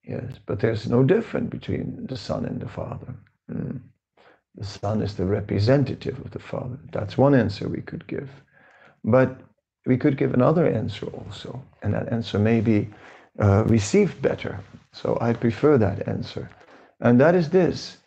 Yes, 0.04 0.40
but 0.46 0.60
there's 0.60 0.88
no 0.88 1.04
difference 1.04 1.50
between 1.50 2.06
the 2.08 2.18
Son 2.18 2.46
and 2.46 2.62
the 2.62 2.70
Father. 2.70 3.16
Mm. 3.52 3.82
The 4.56 4.66
Son 4.66 5.02
is 5.02 5.16
the 5.16 5.26
representative 5.26 6.20
of 6.20 6.32
the 6.32 6.40
Father. 6.40 6.80
That's 6.92 7.18
one 7.18 7.36
answer 7.36 7.70
we 7.70 7.82
could 7.82 8.08
give. 8.08 8.30
But 9.04 9.38
we 9.88 9.98
could 9.98 10.18
give 10.18 10.34
another 10.34 10.68
answer 10.68 11.08
also, 11.08 11.64
and 11.84 11.94
that 11.96 12.12
answer 12.14 12.40
may 12.40 12.62
be 12.62 12.90
uh, 13.42 13.64
received 13.66 14.22
better. 14.22 14.60
So 14.94 15.18
I 15.22 15.34
prefer 15.34 15.78
that 15.80 16.08
answer. 16.08 16.50
And 17.02 17.20
that 17.22 17.36
is 17.36 17.50
this 17.50 17.98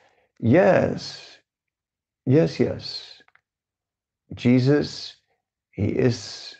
yes, 0.40 1.38
yes, 2.26 2.60
yes. 2.60 3.22
Jesus, 4.34 5.16
he 5.72 5.86
is, 5.86 6.56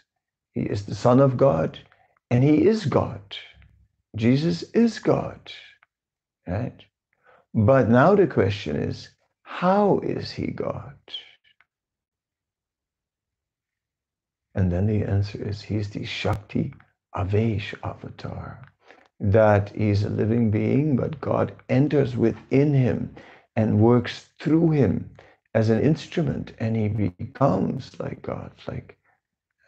he 0.59 0.67
is 0.67 0.87
the 0.87 0.97
Son 0.97 1.21
of 1.21 1.37
God, 1.39 1.79
and 2.31 2.45
he 2.45 2.67
is 2.67 2.87
God. 2.87 3.37
Jesus 4.17 4.65
is 4.75 4.99
God, 4.99 5.41
right? 6.49 6.81
But 7.55 7.89
now 7.91 8.17
the 8.17 8.27
question 8.27 8.77
is, 8.77 9.11
how 9.45 10.01
is 10.01 10.33
he 10.33 10.49
God? 10.49 10.97
And 14.55 14.73
then 14.73 14.87
the 14.89 15.05
answer 15.05 15.43
is, 15.43 15.63
he's 15.63 15.91
the 15.91 16.05
Shakti 16.07 16.75
Avesh 17.17 17.75
avatar. 17.85 18.61
That 19.21 19.71
he's 19.77 20.05
a 20.05 20.11
living 20.11 20.51
being, 20.51 20.97
but 20.97 21.21
God 21.23 21.55
enters 21.71 22.17
within 22.17 22.75
him 22.75 23.17
and 23.57 23.81
works 23.81 24.31
through 24.41 24.73
him 24.73 25.11
as 25.55 25.71
an 25.71 25.81
instrument, 25.83 26.55
and 26.61 26.77
he 26.77 26.89
becomes 26.89 27.99
like 28.01 28.23
God, 28.23 28.53
like 28.69 28.98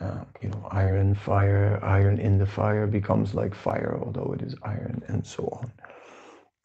uh, 0.00 0.24
you 0.40 0.48
know, 0.48 0.66
iron, 0.70 1.14
fire, 1.14 1.78
iron 1.82 2.18
in 2.18 2.38
the 2.38 2.46
fire 2.46 2.86
becomes 2.86 3.34
like 3.34 3.54
fire, 3.54 3.98
although 4.02 4.32
it 4.34 4.42
is 4.42 4.54
iron, 4.62 5.02
and 5.08 5.26
so 5.26 5.44
on. 5.52 5.72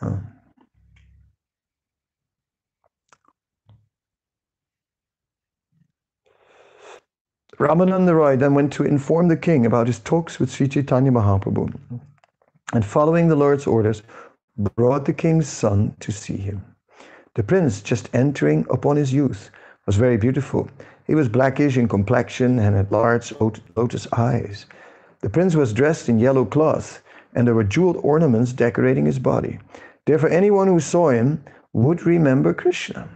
Um, 0.02 0.28
Ramananda 7.60 8.38
then 8.38 8.54
went 8.54 8.74
to 8.74 8.84
inform 8.84 9.28
the 9.28 9.38
king 9.38 9.66
about 9.66 9.88
his 9.88 10.00
talks 10.00 10.40
with 10.40 10.52
Sri 10.52 10.68
Chaitanya 10.68 11.12
Mahaprabhu, 11.12 11.74
and 12.74 12.86
following 12.86 13.28
the 13.28 13.36
Lord's 13.36 13.68
orders, 13.68 14.04
brought 14.58 15.06
the 15.06 15.14
king's 15.14 15.48
son 15.48 15.96
to 16.00 16.12
see 16.12 16.38
him. 16.38 16.64
The 17.36 17.44
prince, 17.44 17.82
just 17.82 18.10
entering 18.14 18.66
upon 18.70 18.96
his 18.96 19.14
youth, 19.14 19.52
was 19.86 19.98
very 19.98 20.18
beautiful 20.18 20.70
he 21.08 21.14
was 21.14 21.30
blackish 21.30 21.78
in 21.78 21.88
complexion 21.88 22.58
and 22.58 22.76
had 22.76 22.92
large 22.92 23.32
lotus 23.76 24.08
eyes. 24.14 24.66
The 25.22 25.30
prince 25.30 25.56
was 25.56 25.74
dressed 25.74 26.10
in 26.10 26.18
yellow 26.18 26.46
cloth, 26.46 27.04
and 27.36 27.46
there 27.46 27.54
were 27.54 27.64
jeweled 27.64 27.98
ornaments 27.98 28.54
decorating 28.54 29.06
his 29.06 29.20
body. 29.20 29.60
Therefore, 30.06 30.30
anyone 30.30 30.68
who 30.68 30.80
saw 30.80 31.10
him 31.10 31.44
would 31.74 32.06
remember 32.06 32.54
Krishna. 32.54 33.08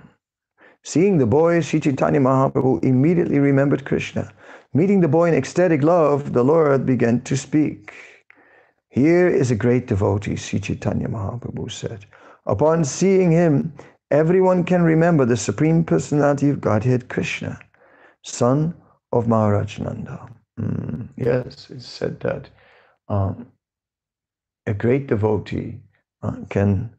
Seeing 0.83 1.17
the 1.17 1.25
boy, 1.25 1.61
Sri 1.61 1.79
Chaitanya 1.79 2.19
Mahaprabhu 2.19 2.83
immediately 2.83 3.39
remembered 3.39 3.85
Krishna. 3.85 4.31
Meeting 4.73 4.99
the 4.99 5.07
boy 5.07 5.29
in 5.29 5.33
ecstatic 5.33 5.81
love, 5.81 6.33
the 6.33 6.43
Lord 6.43 6.85
began 6.85 7.21
to 7.21 7.35
speak. 7.35 7.93
Here 8.89 9.27
is 9.27 9.49
a 9.49 9.55
great 9.55 9.87
devotee, 9.87 10.35
Sri 10.35 10.59
Chaitanya 10.59 11.07
Mahaprabhu 11.07 11.71
said. 11.71 12.05
Upon 12.45 12.85
seeing 12.85 13.31
him, 13.31 13.73
everyone 14.11 14.63
can 14.63 14.83
remember 14.83 15.25
the 15.25 15.37
Supreme 15.37 15.83
Personality 15.83 16.49
of 16.49 16.61
Godhead, 16.61 17.09
Krishna 17.09 17.59
son 18.23 18.75
of 19.11 19.27
Maharaj 19.27 19.79
Nanda. 19.79 20.27
Mm, 20.59 21.09
yes, 21.17 21.69
it's 21.69 21.87
said 21.87 22.19
that 22.21 22.49
um, 23.09 23.47
a 24.67 24.73
great 24.73 25.07
devotee 25.07 25.79
uh, 26.23 26.35
can 26.49 26.89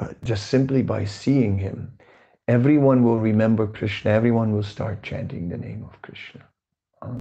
uh, 0.00 0.08
just 0.24 0.48
simply 0.48 0.82
by 0.82 1.04
seeing 1.04 1.58
him, 1.58 1.92
everyone 2.48 3.02
will 3.04 3.18
remember 3.18 3.66
Krishna, 3.66 4.10
everyone 4.10 4.52
will 4.52 4.62
start 4.62 5.02
chanting 5.02 5.48
the 5.48 5.58
name 5.58 5.84
of 5.90 6.00
Krishna. 6.02 6.42
Uh, 7.02 7.20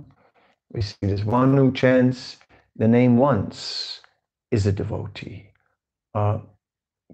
we 0.73 0.81
see 0.81 0.97
this 1.01 1.23
one 1.23 1.55
who 1.57 1.71
chants 1.73 2.37
the 2.75 2.87
name 2.87 3.17
once 3.17 4.01
is 4.51 4.65
a 4.67 4.71
devotee, 4.71 5.49
uh, 6.15 6.39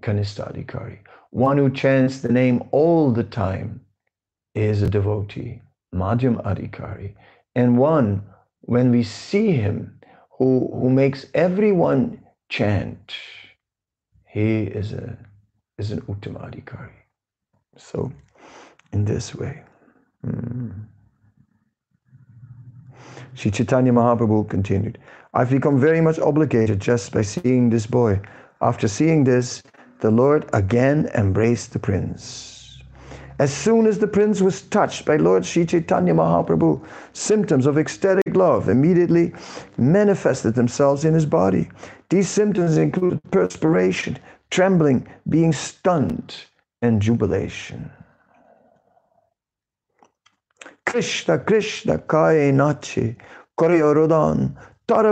Kanistadikari. 0.00 0.98
One 1.30 1.58
who 1.58 1.70
chants 1.70 2.20
the 2.20 2.32
name 2.32 2.64
all 2.72 3.12
the 3.12 3.24
time 3.24 3.82
is 4.54 4.82
a 4.82 4.90
devotee, 4.90 5.62
Madhyam 5.92 6.36
Adhikari, 6.44 7.14
and 7.54 7.78
one 7.78 8.22
when 8.62 8.90
we 8.90 9.02
see 9.02 9.52
him 9.52 9.98
who, 10.30 10.70
who 10.74 10.90
makes 10.90 11.26
everyone 11.34 12.22
chant, 12.48 13.14
he 14.26 14.64
is 14.64 14.92
a 14.92 15.16
is 15.78 15.92
an 15.92 16.00
Uttama 16.02 16.50
Adhikari. 16.50 16.90
So, 17.76 18.12
in 18.92 19.04
this 19.04 19.34
way. 19.34 19.62
Mm. 20.26 20.86
Sri 23.34 23.52
Chaitanya 23.52 23.92
Mahaprabhu 23.92 24.48
continued, 24.50 24.98
I've 25.32 25.50
become 25.50 25.78
very 25.78 26.00
much 26.00 26.18
obligated 26.18 26.80
just 26.80 27.12
by 27.12 27.22
seeing 27.22 27.70
this 27.70 27.86
boy. 27.86 28.20
After 28.60 28.88
seeing 28.88 29.22
this, 29.22 29.62
the 30.00 30.10
Lord 30.10 30.50
again 30.52 31.08
embraced 31.14 31.72
the 31.72 31.78
prince. 31.78 32.57
As 33.38 33.54
soon 33.54 33.86
as 33.86 33.98
the 33.98 34.08
prince 34.08 34.40
was 34.40 34.62
touched 34.62 35.04
by 35.04 35.16
Lord 35.16 35.46
Sri 35.46 35.64
Chaitanya 35.64 36.12
Mahaprabhu, 36.12 36.84
symptoms 37.12 37.66
of 37.66 37.78
ecstatic 37.78 38.34
love 38.34 38.68
immediately 38.68 39.32
manifested 39.76 40.54
themselves 40.54 41.04
in 41.04 41.14
his 41.14 41.24
body. 41.26 41.68
These 42.10 42.28
symptoms 42.28 42.76
included 42.76 43.20
perspiration, 43.30 44.18
trembling, 44.50 45.06
being 45.28 45.52
stunned, 45.52 46.34
and 46.82 47.00
jubilation. 47.00 47.90
Krishna, 50.84 51.38
Krishna, 51.38 51.98
Kaya 51.98 52.52
Nachi, 52.52 53.14
Koryorodhan, 53.58 54.56
The 54.88 55.04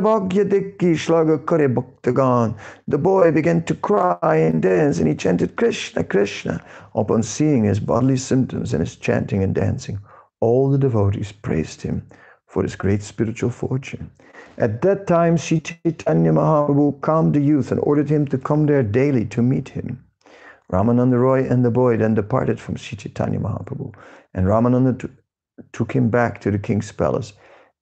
boy 2.98 3.30
began 3.30 3.62
to 3.64 3.74
cry 3.74 4.36
and 4.36 4.62
dance, 4.62 4.98
and 4.98 5.06
he 5.06 5.14
chanted 5.14 5.56
Krishna, 5.56 6.02
Krishna. 6.02 6.64
Upon 6.94 7.22
seeing 7.22 7.64
his 7.64 7.78
bodily 7.78 8.16
symptoms 8.16 8.72
and 8.72 8.80
his 8.80 8.96
chanting 8.96 9.42
and 9.42 9.54
dancing, 9.54 9.98
all 10.40 10.70
the 10.70 10.78
devotees 10.78 11.30
praised 11.30 11.82
him 11.82 12.02
for 12.46 12.62
his 12.62 12.74
great 12.74 13.02
spiritual 13.02 13.50
fortune. 13.50 14.10
At 14.56 14.80
that 14.80 15.06
time, 15.06 15.36
Sri 15.36 15.60
Chaitanya 15.60 16.32
Mahaprabhu 16.32 17.02
calmed 17.02 17.34
the 17.34 17.40
youth 17.40 17.70
and 17.70 17.78
ordered 17.80 18.08
him 18.08 18.26
to 18.28 18.38
come 18.38 18.64
there 18.64 18.82
daily 18.82 19.26
to 19.26 19.42
meet 19.42 19.68
him. 19.68 20.02
Ramananda 20.72 21.18
Roy 21.20 21.46
and 21.46 21.62
the 21.62 21.70
boy 21.70 21.98
then 21.98 22.14
departed 22.14 22.58
from 22.58 22.76
Sri 22.76 22.96
Chaitanya 22.96 23.40
Mahaprabhu, 23.40 23.92
and 24.32 24.46
Ramananda 24.46 25.10
took 25.72 25.92
him 25.92 26.08
back 26.08 26.40
to 26.40 26.50
the 26.50 26.58
king's 26.58 26.90
palace. 26.92 27.34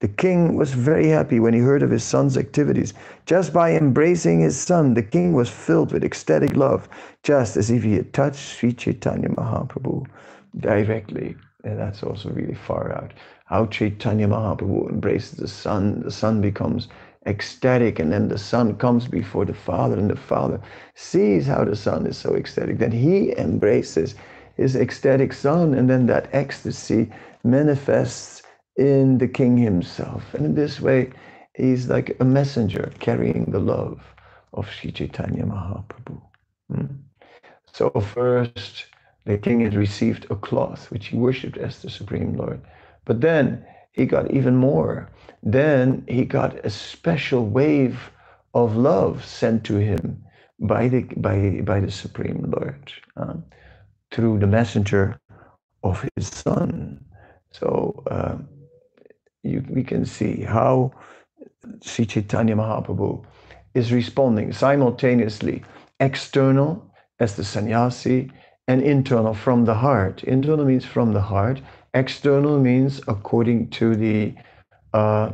The 0.05 0.09
king 0.09 0.55
was 0.55 0.75
very 0.75 1.09
happy 1.09 1.41
when 1.41 1.55
he 1.55 1.61
heard 1.61 1.83
of 1.83 1.91
his 1.91 2.05
son's 2.05 2.37
activities. 2.37 2.93
Just 3.25 3.55
by 3.55 3.73
embracing 3.73 4.41
his 4.41 4.55
son, 4.55 4.93
the 4.93 5.03
king 5.03 5.33
was 5.33 5.49
filled 5.49 5.93
with 5.93 6.05
ecstatic 6.05 6.57
love, 6.57 6.91
just 7.23 7.57
as 7.57 7.71
if 7.71 7.83
he 7.83 7.95
had 7.95 8.13
touched 8.13 8.37
Sri 8.37 8.75
Chaitanya 8.75 9.31
Mahaprabhu 9.31 10.05
directly. 10.59 11.37
And 11.65 11.79
that's 11.79 12.03
also 12.03 12.29
really 12.29 12.55
far 12.55 12.93
out 12.93 13.15
how 13.47 13.65
Chaitanya 13.65 14.29
Mahaprabhu 14.29 14.91
embraces 14.91 15.39
the 15.39 15.49
son, 15.49 16.03
the 16.03 16.11
son 16.11 16.43
becomes 16.43 16.89
ecstatic, 17.25 17.99
and 17.99 18.13
then 18.13 18.29
the 18.29 18.37
son 18.37 18.77
comes 18.77 19.09
before 19.09 19.47
the 19.47 19.55
father, 19.55 19.99
and 19.99 20.11
the 20.11 20.17
father 20.17 20.61
sees 20.95 21.47
how 21.47 21.65
the 21.65 21.77
son 21.77 22.07
is 22.07 22.19
so 22.19 22.35
ecstatic. 22.35 22.77
Then 22.77 22.93
he 22.93 23.35
embraces 23.39 24.17
his 24.59 24.77
ecstatic 24.77 25.33
son, 25.33 25.73
and 25.73 25.89
then 25.89 26.05
that 26.09 26.29
ecstasy 26.35 27.11
manifests 27.43 28.34
in 28.77 29.19
the 29.19 29.29
king 29.29 29.57
himself. 29.57 30.35
And 30.35 30.45
in 30.45 30.55
this 30.55 30.81
way, 30.81 31.11
he's 31.55 31.89
like 31.89 32.17
a 32.21 32.25
messenger 32.25 32.93
carrying 32.99 33.47
the 33.47 33.61
love 33.61 34.03
of 34.53 34.71
Sri 34.71 34.91
Chaitanya 34.93 35.45
Mahaprabhu. 35.45 36.21
Hmm? 36.73 36.87
So 37.73 37.91
first, 37.91 38.87
the 39.25 39.39
king 39.39 39.61
had 39.61 39.75
received 39.75 40.27
a 40.31 40.37
cloth 40.37 40.91
which 40.91 41.07
he 41.07 41.17
worshipped 41.17 41.57
as 41.57 41.83
the 41.83 41.91
Supreme 41.91 42.37
Lord. 42.37 42.61
But 43.05 43.21
then 43.21 43.65
he 43.93 44.07
got 44.07 44.31
even 44.31 44.57
more. 44.57 45.11
Then 45.43 46.05
he 46.09 46.25
got 46.25 46.65
a 46.65 46.71
special 46.71 47.47
wave 47.47 48.11
of 48.55 48.77
love 48.77 49.25
sent 49.25 49.65
to 49.65 49.77
him 49.77 50.23
by 50.61 50.89
the, 50.89 51.03
by, 51.17 51.61
by 51.65 51.81
the 51.81 51.91
Supreme 51.91 52.53
Lord 52.57 52.93
uh, 53.17 53.35
through 54.11 54.39
the 54.39 54.47
messenger 54.47 55.19
of 55.83 56.09
his 56.17 56.29
son. 56.29 57.05
So 57.53 58.03
uh, 58.11 58.37
you, 59.45 59.65
we 59.69 59.85
can 59.85 60.05
see 60.05 60.43
how 60.43 60.93
Sri 61.83 62.07
Chaitanya 62.07 62.57
Mahaprabhu 62.57 63.25
is 63.75 63.93
responding 63.93 64.53
simultaneously, 64.53 65.63
external 66.01 66.91
as 67.21 67.37
the 67.37 67.45
sannyasi 67.45 68.31
and 68.67 68.83
internal 68.83 69.35
from 69.35 69.65
the 69.65 69.75
heart. 69.75 70.25
Internal 70.25 70.65
means 70.65 70.85
from 70.85 71.13
the 71.13 71.21
heart, 71.21 71.61
External 71.95 72.59
means 72.59 73.01
according 73.07 73.71
to 73.71 73.95
the 73.95 74.35
uh, 74.93 75.31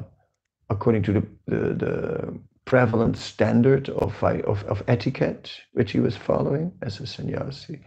according 0.68 1.02
to 1.02 1.12
the, 1.12 1.26
the, 1.46 1.74
the, 1.74 2.40
prevalent 2.66 3.16
standard 3.16 3.88
of, 3.88 4.22
of, 4.22 4.62
of 4.64 4.84
etiquette 4.86 5.50
which 5.72 5.90
he 5.90 5.98
was 5.98 6.16
following 6.16 6.70
as 6.82 7.00
a 7.00 7.06
sannyasi, 7.06 7.80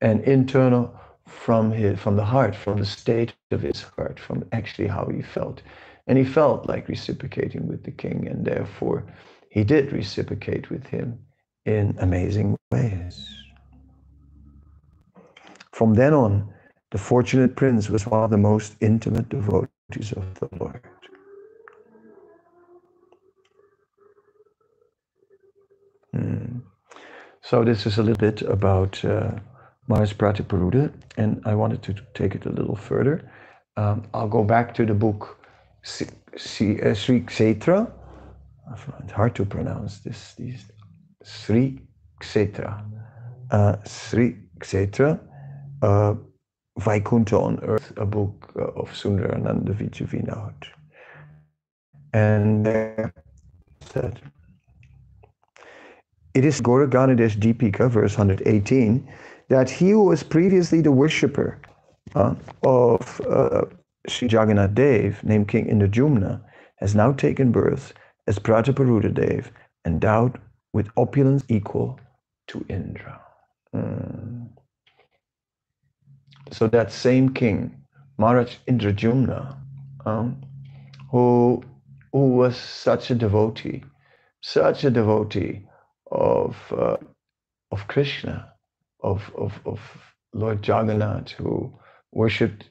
and 0.00 0.22
internal 0.22 0.92
from 1.26 1.70
his 1.70 1.98
from 1.98 2.16
the 2.16 2.24
heart, 2.24 2.54
from 2.54 2.78
the 2.78 2.86
state 2.86 3.34
of 3.50 3.62
his 3.62 3.82
heart, 3.82 4.18
from 4.20 4.44
actually 4.52 4.88
how 4.88 5.06
he 5.06 5.22
felt, 5.22 5.62
and 6.06 6.18
he 6.18 6.24
felt 6.24 6.68
like 6.68 6.88
reciprocating 6.88 7.66
with 7.66 7.82
the 7.84 7.90
king, 7.90 8.28
and 8.28 8.44
therefore 8.44 9.04
he 9.50 9.64
did 9.64 9.92
reciprocate 9.92 10.70
with 10.70 10.86
him 10.86 11.18
in 11.64 11.96
amazing 12.00 12.56
ways. 12.70 13.28
From 15.72 15.94
then 15.94 16.12
on, 16.12 16.52
the 16.90 16.98
fortunate 16.98 17.56
prince 17.56 17.88
was 17.88 18.06
one 18.06 18.22
of 18.22 18.30
the 18.30 18.38
most 18.38 18.76
intimate 18.80 19.28
devotees 19.28 20.12
of 20.16 20.34
the 20.34 20.48
Lord. 20.60 20.80
Hmm. 26.12 26.58
So 27.42 27.64
this 27.64 27.86
is 27.86 27.98
a 27.98 28.02
little 28.02 28.20
bit 28.20 28.42
about 28.42 29.04
uh, 29.04 29.32
Maharaj 29.88 30.14
Prataparudra, 30.14 30.92
and 31.16 31.40
I 31.44 31.54
wanted 31.54 31.82
to 31.82 31.94
take 32.14 32.34
it 32.34 32.46
a 32.46 32.50
little 32.50 32.76
further. 32.76 33.30
Um, 33.76 34.04
I'll 34.14 34.28
go 34.28 34.44
back 34.44 34.74
to 34.74 34.86
the 34.86 34.94
book 34.94 35.38
uh, 35.84 36.04
Sri 36.36 36.76
Kshetra. 36.76 37.90
It's 39.02 39.12
hard 39.12 39.34
to 39.34 39.44
pronounce 39.44 39.98
this. 39.98 40.34
These 40.34 40.64
Sri 41.22 41.80
Kshetra. 42.20 42.82
Uh, 43.50 43.76
Sri 43.84 44.36
Kshetra. 44.58 45.20
Uh, 45.82 46.14
Vaikuntha 46.78 47.38
on 47.38 47.60
Earth, 47.62 47.92
a 47.96 48.04
book 48.04 48.52
uh, 48.56 48.64
of 48.80 48.90
Sundarananda 48.90 49.74
Vidyavinoda. 49.74 50.66
And 52.12 52.66
there 52.66 53.12
said, 53.80 54.20
it 56.34 56.44
is 56.44 56.60
Gaura-ganoddesha-dipika, 56.60 57.88
verse 57.88 58.18
118, 58.18 59.08
that 59.48 59.70
he 59.70 59.90
who 59.90 60.04
was 60.04 60.22
previously 60.22 60.80
the 60.80 60.92
worshipper 60.92 61.58
uh, 62.14 62.34
of 62.62 63.20
uh, 63.28 63.62
Sri 64.08 64.28
Jagannath 64.28 64.74
Dev, 64.74 65.22
named 65.24 65.48
King 65.48 65.66
Indradyumna, 65.66 66.40
has 66.76 66.94
now 66.94 67.12
taken 67.12 67.52
birth 67.52 67.92
as 68.26 68.38
Prataparudra 68.38 69.12
Dev, 69.12 69.50
endowed 69.86 70.38
with 70.72 70.88
opulence 70.96 71.44
equal 71.48 71.98
to 72.48 72.64
Indra. 72.68 73.20
Mm. 73.74 74.48
So 76.52 76.66
that 76.68 76.92
same 76.92 77.30
king, 77.30 77.74
Maharaj 78.18 78.56
Indradyumna, 78.68 79.56
um, 80.06 80.42
who, 81.10 81.62
who 82.12 82.36
was 82.36 82.56
such 82.56 83.10
a 83.10 83.14
devotee, 83.14 83.82
such 84.42 84.84
a 84.84 84.90
devotee 84.90 85.66
of, 86.10 86.56
uh, 86.76 86.96
of 87.70 87.88
Krishna, 87.88 88.52
of, 89.04 89.30
of, 89.36 89.60
of 89.66 89.80
Lord 90.32 90.66
Jagannath, 90.66 91.30
who 91.32 91.72
worshipped 92.12 92.70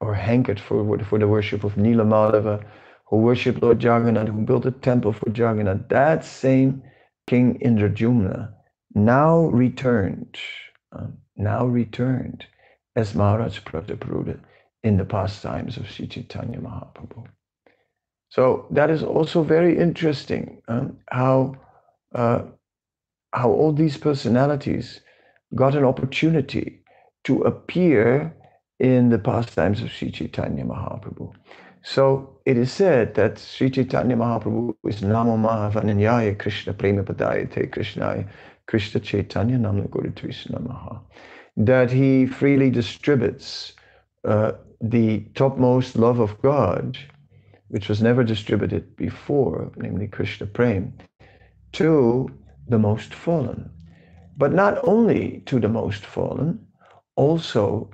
or 0.00 0.14
hankered 0.14 0.60
for, 0.60 0.98
for 1.04 1.18
the 1.18 1.28
worship 1.28 1.64
of 1.64 1.76
Nila 1.76 2.04
Madhava, 2.04 2.64
who 3.06 3.16
worshipped 3.18 3.62
Lord 3.62 3.82
Jagannath, 3.82 4.28
who 4.28 4.42
built 4.42 4.66
a 4.66 4.70
temple 4.70 5.12
for 5.12 5.30
Jagannath. 5.30 5.88
That 5.88 6.24
same 6.24 6.82
King 7.26 7.58
Indradyumna 7.64 8.52
now 8.94 9.46
returned, 9.46 10.36
uh, 10.94 11.06
now 11.36 11.64
returned 11.66 12.44
as 12.96 13.14
Maharaj 13.14 13.60
Prataparudra 13.60 14.38
in 14.84 14.96
the 14.98 15.04
pastimes 15.04 15.76
of 15.76 15.90
Sri 15.90 16.06
Chaitanya 16.06 16.58
Mahaprabhu. 16.58 17.26
So 18.28 18.66
that 18.70 18.90
is 18.90 19.02
also 19.02 19.42
very 19.42 19.78
interesting 19.78 20.62
um, 20.68 20.98
how, 21.10 21.54
uh, 22.14 22.42
how 23.32 23.50
all 23.50 23.72
these 23.72 23.96
personalities 23.96 25.00
got 25.54 25.74
an 25.74 25.84
opportunity 25.84 26.82
to 27.24 27.42
appear 27.42 28.34
in 28.78 29.10
the 29.10 29.18
pastimes 29.18 29.82
of 29.82 29.90
Sri 29.90 30.10
Chaitanya 30.10 30.64
Mahaprabhu. 30.64 31.32
So 31.82 32.38
it 32.46 32.56
is 32.56 32.72
said 32.72 33.14
that 33.14 33.38
Sri 33.38 33.70
Chaitanya 33.70 34.16
Mahaprabhu 34.16 34.74
is 34.88 35.00
Namo 35.00 35.36
Mahavadanyaya 35.36 36.38
Krishna 36.38 36.72
Prema 36.72 37.02
Padayate 37.02 37.70
Krishnaya 37.70 38.28
Krishna 38.66 39.00
Chaitanya 39.00 39.58
Namo 39.58 39.88
Guru 39.90 40.12
Maha 40.60 41.00
that 41.56 41.90
he 41.90 42.26
freely 42.26 42.70
distributes 42.70 43.74
uh, 44.24 44.52
the 44.80 45.20
topmost 45.34 45.96
love 45.96 46.18
of 46.18 46.40
God, 46.40 46.98
which 47.68 47.88
was 47.88 48.02
never 48.02 48.24
distributed 48.24 48.96
before, 48.96 49.70
namely 49.76 50.08
Krishna 50.08 50.46
Prem, 50.46 50.92
to 51.72 52.28
the 52.68 52.78
most 52.78 53.14
fallen. 53.14 53.70
But 54.36 54.52
not 54.52 54.78
only 54.82 55.42
to 55.46 55.60
the 55.60 55.68
most 55.68 56.04
fallen, 56.04 56.66
also 57.16 57.90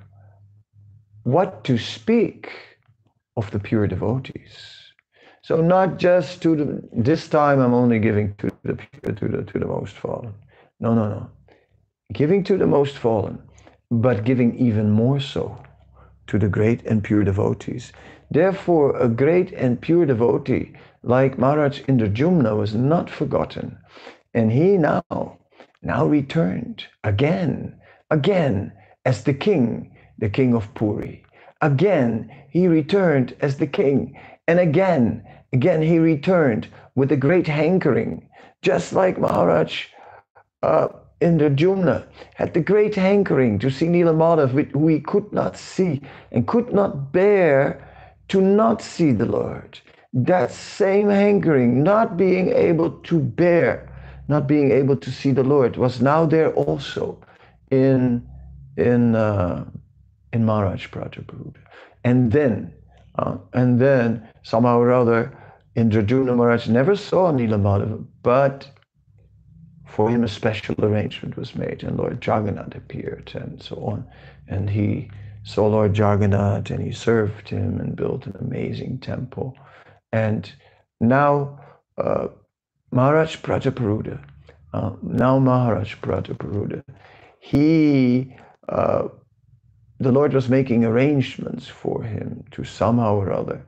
what 1.23 1.63
to 1.65 1.77
speak 1.77 2.51
of 3.37 3.51
the 3.51 3.59
pure 3.59 3.87
devotees. 3.87 4.53
So 5.41 5.61
not 5.61 5.97
just 5.97 6.41
to 6.43 6.55
the 6.55 6.89
this 6.93 7.27
time 7.27 7.59
I'm 7.59 7.73
only 7.73 7.99
giving 7.99 8.35
to 8.35 8.51
the 8.63 8.73
to 9.19 9.27
the 9.27 9.43
to 9.43 9.59
the 9.59 9.65
most 9.65 9.95
fallen. 9.95 10.33
No, 10.79 10.93
no, 10.93 11.09
no. 11.09 11.29
Giving 12.13 12.43
to 12.45 12.57
the 12.57 12.67
most 12.67 12.97
fallen 12.97 13.41
but 13.91 14.23
giving 14.23 14.55
even 14.55 14.91
more 14.91 15.19
so 15.19 15.57
to 16.27 16.37
the 16.37 16.47
great 16.47 16.85
and 16.85 17.03
pure 17.03 17.23
devotees. 17.23 17.91
Therefore, 18.29 18.95
a 18.97 19.07
great 19.07 19.51
and 19.53 19.81
pure 19.81 20.05
devotee 20.05 20.73
like 21.01 21.39
Maharaj 21.39 21.81
Indradyumna 21.87 22.55
was 22.55 22.75
not 22.75 23.09
forgotten. 23.09 23.77
And 24.35 24.51
he 24.51 24.77
now, 24.77 25.37
now 25.81 26.05
returned 26.05 26.85
again, 27.03 27.75
again 28.09 28.71
as 29.05 29.23
the 29.23 29.33
king, 29.33 29.95
the 30.17 30.29
king 30.29 30.53
of 30.53 30.73
Puri. 30.73 31.23
Again, 31.61 32.31
he 32.49 32.67
returned 32.67 33.35
as 33.41 33.57
the 33.57 33.67
king. 33.67 34.17
And 34.47 34.59
again, 34.59 35.23
again, 35.53 35.81
he 35.81 35.99
returned 35.99 36.67
with 36.95 37.11
a 37.11 37.17
great 37.17 37.47
hankering, 37.47 38.27
just 38.61 38.93
like 38.93 39.19
Maharaj 39.19 39.85
uh, 40.63 40.89
Indradyumna 41.21 42.05
had 42.35 42.53
the 42.53 42.61
great 42.61 42.95
hankering 42.95 43.59
to 43.59 43.69
see 43.69 43.87
Nilamadhav, 43.87 44.71
who 44.71 44.87
he 44.87 44.99
could 44.99 45.31
not 45.33 45.57
see 45.57 46.01
and 46.31 46.47
could 46.47 46.73
not 46.73 47.11
bear 47.11 47.85
to 48.29 48.41
not 48.41 48.81
see 48.81 49.11
the 49.11 49.25
Lord. 49.25 49.79
That 50.13 50.51
same 50.51 51.09
hankering, 51.09 51.83
not 51.83 52.17
being 52.17 52.49
able 52.49 52.91
to 52.91 53.19
bear, 53.19 53.88
not 54.29 54.47
being 54.47 54.71
able 54.71 54.95
to 54.95 55.11
see 55.11 55.31
the 55.31 55.43
Lord, 55.43 55.75
was 55.75 56.01
now 56.01 56.25
there 56.25 56.53
also 56.53 57.19
in 57.71 58.25
in 58.77 59.15
uh, 59.15 59.65
in 60.31 60.45
Maharaj 60.45 60.87
Prataparudra. 60.87 61.63
And 62.03 62.31
then, 62.31 62.73
uh, 63.17 63.37
and 63.53 63.81
then 63.81 64.27
somehow 64.43 64.79
or 64.79 64.91
other, 64.93 65.37
Indradyumna 65.75 66.35
Maharaj 66.35 66.67
never 66.67 66.95
saw 66.95 67.31
Nilamadhava, 67.31 68.05
but 68.23 68.69
for 69.87 70.09
him 70.09 70.23
a 70.23 70.27
special 70.27 70.75
arrangement 70.79 71.35
was 71.35 71.55
made, 71.55 71.83
and 71.83 71.97
Lord 71.97 72.25
Jagannath 72.25 72.75
appeared, 72.75 73.31
and 73.33 73.61
so 73.61 73.75
on. 73.77 74.07
And 74.47 74.69
he 74.69 75.09
saw 75.43 75.67
Lord 75.67 75.97
Jagannath, 75.97 76.69
and 76.69 76.81
he 76.81 76.91
served 76.91 77.49
him 77.49 77.79
and 77.79 77.95
built 77.95 78.27
an 78.27 78.35
amazing 78.39 78.99
temple. 78.99 79.57
And 80.11 80.51
now, 80.99 81.59
uh, 81.97 82.27
Maharaj 82.91 83.37
Prataparudra, 83.37 84.19
uh, 84.73 84.91
now 85.01 85.39
Maharaj 85.39 85.95
Prataparudra, 85.95 86.83
he, 87.39 88.35
uh, 88.67 89.07
the 89.99 90.11
Lord 90.11 90.33
was 90.33 90.49
making 90.49 90.85
arrangements 90.85 91.67
for 91.67 92.03
him 92.03 92.43
to 92.51 92.63
somehow 92.63 93.15
or 93.15 93.31
other 93.31 93.61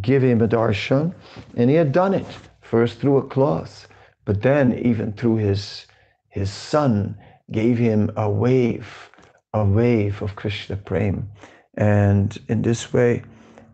give 0.00 0.22
him 0.22 0.40
a 0.40 0.48
darshan, 0.48 1.14
and 1.56 1.68
he 1.68 1.76
had 1.76 1.92
done 1.92 2.14
it 2.14 2.26
first 2.62 2.98
through 2.98 3.18
a 3.18 3.22
cloth 3.22 3.86
but 4.24 4.42
then, 4.42 4.72
even 4.78 5.12
through 5.12 5.36
his, 5.36 5.86
his 6.28 6.50
son, 6.52 7.16
gave 7.50 7.76
him 7.78 8.10
a 8.16 8.30
wave, 8.30 9.10
a 9.52 9.64
wave 9.64 10.22
of 10.22 10.36
Krishna 10.36 10.76
Prem. 10.76 11.28
And 11.76 12.38
in 12.48 12.62
this 12.62 12.92
way, 12.92 13.24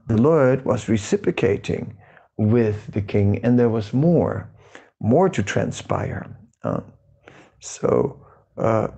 the 0.07 0.17
Lord 0.17 0.65
was 0.65 0.89
reciprocating 0.89 1.97
with 2.39 2.93
the 2.93 3.03
king, 3.03 3.45
and 3.45 3.59
there 3.59 3.69
was 3.69 3.93
more, 3.93 4.49
more 5.01 5.29
to 5.29 5.43
transpire. 5.43 6.27
Uh, 6.63 6.81
so 7.61 8.25
uh, 8.57 8.89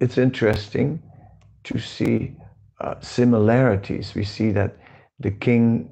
it's 0.00 0.18
interesting 0.18 1.02
to 1.64 1.78
see 1.78 2.34
uh, 2.80 2.94
similarities. 3.00 4.14
We 4.14 4.24
see 4.24 4.50
that 4.52 4.76
the 5.18 5.30
king 5.30 5.90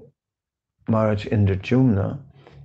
Maharaj 0.89 1.27
Indradyumna 1.27 2.19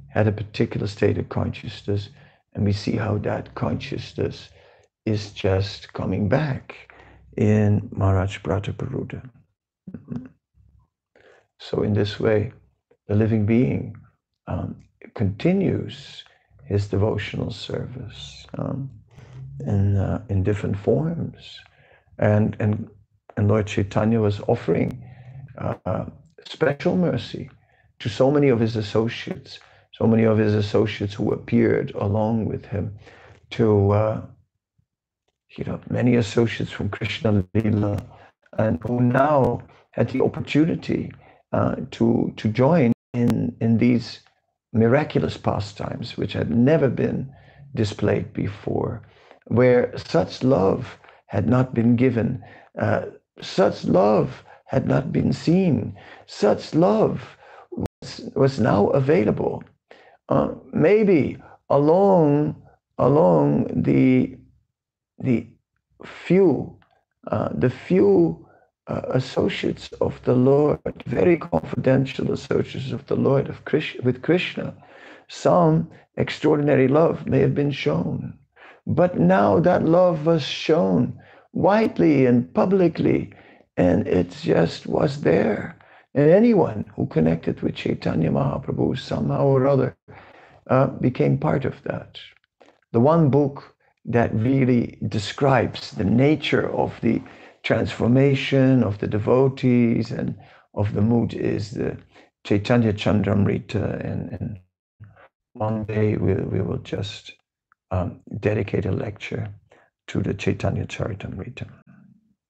had 0.07 0.27
a 0.27 0.31
particular 0.31 0.87
state 0.87 1.17
of 1.17 1.29
consciousness, 1.29 2.09
and 2.53 2.65
we 2.65 2.73
see 2.73 2.95
how 2.95 3.17
that 3.19 3.53
consciousness 3.55 4.49
is 5.05 5.31
just 5.31 5.93
coming 5.93 6.27
back 6.27 6.75
in 7.37 7.87
Maharaj 7.91 8.39
Prataparudra. 8.39 9.29
Mm-hmm. 9.91 10.25
So, 11.59 11.83
in 11.83 11.93
this 11.93 12.19
way, 12.19 12.53
the 13.07 13.15
living 13.15 13.45
being 13.45 13.95
um, 14.47 14.75
continues 15.13 16.23
his 16.65 16.87
devotional 16.87 17.51
service 17.51 18.45
um, 18.57 18.89
in, 19.65 19.97
uh, 19.97 20.23
in 20.29 20.43
different 20.43 20.77
forms. 20.77 21.59
And, 22.17 22.55
and, 22.59 22.89
and 23.37 23.47
Lord 23.47 23.67
Chaitanya 23.67 24.19
was 24.19 24.39
offering 24.41 25.03
uh, 25.57 26.05
special 26.47 26.95
mercy 26.95 27.49
to 27.99 28.09
so 28.09 28.31
many 28.31 28.49
of 28.49 28.59
his 28.59 28.75
associates 28.75 29.59
so 29.97 30.05
many 30.05 30.25
of 30.25 30.37
his 30.37 30.53
associates 30.53 31.13
who 31.13 31.31
appeared 31.31 31.91
along 31.95 32.45
with 32.45 32.65
him 32.65 32.93
to, 33.51 33.91
uh, 33.91 34.21
you 35.57 35.63
know, 35.63 35.79
many 35.89 36.15
associates 36.15 36.71
from 36.71 36.89
Krishna 36.89 37.45
Lila, 37.53 38.03
and 38.57 38.77
who 38.83 38.99
now 38.99 39.61
had 39.91 40.09
the 40.09 40.21
opportunity 40.21 41.13
uh, 41.53 41.75
to, 41.91 42.33
to 42.35 42.49
join 42.49 42.91
in, 43.13 43.55
in 43.61 43.77
these 43.77 44.19
miraculous 44.75 45.37
pastimes, 45.37 46.17
which 46.17 46.33
had 46.33 46.51
never 46.51 46.89
been 46.89 47.31
displayed 47.73 48.33
before, 48.33 49.01
where 49.47 49.91
such 49.97 50.43
love 50.43 50.97
had 51.27 51.47
not 51.47 51.73
been 51.73 51.95
given, 51.95 52.43
uh, 52.79 53.05
such 53.41 53.85
love 53.85 54.43
had 54.65 54.87
not 54.87 55.11
been 55.11 55.31
seen, 55.31 55.97
such 56.25 56.75
love 56.75 57.37
was, 57.71 58.29
was 58.35 58.59
now 58.59 58.87
available. 58.87 59.63
Uh, 60.29 60.49
maybe 60.73 61.37
along 61.69 62.55
along 62.97 63.67
the 63.83 64.37
the 65.19 65.47
few 66.03 66.77
uh, 67.31 67.49
the 67.53 67.69
few 67.69 68.44
uh, 68.87 69.01
associates 69.09 69.89
of 70.01 70.21
the 70.23 70.35
Lord, 70.35 70.79
very 71.05 71.37
confidential 71.37 72.31
associates 72.31 72.91
of 72.91 73.05
the 73.07 73.15
Lord 73.15 73.49
of 73.49 73.65
Krishna, 73.65 74.01
with 74.03 74.21
Krishna, 74.21 74.73
some 75.27 75.89
extraordinary 76.17 76.87
love 76.87 77.25
may 77.25 77.39
have 77.39 77.55
been 77.55 77.71
shown. 77.71 78.37
But 78.87 79.19
now 79.19 79.59
that 79.59 79.83
love 79.83 80.25
was 80.25 80.43
shown 80.43 81.19
widely 81.53 82.25
and 82.25 82.53
publicly, 82.53 83.33
and 83.77 84.07
it 84.07 84.29
just 84.41 84.85
was 84.85 85.21
there. 85.21 85.77
And 86.13 86.29
anyone 86.29 86.85
who 86.95 87.07
connected 87.07 87.61
with 87.61 87.75
Chaitanya 87.75 88.29
Mahaprabhu 88.29 88.97
somehow 88.97 89.45
or 89.47 89.67
other 89.67 89.97
uh, 90.69 90.87
became 90.87 91.37
part 91.37 91.65
of 91.65 91.81
that. 91.83 92.19
The 92.93 92.99
one 92.99 93.29
book 93.29 93.75
that 94.05 94.33
really 94.33 94.97
describes 95.07 95.91
the 95.91 96.05
nature 96.05 96.71
of 96.71 96.93
the 97.01 97.21
transformation 97.65 98.83
of 98.83 98.99
the 98.99 99.07
devotees 99.07 100.11
and 100.11 100.37
of 100.75 100.93
the 100.93 101.01
mood 101.01 101.33
is 101.33 101.71
the 101.71 101.97
Chaitanya 102.45 102.93
Chandramrita. 102.93 104.05
And, 104.05 104.31
and 104.33 104.59
one 105.53 105.83
day 105.85 106.15
we, 106.15 106.35
we 106.35 106.61
will 106.61 106.77
just 106.77 107.33
um, 107.91 108.21
dedicate 108.39 108.85
a 108.85 108.91
lecture 108.91 109.49
to 110.07 110.21
the 110.21 110.33
Chaitanya 110.33 110.85
Charitamrita, 110.85 111.67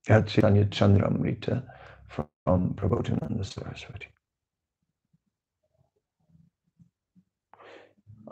uh, 0.10 0.22
Chaitanya 0.24 0.66
Chandramrita 0.66 1.64
from 2.10 2.74
Prabodhananda 2.76 3.46
Saraswati. 3.46 4.08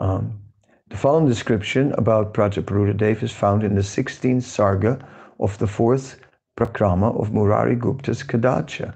Um, 0.00 0.40
the 0.88 0.96
following 0.98 1.26
description 1.26 1.92
about 1.92 2.34
Prataparudra 2.34 3.22
is 3.22 3.32
found 3.32 3.64
in 3.64 3.74
the 3.74 3.80
16th 3.80 4.42
Sarga 4.42 5.06
of 5.40 5.56
the 5.58 5.66
fourth 5.66 6.20
Prakrama 6.56 7.18
of 7.20 7.32
Murari 7.32 7.76
Gupta's 7.76 8.22
Kadacha. 8.22 8.94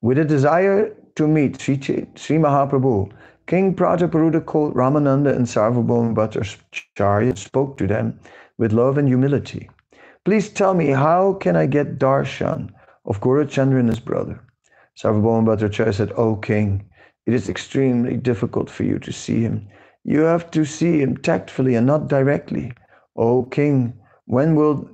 With 0.00 0.18
a 0.18 0.24
desire 0.24 0.94
to 1.14 1.28
meet 1.28 1.60
Sri, 1.60 1.76
Sri 2.16 2.36
Mahaprabhu, 2.36 3.12
King 3.46 3.74
Prataparudra 3.74 4.44
called 4.44 4.74
Ramananda 4.74 5.34
and 5.34 5.46
Sarvabhauma 5.46 6.14
Bhattacharya 6.14 7.38
spoke 7.38 7.78
to 7.78 7.86
them 7.86 8.18
with 8.58 8.72
love 8.72 8.98
and 8.98 9.08
humility. 9.08 9.70
Please 10.24 10.50
tell 10.50 10.74
me, 10.74 10.88
how 10.88 11.34
can 11.34 11.56
I 11.56 11.66
get 11.66 11.98
darshan 11.98 12.70
of 13.06 13.20
Gaurachandra 13.20 13.80
and 13.80 13.88
his 13.88 14.00
brother? 14.00 14.40
Sarvabhauma 14.98 15.56
Bhattacharya 15.56 15.94
said, 15.94 16.12
O 16.16 16.36
king, 16.36 16.84
it 17.26 17.32
is 17.32 17.48
extremely 17.48 18.16
difficult 18.16 18.68
for 18.68 18.84
you 18.84 18.98
to 18.98 19.12
see 19.12 19.40
him. 19.40 19.68
You 20.04 20.20
have 20.20 20.50
to 20.50 20.64
see 20.64 21.00
him 21.00 21.16
tactfully 21.16 21.74
and 21.74 21.86
not 21.86 22.08
directly. 22.08 22.72
O 23.16 23.44
king, 23.44 23.94
when 24.26 24.56
will 24.56 24.90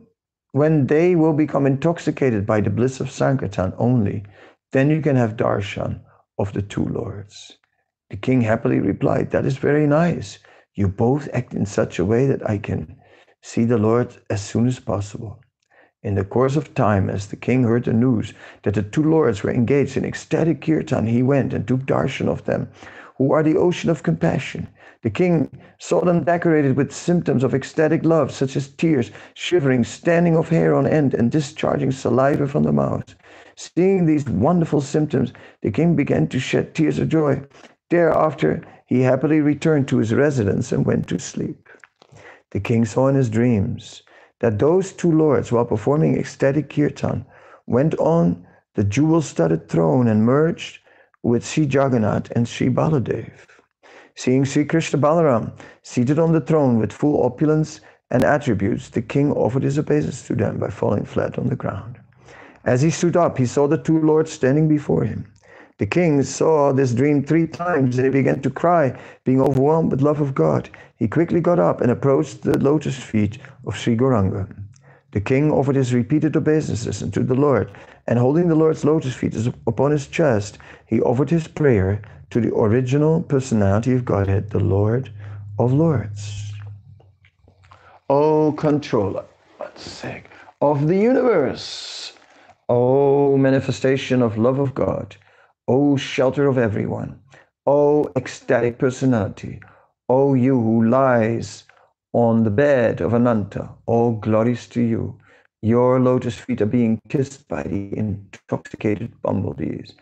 when 0.55 0.86
they 0.86 1.16
will 1.16 1.32
become 1.32 1.66
intoxicated 1.66 2.46
by 2.46 2.61
the 2.61 2.70
bliss 2.70 3.00
of 3.00 3.11
Sankirtan 3.11 3.72
only, 3.76 4.22
then 4.70 4.88
you 4.88 5.00
can 5.00 5.16
have 5.16 5.36
darshan 5.36 6.00
of 6.38 6.52
the 6.52 6.62
two 6.62 6.84
lords. 6.84 7.59
The 8.11 8.16
king 8.16 8.40
happily 8.42 8.78
replied, 8.78 9.32
That 9.32 9.46
is 9.46 9.57
very 9.57 9.84
nice. 9.84 10.38
You 10.72 10.86
both 10.86 11.28
act 11.32 11.55
in 11.55 11.66
such 11.66 11.98
a 11.98 12.05
way 12.05 12.28
that 12.28 12.48
I 12.48 12.59
can 12.59 12.94
see 13.42 13.64
the 13.64 13.78
Lord 13.78 14.14
as 14.30 14.42
soon 14.42 14.68
as 14.68 14.78
possible. 14.78 15.40
In 16.05 16.14
the 16.14 16.24
course 16.24 16.55
of 16.55 16.72
time, 16.72 17.11
as 17.11 17.26
the 17.26 17.36
king 17.36 17.64
heard 17.64 17.86
the 17.86 17.92
news 17.92 18.32
that 18.62 18.74
the 18.74 18.82
two 18.84 19.02
lords 19.02 19.42
were 19.42 19.50
engaged 19.50 19.96
in 19.96 20.05
ecstatic 20.05 20.61
kirtan, 20.61 21.09
he 21.09 21.24
went 21.24 21.52
and 21.52 21.66
took 21.66 21.80
darshan 21.80 22.28
of 22.28 22.44
them, 22.44 22.68
who 23.18 23.32
are 23.32 23.42
the 23.42 23.57
ocean 23.57 23.90
of 23.90 24.05
compassion. 24.05 24.68
The 25.05 25.11
king 25.11 25.50
saw 25.78 26.02
them 26.02 26.24
decorated 26.24 26.78
with 26.78 26.90
symptoms 26.90 27.44
of 27.44 27.55
ecstatic 27.55 28.07
love, 28.07 28.32
such 28.32 28.57
as 28.57 28.68
tears, 28.68 29.11
shivering, 29.34 29.84
standing 29.84 30.34
of 30.34 30.48
hair 30.48 30.74
on 30.74 30.86
end, 30.86 31.12
and 31.12 31.30
discharging 31.30 31.92
saliva 31.92 32.48
from 32.48 32.62
the 32.62 32.72
mouth. 32.72 33.14
Seeing 33.55 34.07
these 34.07 34.24
wonderful 34.26 34.80
symptoms, 34.80 35.34
the 35.61 35.70
king 35.70 35.94
began 35.94 36.26
to 36.28 36.40
shed 36.40 36.74
tears 36.74 36.98
of 36.98 37.11
joy. 37.11 37.42
Thereafter, 37.90 38.62
he 38.86 39.02
happily 39.02 39.42
returned 39.42 39.88
to 39.88 39.98
his 39.98 40.14
residence 40.14 40.72
and 40.72 40.86
went 40.86 41.07
to 41.09 41.18
sleep. 41.18 41.68
The 42.52 42.61
king 42.61 42.86
saw 42.86 43.09
in 43.09 43.14
his 43.14 43.28
dreams 43.28 44.05
that 44.40 44.59
those 44.59 44.90
two 44.90 45.12
lords, 45.12 45.52
while 45.52 45.66
performing 45.66 46.16
ecstatic 46.16 46.70
kirtan, 46.70 47.26
went 47.66 47.94
on 47.96 48.46
the 48.74 48.84
jewel 48.84 49.20
studded 49.20 49.68
throne 49.68 50.09
and 50.09 50.24
merged 50.24 50.78
with 51.22 51.44
Sri 51.46 51.64
Jagannath 51.64 52.30
and 52.30 52.48
Sri 52.48 52.70
Baladev. 52.70 53.53
Seeing 54.17 54.45
Sri 54.45 54.65
Krishna 54.65 54.99
Balaram 54.99 55.53
seated 55.83 56.19
on 56.19 56.33
the 56.33 56.41
throne 56.41 56.79
with 56.79 56.93
full 56.93 57.25
opulence 57.25 57.81
and 58.11 58.25
attributes, 58.25 58.89
the 58.89 59.03
king 59.03 59.33
offered 59.33 59.65
his 59.65 59.79
obeisance 59.79 60.27
to 60.27 60.35
them 60.35 60.59
by 60.59 60.69
falling 60.69 61.05
flat 61.05 61.39
on 61.39 61.49
the 61.49 61.57
ground. 61.57 61.99
As 62.65 62.81
he 62.81 62.91
stood 62.91 63.17
up, 63.17 63.37
he 63.37 63.47
saw 63.47 63.67
the 63.67 63.77
two 63.77 64.01
lords 64.01 64.33
standing 64.33 64.69
before 64.69 65.05
him. 65.05 65.27
The 65.79 65.87
king 65.87 66.23
saw 66.23 66.73
this 66.73 66.95
dream 66.95 67.25
three 67.25 67.49
times 67.49 67.99
and 67.99 68.07
he 68.07 68.11
began 68.12 68.41
to 68.43 68.51
cry, 68.51 68.97
being 69.25 69.41
overwhelmed 69.41 69.91
with 69.91 70.03
love 70.03 70.21
of 70.21 70.35
God. 70.35 70.71
He 70.97 71.09
quickly 71.09 71.41
got 71.41 71.59
up 71.59 71.81
and 71.81 71.91
approached 71.91 72.43
the 72.43 72.57
lotus 72.57 72.97
feet 72.97 73.39
of 73.67 73.77
Sri 73.77 73.97
Gauranga. 73.97 74.49
The 75.11 75.21
king 75.21 75.51
offered 75.51 75.77
his 75.77 75.93
repeated 75.93 76.37
obeisances 76.37 77.03
unto 77.03 77.25
the 77.25 77.35
Lord, 77.35 77.73
and 78.07 78.18
holding 78.18 78.48
the 78.48 78.55
Lord's 78.55 78.84
lotus 78.84 79.14
feet 79.14 79.34
upon 79.66 79.90
his 79.90 80.07
chest, 80.07 80.59
he 80.86 81.00
offered 81.00 81.30
his 81.30 81.48
prayer 81.48 82.02
to 82.30 82.40
the 82.40 82.55
original 82.55 83.22
personality 83.22 83.92
of 83.94 84.05
Godhead, 84.05 84.50
the 84.50 84.61
Lord 84.61 85.11
of 85.59 85.72
Lords. 85.72 86.52
O 88.11 88.52
controller, 88.52 89.24
of 90.61 90.86
the 90.86 90.96
universe, 90.96 92.12
O 92.68 93.36
manifestation 93.36 94.22
of 94.22 94.38
love 94.38 94.59
of 94.59 94.74
God, 94.74 95.16
O 95.68 95.96
shelter 95.96 96.46
of 96.46 96.59
everyone, 96.59 97.18
O 97.66 98.11
ecstatic 98.16 98.78
personality, 98.78 99.61
O 100.09 100.34
you 100.34 100.61
who 100.61 100.88
lies 100.88 101.64
on 102.12 102.44
the 102.44 102.50
bed 102.50 103.00
of 103.00 103.14
Ananta. 103.14 103.70
All 103.86 104.12
glories 104.12 104.66
to 104.68 104.80
you. 104.80 105.18
Your 105.65 105.99
lotus 105.99 106.37
feet 106.37 106.61
are 106.61 106.67
being 106.67 107.01
kissed 107.09 107.49
by 107.49 107.62
the 107.62 107.97
intoxicated 107.97 109.23
bumblebees 109.23 109.95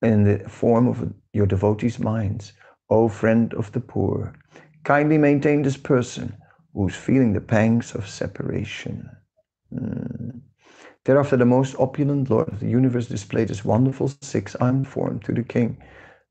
in 0.00 0.24
the 0.24 0.38
form 0.48 0.88
of 0.88 1.12
your 1.34 1.44
devotees' 1.44 1.98
minds. 1.98 2.54
O 2.88 3.08
friend 3.08 3.52
of 3.52 3.70
the 3.72 3.80
poor, 3.80 4.32
kindly 4.82 5.18
maintain 5.18 5.60
this 5.60 5.76
person 5.76 6.34
who's 6.72 6.96
feeling 6.96 7.34
the 7.34 7.42
pangs 7.42 7.94
of 7.94 8.08
separation. 8.08 9.10
Mm. 9.70 10.40
Thereafter, 11.04 11.36
the 11.36 11.44
most 11.44 11.76
opulent 11.78 12.30
Lord 12.30 12.48
of 12.48 12.60
the 12.60 12.70
universe 12.70 13.06
displayed 13.06 13.50
his 13.50 13.62
wonderful 13.62 14.10
six-armed 14.22 14.88
form 14.88 15.20
to 15.20 15.32
the 15.34 15.42
king. 15.42 15.76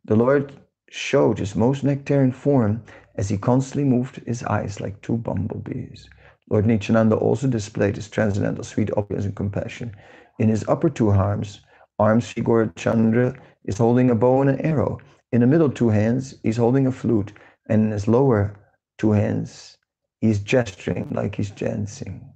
The 0.06 0.16
Lord 0.16 0.52
showed 0.90 1.38
his 1.38 1.56
most 1.56 1.84
nectarian 1.84 2.32
form 2.32 2.82
as 3.18 3.30
he 3.30 3.38
constantly 3.38 3.84
moved 3.84 4.16
his 4.26 4.42
eyes 4.42 4.82
like 4.82 5.00
two 5.02 5.18
bumblebees. 5.18 6.10
Lord 6.50 6.66
Nityananda 6.66 7.16
also 7.16 7.48
displayed 7.48 7.96
his 7.96 8.10
transcendental 8.10 8.64
sweet 8.64 8.90
opulence 8.98 9.26
and 9.26 9.36
compassion. 9.36 9.96
In 10.40 10.50
his 10.50 10.66
upper 10.68 10.90
two 10.90 11.10
arms, 11.10 11.62
arms 12.00 12.28
Sri 12.28 12.44
Chandra 12.76 13.36
is 13.66 13.78
holding 13.78 14.10
a 14.10 14.16
bow 14.16 14.42
and 14.42 14.50
an 14.50 14.62
arrow. 14.62 15.00
In 15.32 15.42
the 15.42 15.48
middle 15.48 15.70
two 15.70 15.90
hands, 15.90 16.36
he's 16.44 16.58
holding 16.58 16.86
a 16.86 16.92
flute, 16.92 17.34
and 17.70 17.86
in 17.86 17.92
his 17.92 18.08
lower 18.08 18.56
two 18.98 19.12
hands, 19.12 19.78
he's 20.20 20.40
gesturing 20.40 21.10
like 21.12 21.36
he's 21.36 21.52
dancing. 21.52 22.30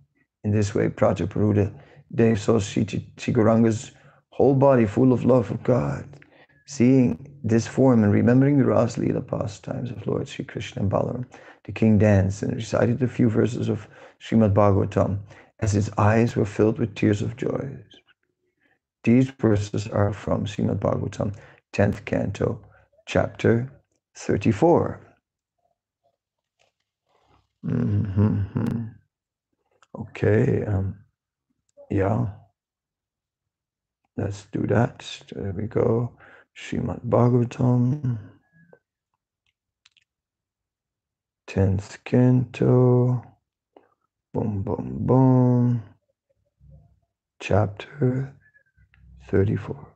In 0.44 0.52
this 0.52 0.74
way, 0.74 0.90
Prataparudra 0.90 1.74
Dev 2.16 2.40
saw 2.40 2.60
Sri 2.60 2.86
Gauranga's 2.86 3.92
whole 4.30 4.56
body 4.56 4.86
full 4.86 5.12
of 5.12 5.26
love 5.26 5.52
of 5.52 5.62
God. 5.64 6.08
Seeing 6.66 7.40
this 7.44 7.68
form 7.68 8.04
and 8.04 8.12
remembering 8.12 8.58
the 8.58 8.66
Ras 8.66 8.98
Leela 8.98 9.26
pastimes 9.26 9.90
of 9.92 10.06
Lord 10.06 10.28
Sri 10.28 10.46
Krishna 10.46 10.82
and 10.82 10.92
Balaram, 10.92 11.26
the 11.68 11.74
king 11.74 11.98
danced 11.98 12.42
and 12.44 12.56
recited 12.56 13.04
a 13.04 13.08
few 13.08 13.30
verses 13.30 13.68
of 13.68 13.88
Srimad 14.22 14.54
Bhagavatam 14.54 15.20
as 15.60 15.74
his 15.74 15.92
eyes 15.98 16.36
were 16.36 16.46
filled 16.46 16.80
with 16.80 16.96
tears 16.96 17.22
of 17.22 17.36
joy. 17.36 17.78
These 19.04 19.30
verses 19.32 19.88
are 19.90 20.14
from 20.14 20.46
Srimad 20.46 20.80
Bhagavatam, 20.80 21.36
10th 21.74 22.06
canto, 22.06 22.62
chapter 23.06 23.70
34. 24.16 25.02
Mm-hmm. 27.66 28.84
Okay, 30.00 30.64
um, 30.66 30.98
yeah. 31.92 32.28
Let's 34.16 34.46
do 34.54 34.66
that. 34.68 35.06
There 35.36 35.52
we 35.52 35.68
go. 35.68 36.14
Srimad 36.56 37.06
Bhagavatam, 37.06 38.18
10th 41.48 41.98
canto, 42.06 43.24
boom, 44.34 44.64
boom, 44.64 44.98
boom, 45.08 45.84
chapter 47.42 48.34
34. 49.30 49.88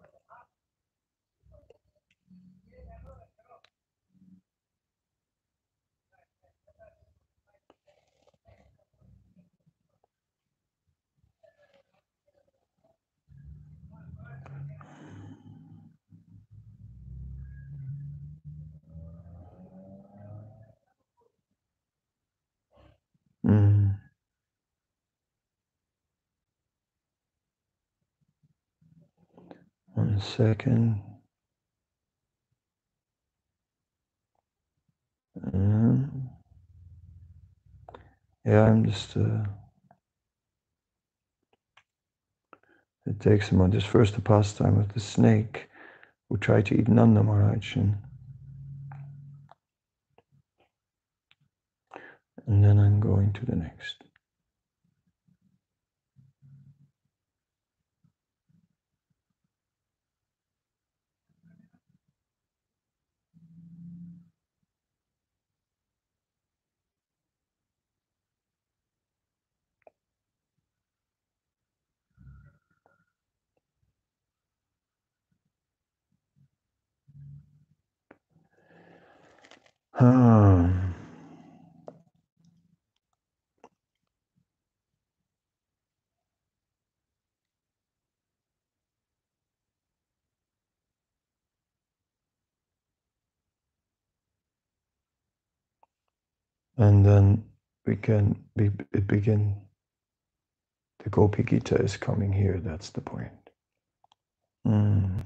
Mm. 23.48 23.98
One 30.02 30.20
second. 30.20 31.00
Mm. 35.40 36.30
Yeah, 38.46 38.64
I'm 38.64 38.84
just. 38.86 39.16
Uh, 39.16 39.44
it 43.06 43.20
takes 43.20 43.52
a 43.52 43.56
moment. 43.56 43.76
Just 43.76 43.88
first 43.88 44.16
the 44.16 44.22
pastime 44.22 44.80
of 44.80 44.92
the 44.94 45.00
snake 45.00 45.70
who 46.30 46.38
tried 46.38 46.66
to 46.68 46.76
eat 46.76 46.88
Nanda 46.88 47.22
Maharaj. 47.22 47.76
And, 47.76 47.98
and 52.48 52.64
then 52.64 52.80
I'm 52.80 53.00
going 53.00 53.34
to 53.34 53.46
the 53.46 53.56
next. 53.56 54.04
Ah. 78.64 79.81
And 80.00 80.94
then 97.06 97.46
we 97.86 97.96
can 97.98 98.44
be, 98.56 98.70
begin. 99.02 99.58
The 101.04 101.10
Gopi 101.12 101.44
Gita 101.44 101.76
is 101.78 101.98
coming 101.98 102.34
here. 102.34 102.60
That's 102.64 102.92
the 102.92 103.02
point. 103.02 103.32
Mm. 104.68 105.26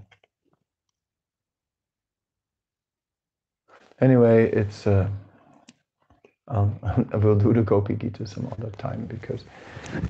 Anyway, 4.01 4.51
it's. 4.51 4.87
Uh, 4.87 5.07
I 6.47 7.17
will 7.17 7.35
do 7.35 7.53
the 7.53 7.63
Gopi 7.63 7.95
Gita 7.95 8.27
some 8.27 8.47
other 8.51 8.69
time 8.77 9.05
because 9.07 9.45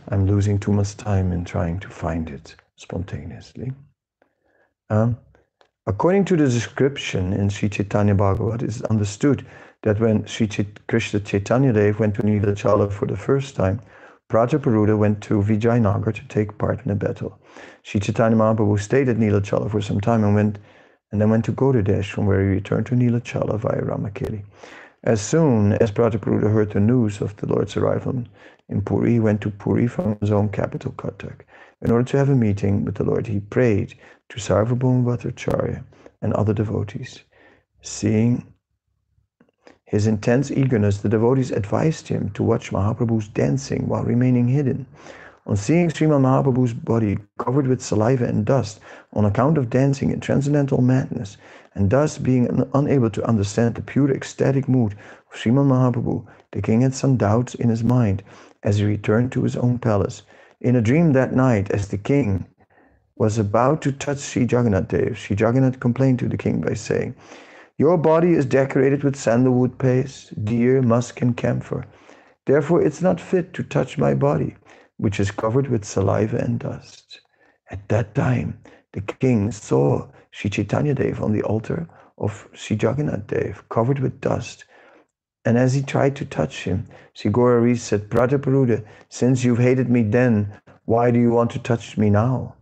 I'm 0.09 0.27
losing 0.27 0.59
too 0.59 0.73
much 0.73 0.97
time 0.97 1.31
in 1.31 1.45
trying 1.45 1.79
to 1.79 1.87
find 1.87 2.29
it 2.29 2.55
spontaneously. 2.75 3.71
Um, 4.89 5.17
according 5.87 6.25
to 6.25 6.35
the 6.35 6.45
description 6.45 7.31
in 7.31 7.49
Sri 7.49 7.69
Chaitanya 7.69 8.15
Bhagavat, 8.15 8.63
it 8.63 8.69
is 8.69 8.81
understood 8.83 9.45
that 9.83 9.99
when 9.99 10.25
Sri 10.25 10.49
Krishna 10.87 11.21
Chaitanya 11.21 11.71
Dev 11.71 11.99
went 11.99 12.15
to 12.15 12.23
Nilachala 12.23 12.91
for 12.91 13.05
the 13.05 13.15
first 13.15 13.55
time, 13.55 13.81
Prataparudra 14.29 14.97
went 14.97 15.21
to 15.21 15.41
Vijayanagar 15.41 16.13
to 16.13 16.27
take 16.27 16.57
part 16.57 16.83
in 16.83 16.91
a 16.91 16.95
battle. 16.95 17.39
Sri 17.83 18.01
Chaitanya 18.01 18.35
Mahaprabhu 18.35 18.79
stayed 18.79 19.07
at 19.07 19.17
Nilachala 19.17 19.69
for 19.69 19.81
some 19.81 20.01
time 20.01 20.23
and 20.23 20.35
went 20.35 20.59
and 21.11 21.21
then 21.21 21.29
went 21.29 21.45
to 21.45 21.51
Gaudadesh, 21.51 22.11
from 22.11 22.25
where 22.25 22.41
he 22.41 22.47
returned 22.47 22.85
to 22.87 22.95
Nilachala 22.95 23.59
via 23.59 23.81
Ramakeli. 23.81 24.43
As 25.03 25.21
soon 25.21 25.73
as 25.73 25.91
Prataparudra 25.91 26.51
heard 26.51 26.71
the 26.71 26.79
news 26.79 27.21
of 27.21 27.35
the 27.37 27.47
Lord's 27.47 27.77
arrival 27.77 28.23
in 28.69 28.81
Puri, 28.81 29.13
he 29.13 29.19
went 29.19 29.41
to 29.41 29.51
Puri 29.51 29.87
from 29.87 30.17
his 30.19 30.31
own 30.31 30.49
capital, 30.49 30.93
Cuttack. 30.93 31.45
In 31.81 31.91
order 31.91 32.05
to 32.05 32.17
have 32.17 32.29
a 32.29 32.35
meeting 32.35 32.83
with 32.85 32.95
the 32.95 33.03
Lord, 33.03 33.27
he 33.27 33.39
prayed 33.39 33.93
to 34.29 34.39
Sarvabhauma 34.39 35.03
Bhattacharya, 35.05 35.83
and 36.21 36.33
other 36.33 36.53
devotees. 36.53 37.23
Seeing 37.81 38.43
his 39.83 40.07
intense 40.07 40.49
eagerness, 40.49 40.97
the 40.97 41.09
devotees 41.09 41.51
advised 41.51 42.07
him 42.07 42.31
to 42.31 42.41
watch 42.41 42.71
Mahaprabhu's 42.71 43.27
dancing 43.27 43.87
while 43.87 44.03
remaining 44.03 44.47
hidden. 44.47 44.87
On 45.47 45.55
seeing 45.55 45.89
Sriman 45.89 46.21
Mahaprabhu's 46.21 46.73
body 46.73 47.19
covered 47.37 47.67
with 47.67 47.79
saliva 47.79 48.25
and 48.25 48.43
dust 48.43 48.79
on 49.13 49.25
account 49.25 49.59
of 49.59 49.69
dancing 49.69 50.09
in 50.09 50.19
transcendental 50.19 50.81
madness, 50.81 51.37
and 51.75 51.91
thus 51.91 52.17
being 52.17 52.67
unable 52.73 53.11
to 53.11 53.27
understand 53.27 53.75
the 53.75 53.83
pure 53.83 54.09
ecstatic 54.09 54.67
mood 54.67 54.93
of 55.31 55.37
Sriman 55.37 55.67
Mahaprabhu, 55.67 56.25
the 56.51 56.63
king 56.63 56.81
had 56.81 56.95
some 56.95 57.15
doubts 57.15 57.53
in 57.53 57.69
his 57.69 57.83
mind 57.83 58.23
as 58.63 58.79
he 58.79 58.85
returned 58.85 59.31
to 59.33 59.43
his 59.43 59.55
own 59.55 59.77
palace. 59.77 60.23
In 60.61 60.75
a 60.75 60.81
dream 60.81 61.13
that 61.13 61.35
night, 61.35 61.69
as 61.69 61.89
the 61.89 61.99
king 61.99 62.47
was 63.15 63.37
about 63.37 63.83
to 63.83 63.91
touch 63.91 64.17
Sri 64.17 64.47
Jagannath 64.49 64.87
Dev, 64.87 65.15
Sri 65.15 65.35
Jagannath 65.39 65.79
complained 65.79 66.17
to 66.19 66.27
the 66.27 66.37
king 66.37 66.59
by 66.59 66.73
saying, 66.73 67.13
Your 67.77 67.99
body 67.99 68.33
is 68.33 68.47
decorated 68.47 69.03
with 69.03 69.15
sandalwood 69.15 69.77
paste, 69.77 70.43
deer, 70.43 70.81
musk, 70.81 71.21
and 71.21 71.37
camphor. 71.37 71.85
Therefore, 72.47 72.81
it's 72.81 73.03
not 73.03 73.21
fit 73.21 73.53
to 73.53 73.61
touch 73.61 73.99
my 73.99 74.15
body 74.15 74.55
which 74.97 75.19
is 75.19 75.31
covered 75.31 75.67
with 75.67 75.85
saliva 75.85 76.37
and 76.37 76.59
dust. 76.59 77.21
At 77.69 77.87
that 77.89 78.15
time, 78.15 78.59
the 78.93 79.01
king 79.01 79.51
saw 79.51 80.07
Sri 80.31 80.49
Chaitanya 80.49 80.93
Dev 80.93 81.21
on 81.21 81.33
the 81.33 81.43
altar 81.43 81.87
of 82.17 82.47
Sri 82.53 82.77
Jagannath 82.77 83.27
Dev, 83.27 83.67
covered 83.69 83.99
with 83.99 84.21
dust. 84.21 84.65
And 85.43 85.57
as 85.57 85.73
he 85.73 85.81
tried 85.81 86.15
to 86.17 86.25
touch 86.25 86.63
him, 86.63 86.87
Sri 87.13 87.31
Gaurahari 87.31 87.77
said, 87.77 88.09
Prataparudra, 88.09 88.83
since 89.09 89.43
you've 89.43 89.59
hated 89.59 89.89
me 89.89 90.03
then, 90.03 90.59
why 90.85 91.11
do 91.11 91.19
you 91.19 91.31
want 91.31 91.51
to 91.51 91.59
touch 91.59 91.97
me 91.97 92.09
now? 92.09 92.55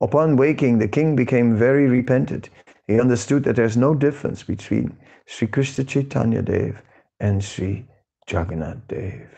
Upon 0.00 0.36
waking, 0.36 0.78
the 0.78 0.88
king 0.88 1.16
became 1.16 1.56
very 1.56 1.88
repentant. 1.88 2.48
He 2.86 3.00
understood 3.00 3.44
that 3.44 3.56
there's 3.56 3.76
no 3.76 3.94
difference 3.94 4.42
between 4.42 4.96
Sri 5.26 5.48
Krishna 5.48 5.84
Chaitanya 5.84 6.42
Dev 6.42 6.82
and 7.20 7.42
Sri 7.42 7.86
Jagannath 8.30 8.86
Dev. 8.88 9.28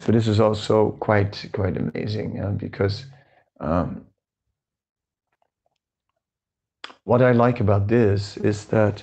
So 0.00 0.12
this 0.12 0.28
is 0.28 0.40
also 0.40 0.92
quite 1.00 1.48
quite 1.52 1.76
amazing 1.76 2.40
uh, 2.40 2.52
because 2.52 3.06
um, 3.60 4.06
what 7.04 7.22
I 7.22 7.32
like 7.32 7.60
about 7.60 7.88
this 7.88 8.36
is 8.38 8.66
that 8.66 9.02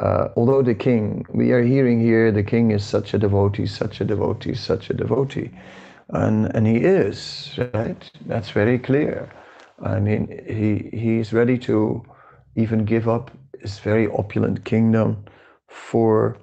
uh, 0.00 0.28
although 0.36 0.62
the 0.62 0.74
king, 0.74 1.26
we 1.34 1.52
are 1.52 1.62
hearing 1.62 2.00
here, 2.00 2.32
the 2.32 2.42
king 2.42 2.70
is 2.70 2.84
such 2.84 3.14
a 3.14 3.18
devotee, 3.18 3.66
such 3.66 4.00
a 4.00 4.04
devotee, 4.04 4.54
such 4.54 4.90
a 4.90 4.94
devotee, 4.94 5.50
and 6.10 6.54
and 6.56 6.66
he 6.66 6.78
is 6.78 7.58
right. 7.74 8.10
That's 8.26 8.50
very 8.50 8.78
clear. 8.78 9.30
I 9.82 10.00
mean, 10.00 10.28
he 10.46 10.96
he's 10.96 11.32
ready 11.32 11.58
to 11.60 12.02
even 12.56 12.84
give 12.86 13.08
up 13.08 13.30
his 13.60 13.78
very 13.80 14.06
opulent 14.08 14.64
kingdom 14.64 15.24
for 15.68 16.38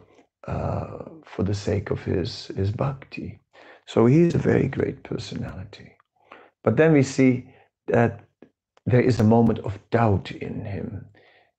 uh, 0.48 1.00
for 1.26 1.44
the 1.44 1.56
sake 1.56 1.92
of 1.92 2.04
his 2.04 2.48
his 2.58 2.72
bhakti. 2.72 3.40
So 3.88 4.06
he 4.06 4.22
is 4.22 4.36
a 4.36 4.40
very 4.40 4.68
great 4.68 5.04
personality. 5.04 5.94
But 6.64 6.78
then 6.78 6.94
we 6.94 7.04
see 7.04 7.50
that 7.88 8.20
there 8.86 9.02
is 9.02 9.20
a 9.20 9.24
moment 9.24 9.60
of 9.60 9.80
doubt 9.90 10.32
in 10.32 10.66
him. 10.66 11.06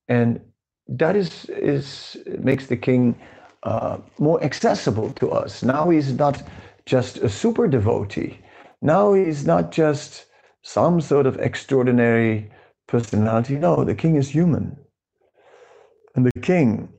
And 0.08 0.40
that 0.88 1.16
is, 1.16 1.46
is 1.46 2.16
makes 2.38 2.66
the 2.66 2.76
king 2.76 3.18
uh, 3.62 3.98
more 4.18 4.42
accessible 4.44 5.10
to 5.12 5.30
us. 5.30 5.62
Now 5.62 5.90
he's 5.90 6.12
not 6.12 6.42
just 6.86 7.18
a 7.18 7.28
super 7.28 7.66
devotee. 7.66 8.38
Now 8.82 9.14
he's 9.14 9.46
not 9.46 9.72
just 9.72 10.26
some 10.62 11.00
sort 11.00 11.26
of 11.26 11.38
extraordinary 11.38 12.50
personality. 12.86 13.56
No, 13.56 13.84
the 13.84 13.94
king 13.94 14.16
is 14.16 14.28
human. 14.28 14.76
And 16.14 16.26
the 16.26 16.40
king, 16.40 16.92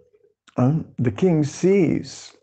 um, 0.57 0.87
the 0.97 1.11
king 1.11 1.43
sees 1.43 2.33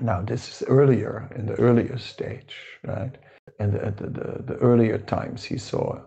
now, 0.00 0.22
this 0.22 0.48
is 0.48 0.68
earlier, 0.68 1.28
in 1.36 1.46
the 1.46 1.54
earlier 1.54 1.98
stage, 1.98 2.56
right? 2.84 3.16
And 3.58 3.72
the, 3.72 3.90
the, 3.90 4.10
the, 4.10 4.42
the 4.42 4.56
earlier 4.56 4.98
times 4.98 5.42
he 5.44 5.58
saw, 5.58 6.00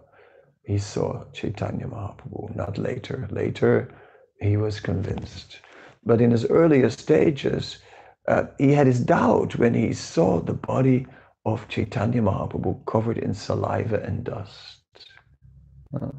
he 0.64 0.78
saw 0.78 1.24
Chaitanya 1.34 1.88
Mahaprabhu, 1.88 2.56
not 2.56 2.78
later. 2.78 3.28
Later, 3.32 3.94
he 4.40 4.58
was 4.58 4.80
convinced. 4.80 5.60
But 6.06 6.22
in 6.22 6.32
his 6.32 6.46
earlier 6.46 6.90
stages, 6.90 7.80
uh, 8.28 8.44
he 8.58 8.72
had 8.72 8.88
his 8.88 9.00
doubt 9.00 9.58
when 9.58 9.74
he 9.74 9.94
saw 9.94 10.40
the 10.40 10.54
body 10.54 11.08
of 11.46 11.68
Chaitanya 11.68 12.22
Mahaprabhu 12.22 12.86
covered 12.86 13.18
in 13.18 13.34
saliva 13.34 14.02
and 14.04 14.24
dust 14.24 14.82
uh, 16.00 16.10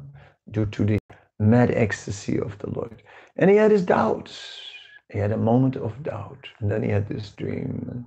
due 0.49 0.65
to 0.65 0.85
the 0.85 0.99
mad 1.39 1.71
ecstasy 1.71 2.39
of 2.39 2.57
the 2.59 2.69
Lord. 2.69 3.01
And 3.37 3.49
he 3.49 3.55
had 3.55 3.71
his 3.71 3.85
doubts 3.85 4.59
he 5.11 5.19
had 5.19 5.31
a 5.31 5.37
moment 5.37 5.75
of 5.75 6.03
doubt, 6.03 6.47
and 6.59 6.71
then 6.71 6.83
he 6.83 6.89
had 6.89 7.09
this 7.09 7.31
dream 7.31 7.87
and 7.91 8.05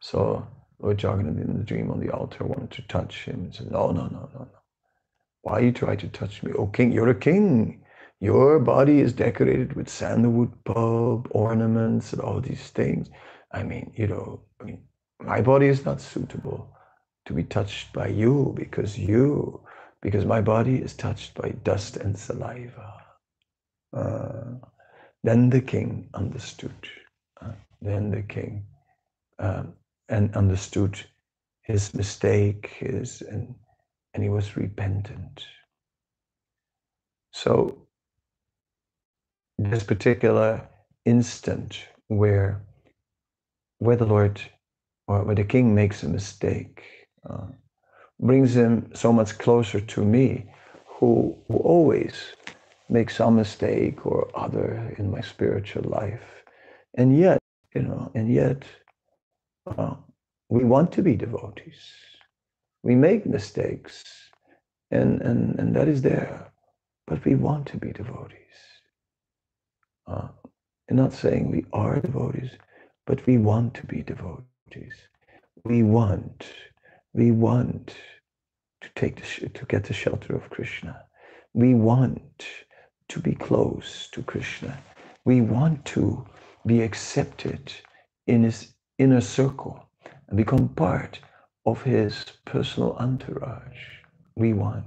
saw 0.00 0.44
Lord 0.80 1.02
Jagannath 1.02 1.38
in 1.38 1.58
the 1.58 1.64
dream 1.64 1.90
on 1.90 2.00
the 2.00 2.10
altar, 2.10 2.44
wanted 2.44 2.70
to 2.72 2.82
touch 2.88 3.24
him, 3.24 3.44
and 3.44 3.54
said, 3.54 3.70
No, 3.70 3.92
no, 3.92 4.02
no, 4.08 4.28
no, 4.34 4.40
no. 4.40 4.48
Why 5.42 5.60
you 5.60 5.72
try 5.72 5.96
to 5.96 6.08
touch 6.08 6.42
me? 6.42 6.52
Oh, 6.58 6.66
king, 6.68 6.92
you're 6.92 7.08
a 7.10 7.14
king. 7.14 7.84
Your 8.20 8.60
body 8.60 9.00
is 9.00 9.12
decorated 9.12 9.74
with 9.74 9.88
sandalwood 9.88 10.52
bulb, 10.64 11.28
ornaments, 11.32 12.12
and 12.12 12.22
all 12.22 12.40
these 12.40 12.70
things. 12.70 13.08
I 13.52 13.62
mean, 13.64 13.92
you 13.96 14.06
know, 14.08 14.42
I 14.60 14.64
mean, 14.64 14.84
my 15.20 15.40
body 15.40 15.66
is 15.66 15.84
not 15.84 16.00
suitable 16.00 16.70
to 17.26 17.32
be 17.32 17.44
touched 17.44 17.92
by 17.92 18.08
you 18.08 18.54
because 18.56 18.98
you, 18.98 19.62
because 20.02 20.26
my 20.26 20.40
body 20.42 20.76
is 20.76 20.94
touched 20.94 21.34
by 21.34 21.50
dust 21.64 21.96
and 21.96 22.18
saliva. 22.18 22.94
Uh, 23.96 24.44
then 25.22 25.50
the 25.50 25.60
king 25.60 26.08
understood. 26.14 26.74
Uh, 27.40 27.52
then 27.80 28.10
the 28.10 28.22
king 28.22 28.64
um, 29.38 29.74
and 30.08 30.34
understood 30.36 30.98
his 31.62 31.94
mistake, 31.94 32.68
his 32.78 33.22
and 33.22 33.54
and 34.14 34.22
he 34.22 34.28
was 34.28 34.56
repentant. 34.56 35.44
So 37.32 37.86
this 39.58 39.84
particular 39.84 40.68
instant 41.04 41.88
where 42.08 42.62
where 43.78 43.96
the 43.96 44.06
Lord 44.06 44.40
or 45.08 45.24
where 45.24 45.34
the 45.34 45.44
king 45.44 45.74
makes 45.74 46.02
a 46.02 46.08
mistake 46.08 46.82
uh, 47.28 47.46
brings 48.20 48.54
him 48.54 48.90
so 48.94 49.12
much 49.12 49.38
closer 49.38 49.80
to 49.80 50.04
me, 50.04 50.46
who, 50.86 51.36
who 51.48 51.56
always 51.58 52.14
make 52.92 53.08
some 53.08 53.36
mistake 53.36 54.04
or 54.04 54.30
other 54.34 54.94
in 54.98 55.10
my 55.10 55.22
spiritual 55.22 55.84
life. 55.84 56.44
And 56.98 57.18
yet, 57.18 57.38
you 57.74 57.82
know, 57.82 58.12
and 58.14 58.30
yet 58.30 58.64
uh, 59.66 59.94
we 60.50 60.64
want 60.64 60.92
to 60.92 61.02
be 61.02 61.16
devotees. 61.16 61.80
We 62.82 62.94
make 62.94 63.24
mistakes, 63.24 64.04
and, 64.90 65.22
and, 65.22 65.58
and 65.58 65.74
that 65.74 65.88
is 65.88 66.02
there, 66.02 66.52
but 67.06 67.24
we 67.24 67.34
want 67.34 67.66
to 67.68 67.78
be 67.78 67.92
devotees. 67.92 68.58
Uh, 70.06 70.28
I'm 70.90 70.96
not 70.96 71.14
saying 71.14 71.50
we 71.50 71.64
are 71.72 71.98
devotees, 71.98 72.50
but 73.06 73.24
we 73.26 73.38
want 73.38 73.72
to 73.74 73.86
be 73.86 74.02
devotees. 74.02 74.96
We 75.64 75.82
want, 75.82 76.44
we 77.14 77.30
want 77.30 77.94
to 78.82 78.88
take 78.96 79.16
the, 79.16 79.48
to 79.48 79.64
get 79.64 79.84
the 79.84 79.94
shelter 79.94 80.36
of 80.36 80.50
Krishna. 80.50 81.00
We 81.54 81.72
want 81.72 82.44
to 83.12 83.20
be 83.20 83.34
close 83.34 84.08
to 84.12 84.22
Krishna. 84.22 84.78
We 85.26 85.42
want 85.42 85.84
to 85.96 86.26
be 86.66 86.82
accepted 86.82 87.72
in 88.26 88.44
his 88.44 88.74
inner 88.98 89.20
circle 89.20 89.86
and 90.28 90.38
become 90.38 90.70
part 90.70 91.20
of 91.66 91.82
his 91.82 92.24
personal 92.46 92.96
entourage. 92.98 93.80
We 94.36 94.54
want. 94.54 94.86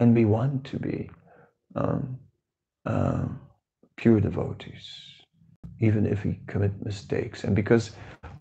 And 0.00 0.16
we 0.16 0.24
want 0.24 0.64
to 0.66 0.78
be 0.78 1.10
um, 1.76 2.18
um, 2.86 3.40
pure 3.96 4.20
devotees, 4.20 4.88
even 5.80 6.06
if 6.06 6.24
we 6.24 6.40
commit 6.48 6.84
mistakes. 6.84 7.44
And 7.44 7.56
because 7.56 7.92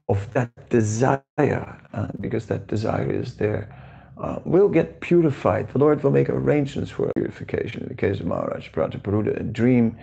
of 0.10 0.34
that 0.34 0.70
desire, 0.72 1.82
uh, 1.94 2.08
because 2.22 2.48
that 2.48 2.68
desire 2.68 3.12
is 3.12 3.38
there, 3.38 3.83
uh, 4.18 4.40
will 4.46 4.70
get 4.70 5.00
purified. 5.02 5.72
The 5.72 5.80
Lord 5.80 6.04
will 6.04 6.12
make 6.12 6.30
arrangements 6.30 6.92
for 6.92 7.12
purification. 7.16 7.84
In 7.84 7.90
the 7.90 7.96
case 7.96 8.20
of 8.20 8.28
Maharaj 8.28 8.70
Prataparudra, 8.70 9.40
a 9.40 9.44
dream, 9.44 9.98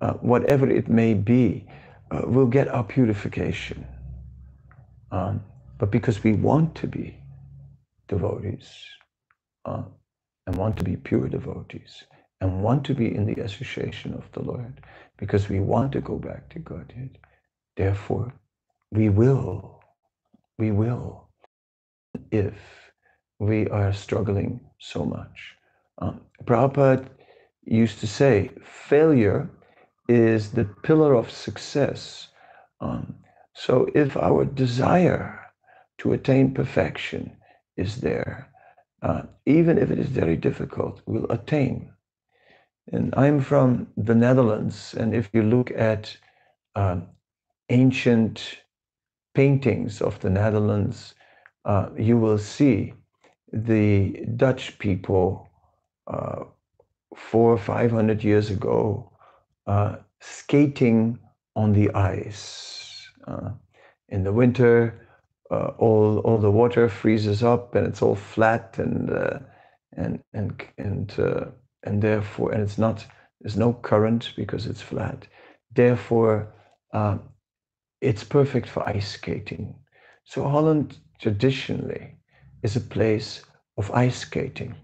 uh, 0.00 0.12
whatever 0.14 0.68
it 0.68 0.88
may 0.88 1.14
be, 1.14 1.66
uh, 2.10 2.22
will 2.24 2.46
get 2.46 2.68
our 2.68 2.84
purification. 2.84 3.86
Um, 5.10 5.42
but 5.78 5.90
because 5.90 6.22
we 6.22 6.32
want 6.32 6.74
to 6.76 6.86
be 6.86 7.16
devotees 8.08 8.84
uh, 9.64 9.82
and 10.46 10.56
want 10.56 10.76
to 10.78 10.84
be 10.84 10.96
pure 10.96 11.28
devotees 11.28 12.04
and 12.40 12.62
want 12.62 12.84
to 12.84 12.94
be 12.94 13.14
in 13.14 13.26
the 13.26 13.40
association 13.42 14.14
of 14.14 14.24
the 14.32 14.42
Lord, 14.42 14.80
because 15.16 15.48
we 15.48 15.60
want 15.60 15.92
to 15.92 16.00
go 16.00 16.16
back 16.16 16.48
to 16.50 16.58
Godhead, 16.58 17.18
therefore 17.76 18.32
we 18.92 19.08
will, 19.08 19.80
we 20.58 20.70
will, 20.70 21.28
if 22.30 22.54
we 23.38 23.68
are 23.68 23.92
struggling 23.92 24.60
so 24.78 25.04
much. 25.04 25.54
Um, 25.98 26.20
Prabhupada 26.44 27.06
used 27.64 28.00
to 28.00 28.06
say, 28.06 28.50
failure 28.62 29.48
is 30.08 30.52
the 30.52 30.64
pillar 30.64 31.14
of 31.14 31.30
success. 31.30 32.28
Um, 32.80 33.16
so 33.54 33.88
if 33.94 34.16
our 34.16 34.44
desire 34.44 35.40
to 35.98 36.12
attain 36.12 36.54
perfection 36.54 37.36
is 37.76 38.00
there, 38.00 38.48
uh, 39.02 39.22
even 39.46 39.78
if 39.78 39.90
it 39.90 39.98
is 39.98 40.08
very 40.08 40.36
difficult, 40.36 41.00
we'll 41.06 41.30
attain. 41.30 41.90
And 42.92 43.12
I'm 43.16 43.40
from 43.40 43.88
the 43.96 44.14
Netherlands, 44.14 44.94
and 44.94 45.14
if 45.14 45.28
you 45.32 45.42
look 45.42 45.70
at 45.72 46.16
uh, 46.76 47.00
ancient 47.68 48.58
paintings 49.34 50.00
of 50.00 50.20
the 50.20 50.30
Netherlands, 50.30 51.14
uh, 51.64 51.88
you 51.98 52.16
will 52.16 52.38
see 52.38 52.94
the 53.52 54.24
Dutch 54.36 54.78
people 54.78 55.48
uh, 56.06 56.44
four 57.14 57.52
or 57.52 57.58
five 57.58 57.90
hundred 57.90 58.24
years 58.24 58.50
ago 58.50 59.10
uh, 59.66 59.96
skating 60.20 61.18
on 61.54 61.72
the 61.72 61.90
ice. 61.94 63.08
Uh, 63.26 63.50
in 64.08 64.24
the 64.24 64.32
winter, 64.32 65.06
uh, 65.50 65.72
all 65.78 66.18
all 66.20 66.38
the 66.38 66.50
water 66.50 66.88
freezes 66.88 67.42
up 67.42 67.74
and 67.74 67.86
it's 67.86 68.02
all 68.02 68.14
flat 68.14 68.78
and 68.78 69.10
uh, 69.10 69.38
and 69.96 70.22
and 70.34 70.64
and 70.78 71.18
uh, 71.18 71.46
and 71.84 72.02
therefore 72.02 72.52
and 72.52 72.62
it's 72.62 72.78
not 72.78 73.06
there's 73.40 73.56
no 73.56 73.72
current 73.72 74.32
because 74.36 74.66
it's 74.66 74.82
flat. 74.82 75.26
Therefore, 75.74 76.48
it's 78.00 78.24
perfect 78.24 78.68
for 78.68 78.88
ice 78.88 79.10
skating. 79.10 79.74
So 80.24 80.48
Holland 80.48 80.98
traditionally 81.20 82.16
is 82.62 82.76
a 82.76 82.80
place 82.80 83.44
of 83.78 83.90
ice 83.92 84.18
skating. 84.18 84.74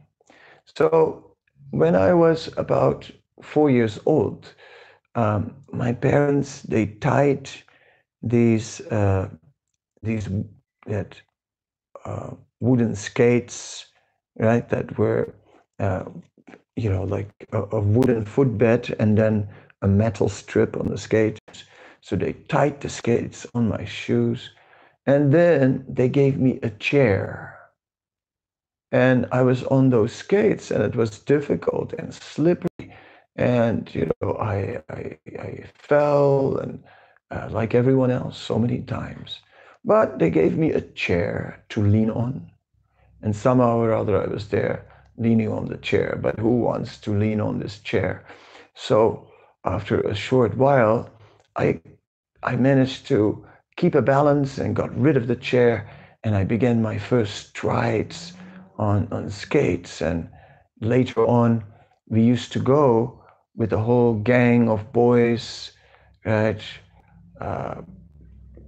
So 0.66 1.36
when 1.70 1.94
I 1.94 2.12
was 2.14 2.50
about 2.56 3.10
four 3.42 3.70
years 3.70 4.00
old, 4.06 4.54
um, 5.14 5.54
my 5.72 5.92
parents 5.92 6.62
they 6.62 6.86
tied 6.86 7.50
these 8.22 8.80
uh, 8.90 9.28
these 10.02 10.28
that 10.86 11.20
uh, 12.04 12.30
wooden 12.60 12.94
skates, 12.94 13.86
right? 14.38 14.68
That 14.68 14.98
were 14.98 15.34
uh, 15.78 16.04
you 16.76 16.90
know 16.90 17.04
like 17.04 17.30
a, 17.52 17.62
a 17.72 17.80
wooden 17.80 18.24
footbed 18.24 18.94
and 18.98 19.16
then 19.18 19.48
a 19.82 19.88
metal 19.88 20.28
strip 20.28 20.76
on 20.76 20.88
the 20.88 20.98
skates. 20.98 21.40
So 22.00 22.16
they 22.16 22.32
tied 22.48 22.80
the 22.80 22.88
skates 22.88 23.46
on 23.54 23.68
my 23.68 23.84
shoes, 23.84 24.50
and 25.06 25.32
then 25.32 25.84
they 25.88 26.08
gave 26.08 26.38
me 26.38 26.58
a 26.62 26.70
chair. 26.70 27.61
And 28.92 29.26
I 29.32 29.42
was 29.42 29.64
on 29.64 29.90
those 29.90 30.12
skates, 30.12 30.70
and 30.70 30.84
it 30.84 30.96
was 30.96 31.18
difficult 31.18 31.94
and 31.94 32.14
slippery 32.14 32.94
and 33.36 33.92
you 33.94 34.10
know 34.20 34.34
I 34.36 34.82
I, 34.90 35.18
I 35.38 35.64
fell 35.74 36.58
and 36.58 36.84
uh, 37.30 37.48
like 37.50 37.74
everyone 37.74 38.10
else 38.10 38.38
so 38.38 38.58
many 38.58 38.80
times. 38.80 39.40
But 39.84 40.18
they 40.18 40.30
gave 40.30 40.56
me 40.58 40.72
a 40.72 40.80
chair 40.80 41.64
to 41.70 41.82
lean 41.82 42.10
on, 42.10 42.50
and 43.22 43.34
somehow 43.34 43.78
or 43.78 43.92
other 43.92 44.20
I 44.22 44.26
was 44.26 44.48
there 44.48 44.84
leaning 45.16 45.48
on 45.50 45.66
the 45.66 45.78
chair. 45.78 46.18
But 46.22 46.38
who 46.38 46.58
wants 46.60 46.98
to 47.02 47.16
lean 47.18 47.40
on 47.40 47.58
this 47.58 47.78
chair? 47.80 48.24
So 48.74 49.26
after 49.64 50.00
a 50.00 50.14
short 50.14 50.56
while, 50.56 51.10
I 51.56 51.80
I 52.42 52.56
managed 52.56 53.06
to 53.08 53.44
keep 53.76 53.94
a 53.94 54.02
balance 54.02 54.58
and 54.58 54.76
got 54.76 54.96
rid 54.98 55.16
of 55.16 55.26
the 55.26 55.36
chair, 55.36 55.88
and 56.24 56.34
I 56.36 56.44
began 56.44 56.82
my 56.82 56.98
first 56.98 57.48
strides 57.48 58.34
on 58.82 59.08
on 59.12 59.30
skates. 59.30 60.02
And 60.02 60.28
later 60.80 61.22
on, 61.26 61.64
we 62.08 62.22
used 62.34 62.52
to 62.52 62.60
go 62.60 63.22
with 63.56 63.72
a 63.72 63.78
whole 63.78 64.14
gang 64.14 64.68
of 64.68 64.92
boys, 64.92 65.72
right? 66.24 66.62
Uh, 67.40 67.82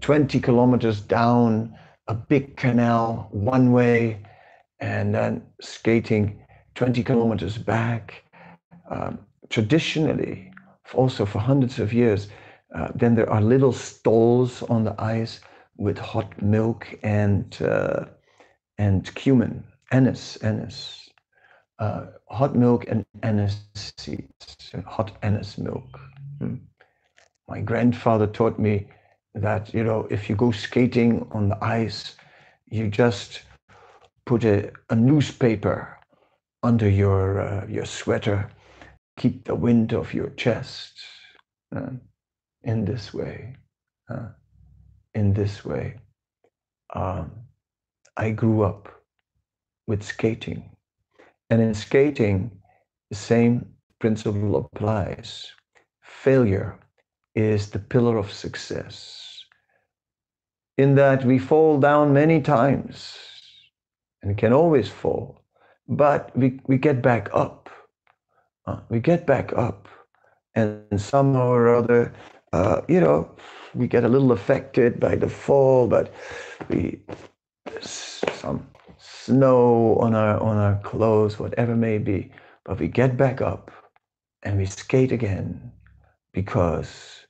20 0.00 0.40
kilometers 0.40 1.00
down 1.00 1.74
a 2.08 2.14
big 2.14 2.56
canal 2.56 3.28
one 3.32 3.72
way 3.72 4.20
and 4.80 5.14
then 5.14 5.42
skating 5.60 6.38
20 6.74 7.02
kilometers 7.02 7.56
back. 7.56 8.24
Um, 8.90 9.18
traditionally, 9.48 10.52
also 10.92 11.24
for 11.24 11.38
hundreds 11.38 11.78
of 11.78 11.92
years, 11.92 12.28
uh, 12.74 12.88
then 12.94 13.14
there 13.14 13.30
are 13.30 13.40
little 13.40 13.72
stalls 13.72 14.62
on 14.64 14.84
the 14.84 14.94
ice 15.00 15.40
with 15.76 15.96
hot 15.98 16.30
milk 16.42 16.86
and 17.02 17.56
uh, 17.62 18.04
and 18.78 19.14
cumin, 19.14 19.64
anise, 19.94 20.36
anise 20.42 21.08
uh, 21.78 22.06
hot 22.28 22.54
milk 22.56 22.84
and 22.88 23.04
anise 23.22 23.62
seeds, 23.96 24.72
hot 24.86 25.16
anise 25.22 25.58
milk. 25.58 26.00
Hmm. 26.38 26.56
My 27.48 27.60
grandfather 27.60 28.26
taught 28.26 28.58
me 28.58 28.88
that, 29.34 29.72
you 29.74 29.84
know, 29.84 30.06
if 30.10 30.28
you 30.28 30.36
go 30.36 30.50
skating 30.50 31.26
on 31.32 31.48
the 31.48 31.64
ice, 31.64 32.16
you 32.66 32.88
just 32.88 33.42
put 34.26 34.44
a, 34.44 34.72
a 34.90 34.96
newspaper 34.96 35.98
under 36.62 36.88
your, 36.88 37.40
uh, 37.40 37.66
your 37.68 37.84
sweater, 37.84 38.50
keep 39.18 39.44
the 39.44 39.54
wind 39.54 39.92
off 39.92 40.14
your 40.14 40.30
chest. 40.30 40.92
Uh, 41.74 41.90
in 42.64 42.84
this 42.84 43.12
way, 43.12 43.56
uh, 44.08 44.28
in 45.14 45.34
this 45.34 45.64
way. 45.64 45.96
Um, 46.94 47.30
I 48.16 48.30
grew 48.30 48.62
up 48.62 48.93
with 49.86 50.02
skating 50.02 50.70
and 51.50 51.60
in 51.60 51.74
skating, 51.74 52.50
the 53.10 53.16
same 53.16 53.66
principle 54.00 54.56
applies. 54.56 55.52
Failure 56.02 56.78
is 57.34 57.70
the 57.70 57.78
pillar 57.78 58.16
of 58.16 58.32
success. 58.32 59.44
In 60.78 60.94
that 60.96 61.24
we 61.24 61.38
fall 61.38 61.78
down 61.78 62.12
many 62.12 62.40
times 62.40 63.16
and 64.22 64.36
can 64.36 64.52
always 64.52 64.88
fall, 64.88 65.42
but 65.86 66.36
we, 66.36 66.60
we 66.66 66.78
get 66.78 67.02
back 67.02 67.28
up. 67.32 67.70
Uh, 68.66 68.80
we 68.88 68.98
get 68.98 69.26
back 69.26 69.52
up, 69.52 69.88
and 70.54 71.00
somehow 71.00 71.48
or 71.48 71.74
other, 71.74 72.12
uh, 72.52 72.80
you 72.88 72.98
know, 72.98 73.30
we 73.74 73.86
get 73.86 74.04
a 74.04 74.08
little 74.08 74.32
affected 74.32 74.98
by 74.98 75.14
the 75.14 75.28
fall, 75.28 75.86
but 75.86 76.12
we 76.70 76.98
some 77.82 78.66
snow 79.26 79.96
on 80.00 80.14
our 80.14 80.38
on 80.40 80.56
our 80.56 80.78
clothes, 80.82 81.38
whatever 81.38 81.74
may 81.76 81.98
be. 81.98 82.30
But 82.64 82.78
we 82.80 82.88
get 82.88 83.16
back 83.16 83.40
up 83.40 83.70
and 84.42 84.58
we 84.58 84.66
skate 84.66 85.12
again 85.12 85.72
because 86.32 87.26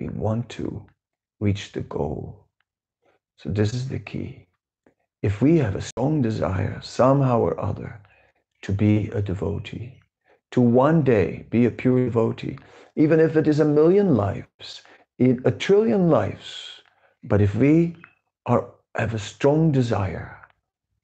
we 0.00 0.08
want 0.08 0.48
to 0.50 0.86
reach 1.40 1.72
the 1.72 1.82
goal. 1.82 2.46
So 3.38 3.50
this 3.50 3.74
is 3.74 3.88
the 3.88 3.98
key. 3.98 4.46
If 5.22 5.42
we 5.42 5.58
have 5.58 5.76
a 5.76 5.80
strong 5.80 6.22
desire 6.22 6.80
somehow 6.82 7.40
or 7.40 7.60
other 7.60 8.00
to 8.62 8.72
be 8.72 9.10
a 9.10 9.22
devotee, 9.22 10.00
to 10.52 10.60
one 10.60 11.02
day 11.02 11.46
be 11.50 11.66
a 11.66 11.70
pure 11.70 12.04
devotee, 12.06 12.58
even 12.96 13.20
if 13.20 13.36
it 13.36 13.46
is 13.46 13.60
a 13.60 13.64
million 13.64 14.16
lives, 14.16 14.82
a 15.20 15.50
trillion 15.50 16.08
lives, 16.08 16.82
but 17.24 17.40
if 17.40 17.54
we 17.54 17.96
are 18.46 18.70
have 18.94 19.14
a 19.14 19.18
strong 19.18 19.72
desire 19.72 20.45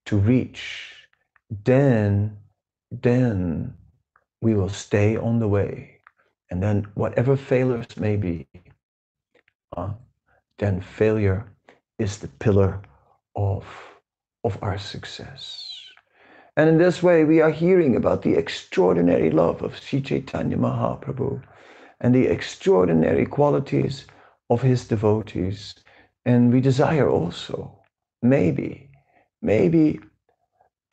to 0.06 0.16
reach, 0.18 0.92
then, 1.64 2.36
then 2.90 3.74
we 4.40 4.54
will 4.54 4.68
stay 4.68 5.16
on 5.16 5.38
the 5.38 5.48
way. 5.48 6.00
And 6.50 6.62
then 6.62 6.86
whatever 6.94 7.36
failures 7.36 7.96
may 7.96 8.16
be, 8.16 8.46
uh, 9.76 9.90
then 10.58 10.80
failure 10.80 11.50
is 11.98 12.18
the 12.18 12.28
pillar 12.28 12.82
of, 13.36 13.64
of 14.44 14.58
our 14.62 14.78
success. 14.78 15.68
And 16.56 16.68
in 16.68 16.76
this 16.76 17.02
way, 17.02 17.24
we 17.24 17.40
are 17.40 17.50
hearing 17.50 17.96
about 17.96 18.22
the 18.22 18.34
extraordinary 18.34 19.30
love 19.30 19.62
of 19.62 19.78
Sri 19.78 20.02
Chaitanya 20.02 20.58
Mahaprabhu 20.58 21.42
and 22.00 22.14
the 22.14 22.26
extraordinary 22.26 23.24
qualities 23.24 24.06
of 24.50 24.60
his 24.60 24.86
devotees. 24.86 25.74
And 26.26 26.52
we 26.52 26.60
desire 26.60 27.08
also, 27.08 27.78
maybe, 28.20 28.90
maybe 29.42 30.00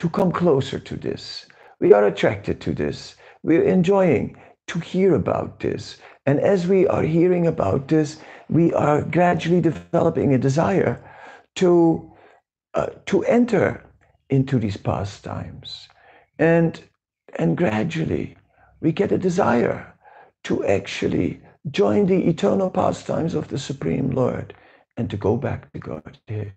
to 0.00 0.08
come 0.10 0.32
closer 0.32 0.78
to 0.78 0.96
this. 0.96 1.46
We 1.78 1.92
are 1.92 2.06
attracted 2.06 2.60
to 2.62 2.74
this. 2.74 3.14
We're 3.42 3.62
enjoying 3.64 4.36
to 4.66 4.78
hear 4.80 5.14
about 5.14 5.60
this. 5.60 5.98
And 6.26 6.40
as 6.40 6.66
we 6.66 6.86
are 6.86 7.02
hearing 7.02 7.46
about 7.46 7.88
this, 7.88 8.18
we 8.48 8.72
are 8.74 9.02
gradually 9.02 9.60
developing 9.60 10.34
a 10.34 10.38
desire 10.38 11.02
to, 11.56 12.12
uh, 12.74 12.86
to 13.06 13.24
enter 13.24 13.84
into 14.28 14.58
these 14.58 14.76
pastimes. 14.76 15.88
And, 16.38 16.80
and 17.38 17.56
gradually, 17.56 18.36
we 18.80 18.92
get 18.92 19.12
a 19.12 19.18
desire 19.18 19.92
to 20.44 20.64
actually 20.64 21.40
join 21.70 22.06
the 22.06 22.26
eternal 22.28 22.70
pastimes 22.70 23.34
of 23.34 23.48
the 23.48 23.58
Supreme 23.58 24.10
Lord 24.10 24.54
and 24.96 25.10
to 25.10 25.16
go 25.16 25.36
back 25.36 25.72
to 25.72 25.78
Godhead. 25.78 26.52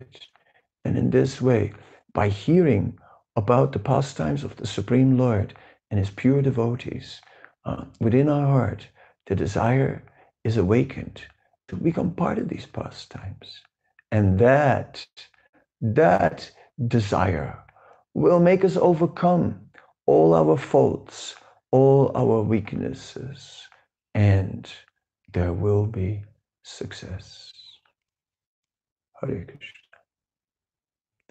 And 0.85 0.97
in 0.97 1.09
this 1.09 1.41
way, 1.41 1.73
by 2.13 2.29
hearing 2.29 2.97
about 3.35 3.71
the 3.71 3.79
pastimes 3.79 4.43
of 4.43 4.55
the 4.57 4.67
Supreme 4.67 5.17
Lord 5.17 5.53
and 5.89 5.99
his 5.99 6.09
pure 6.09 6.41
devotees, 6.41 7.21
uh, 7.65 7.85
within 7.99 8.29
our 8.29 8.45
heart, 8.45 8.87
the 9.27 9.35
desire 9.35 10.03
is 10.43 10.57
awakened 10.57 11.21
to 11.69 11.75
become 11.75 12.13
part 12.13 12.37
of 12.37 12.49
these 12.49 12.65
pastimes. 12.65 13.61
And 14.11 14.37
that, 14.39 15.05
that 15.81 16.51
desire 16.87 17.63
will 18.13 18.39
make 18.39 18.63
us 18.63 18.77
overcome 18.77 19.59
all 20.05 20.33
our 20.35 20.57
faults, 20.57 21.35
all 21.71 22.11
our 22.15 22.41
weaknesses, 22.43 23.67
and 24.13 24.71
there 25.33 25.53
will 25.53 25.85
be 25.85 26.23
success. 26.63 27.51
Hare 29.21 29.45
Krishna. 29.45 29.82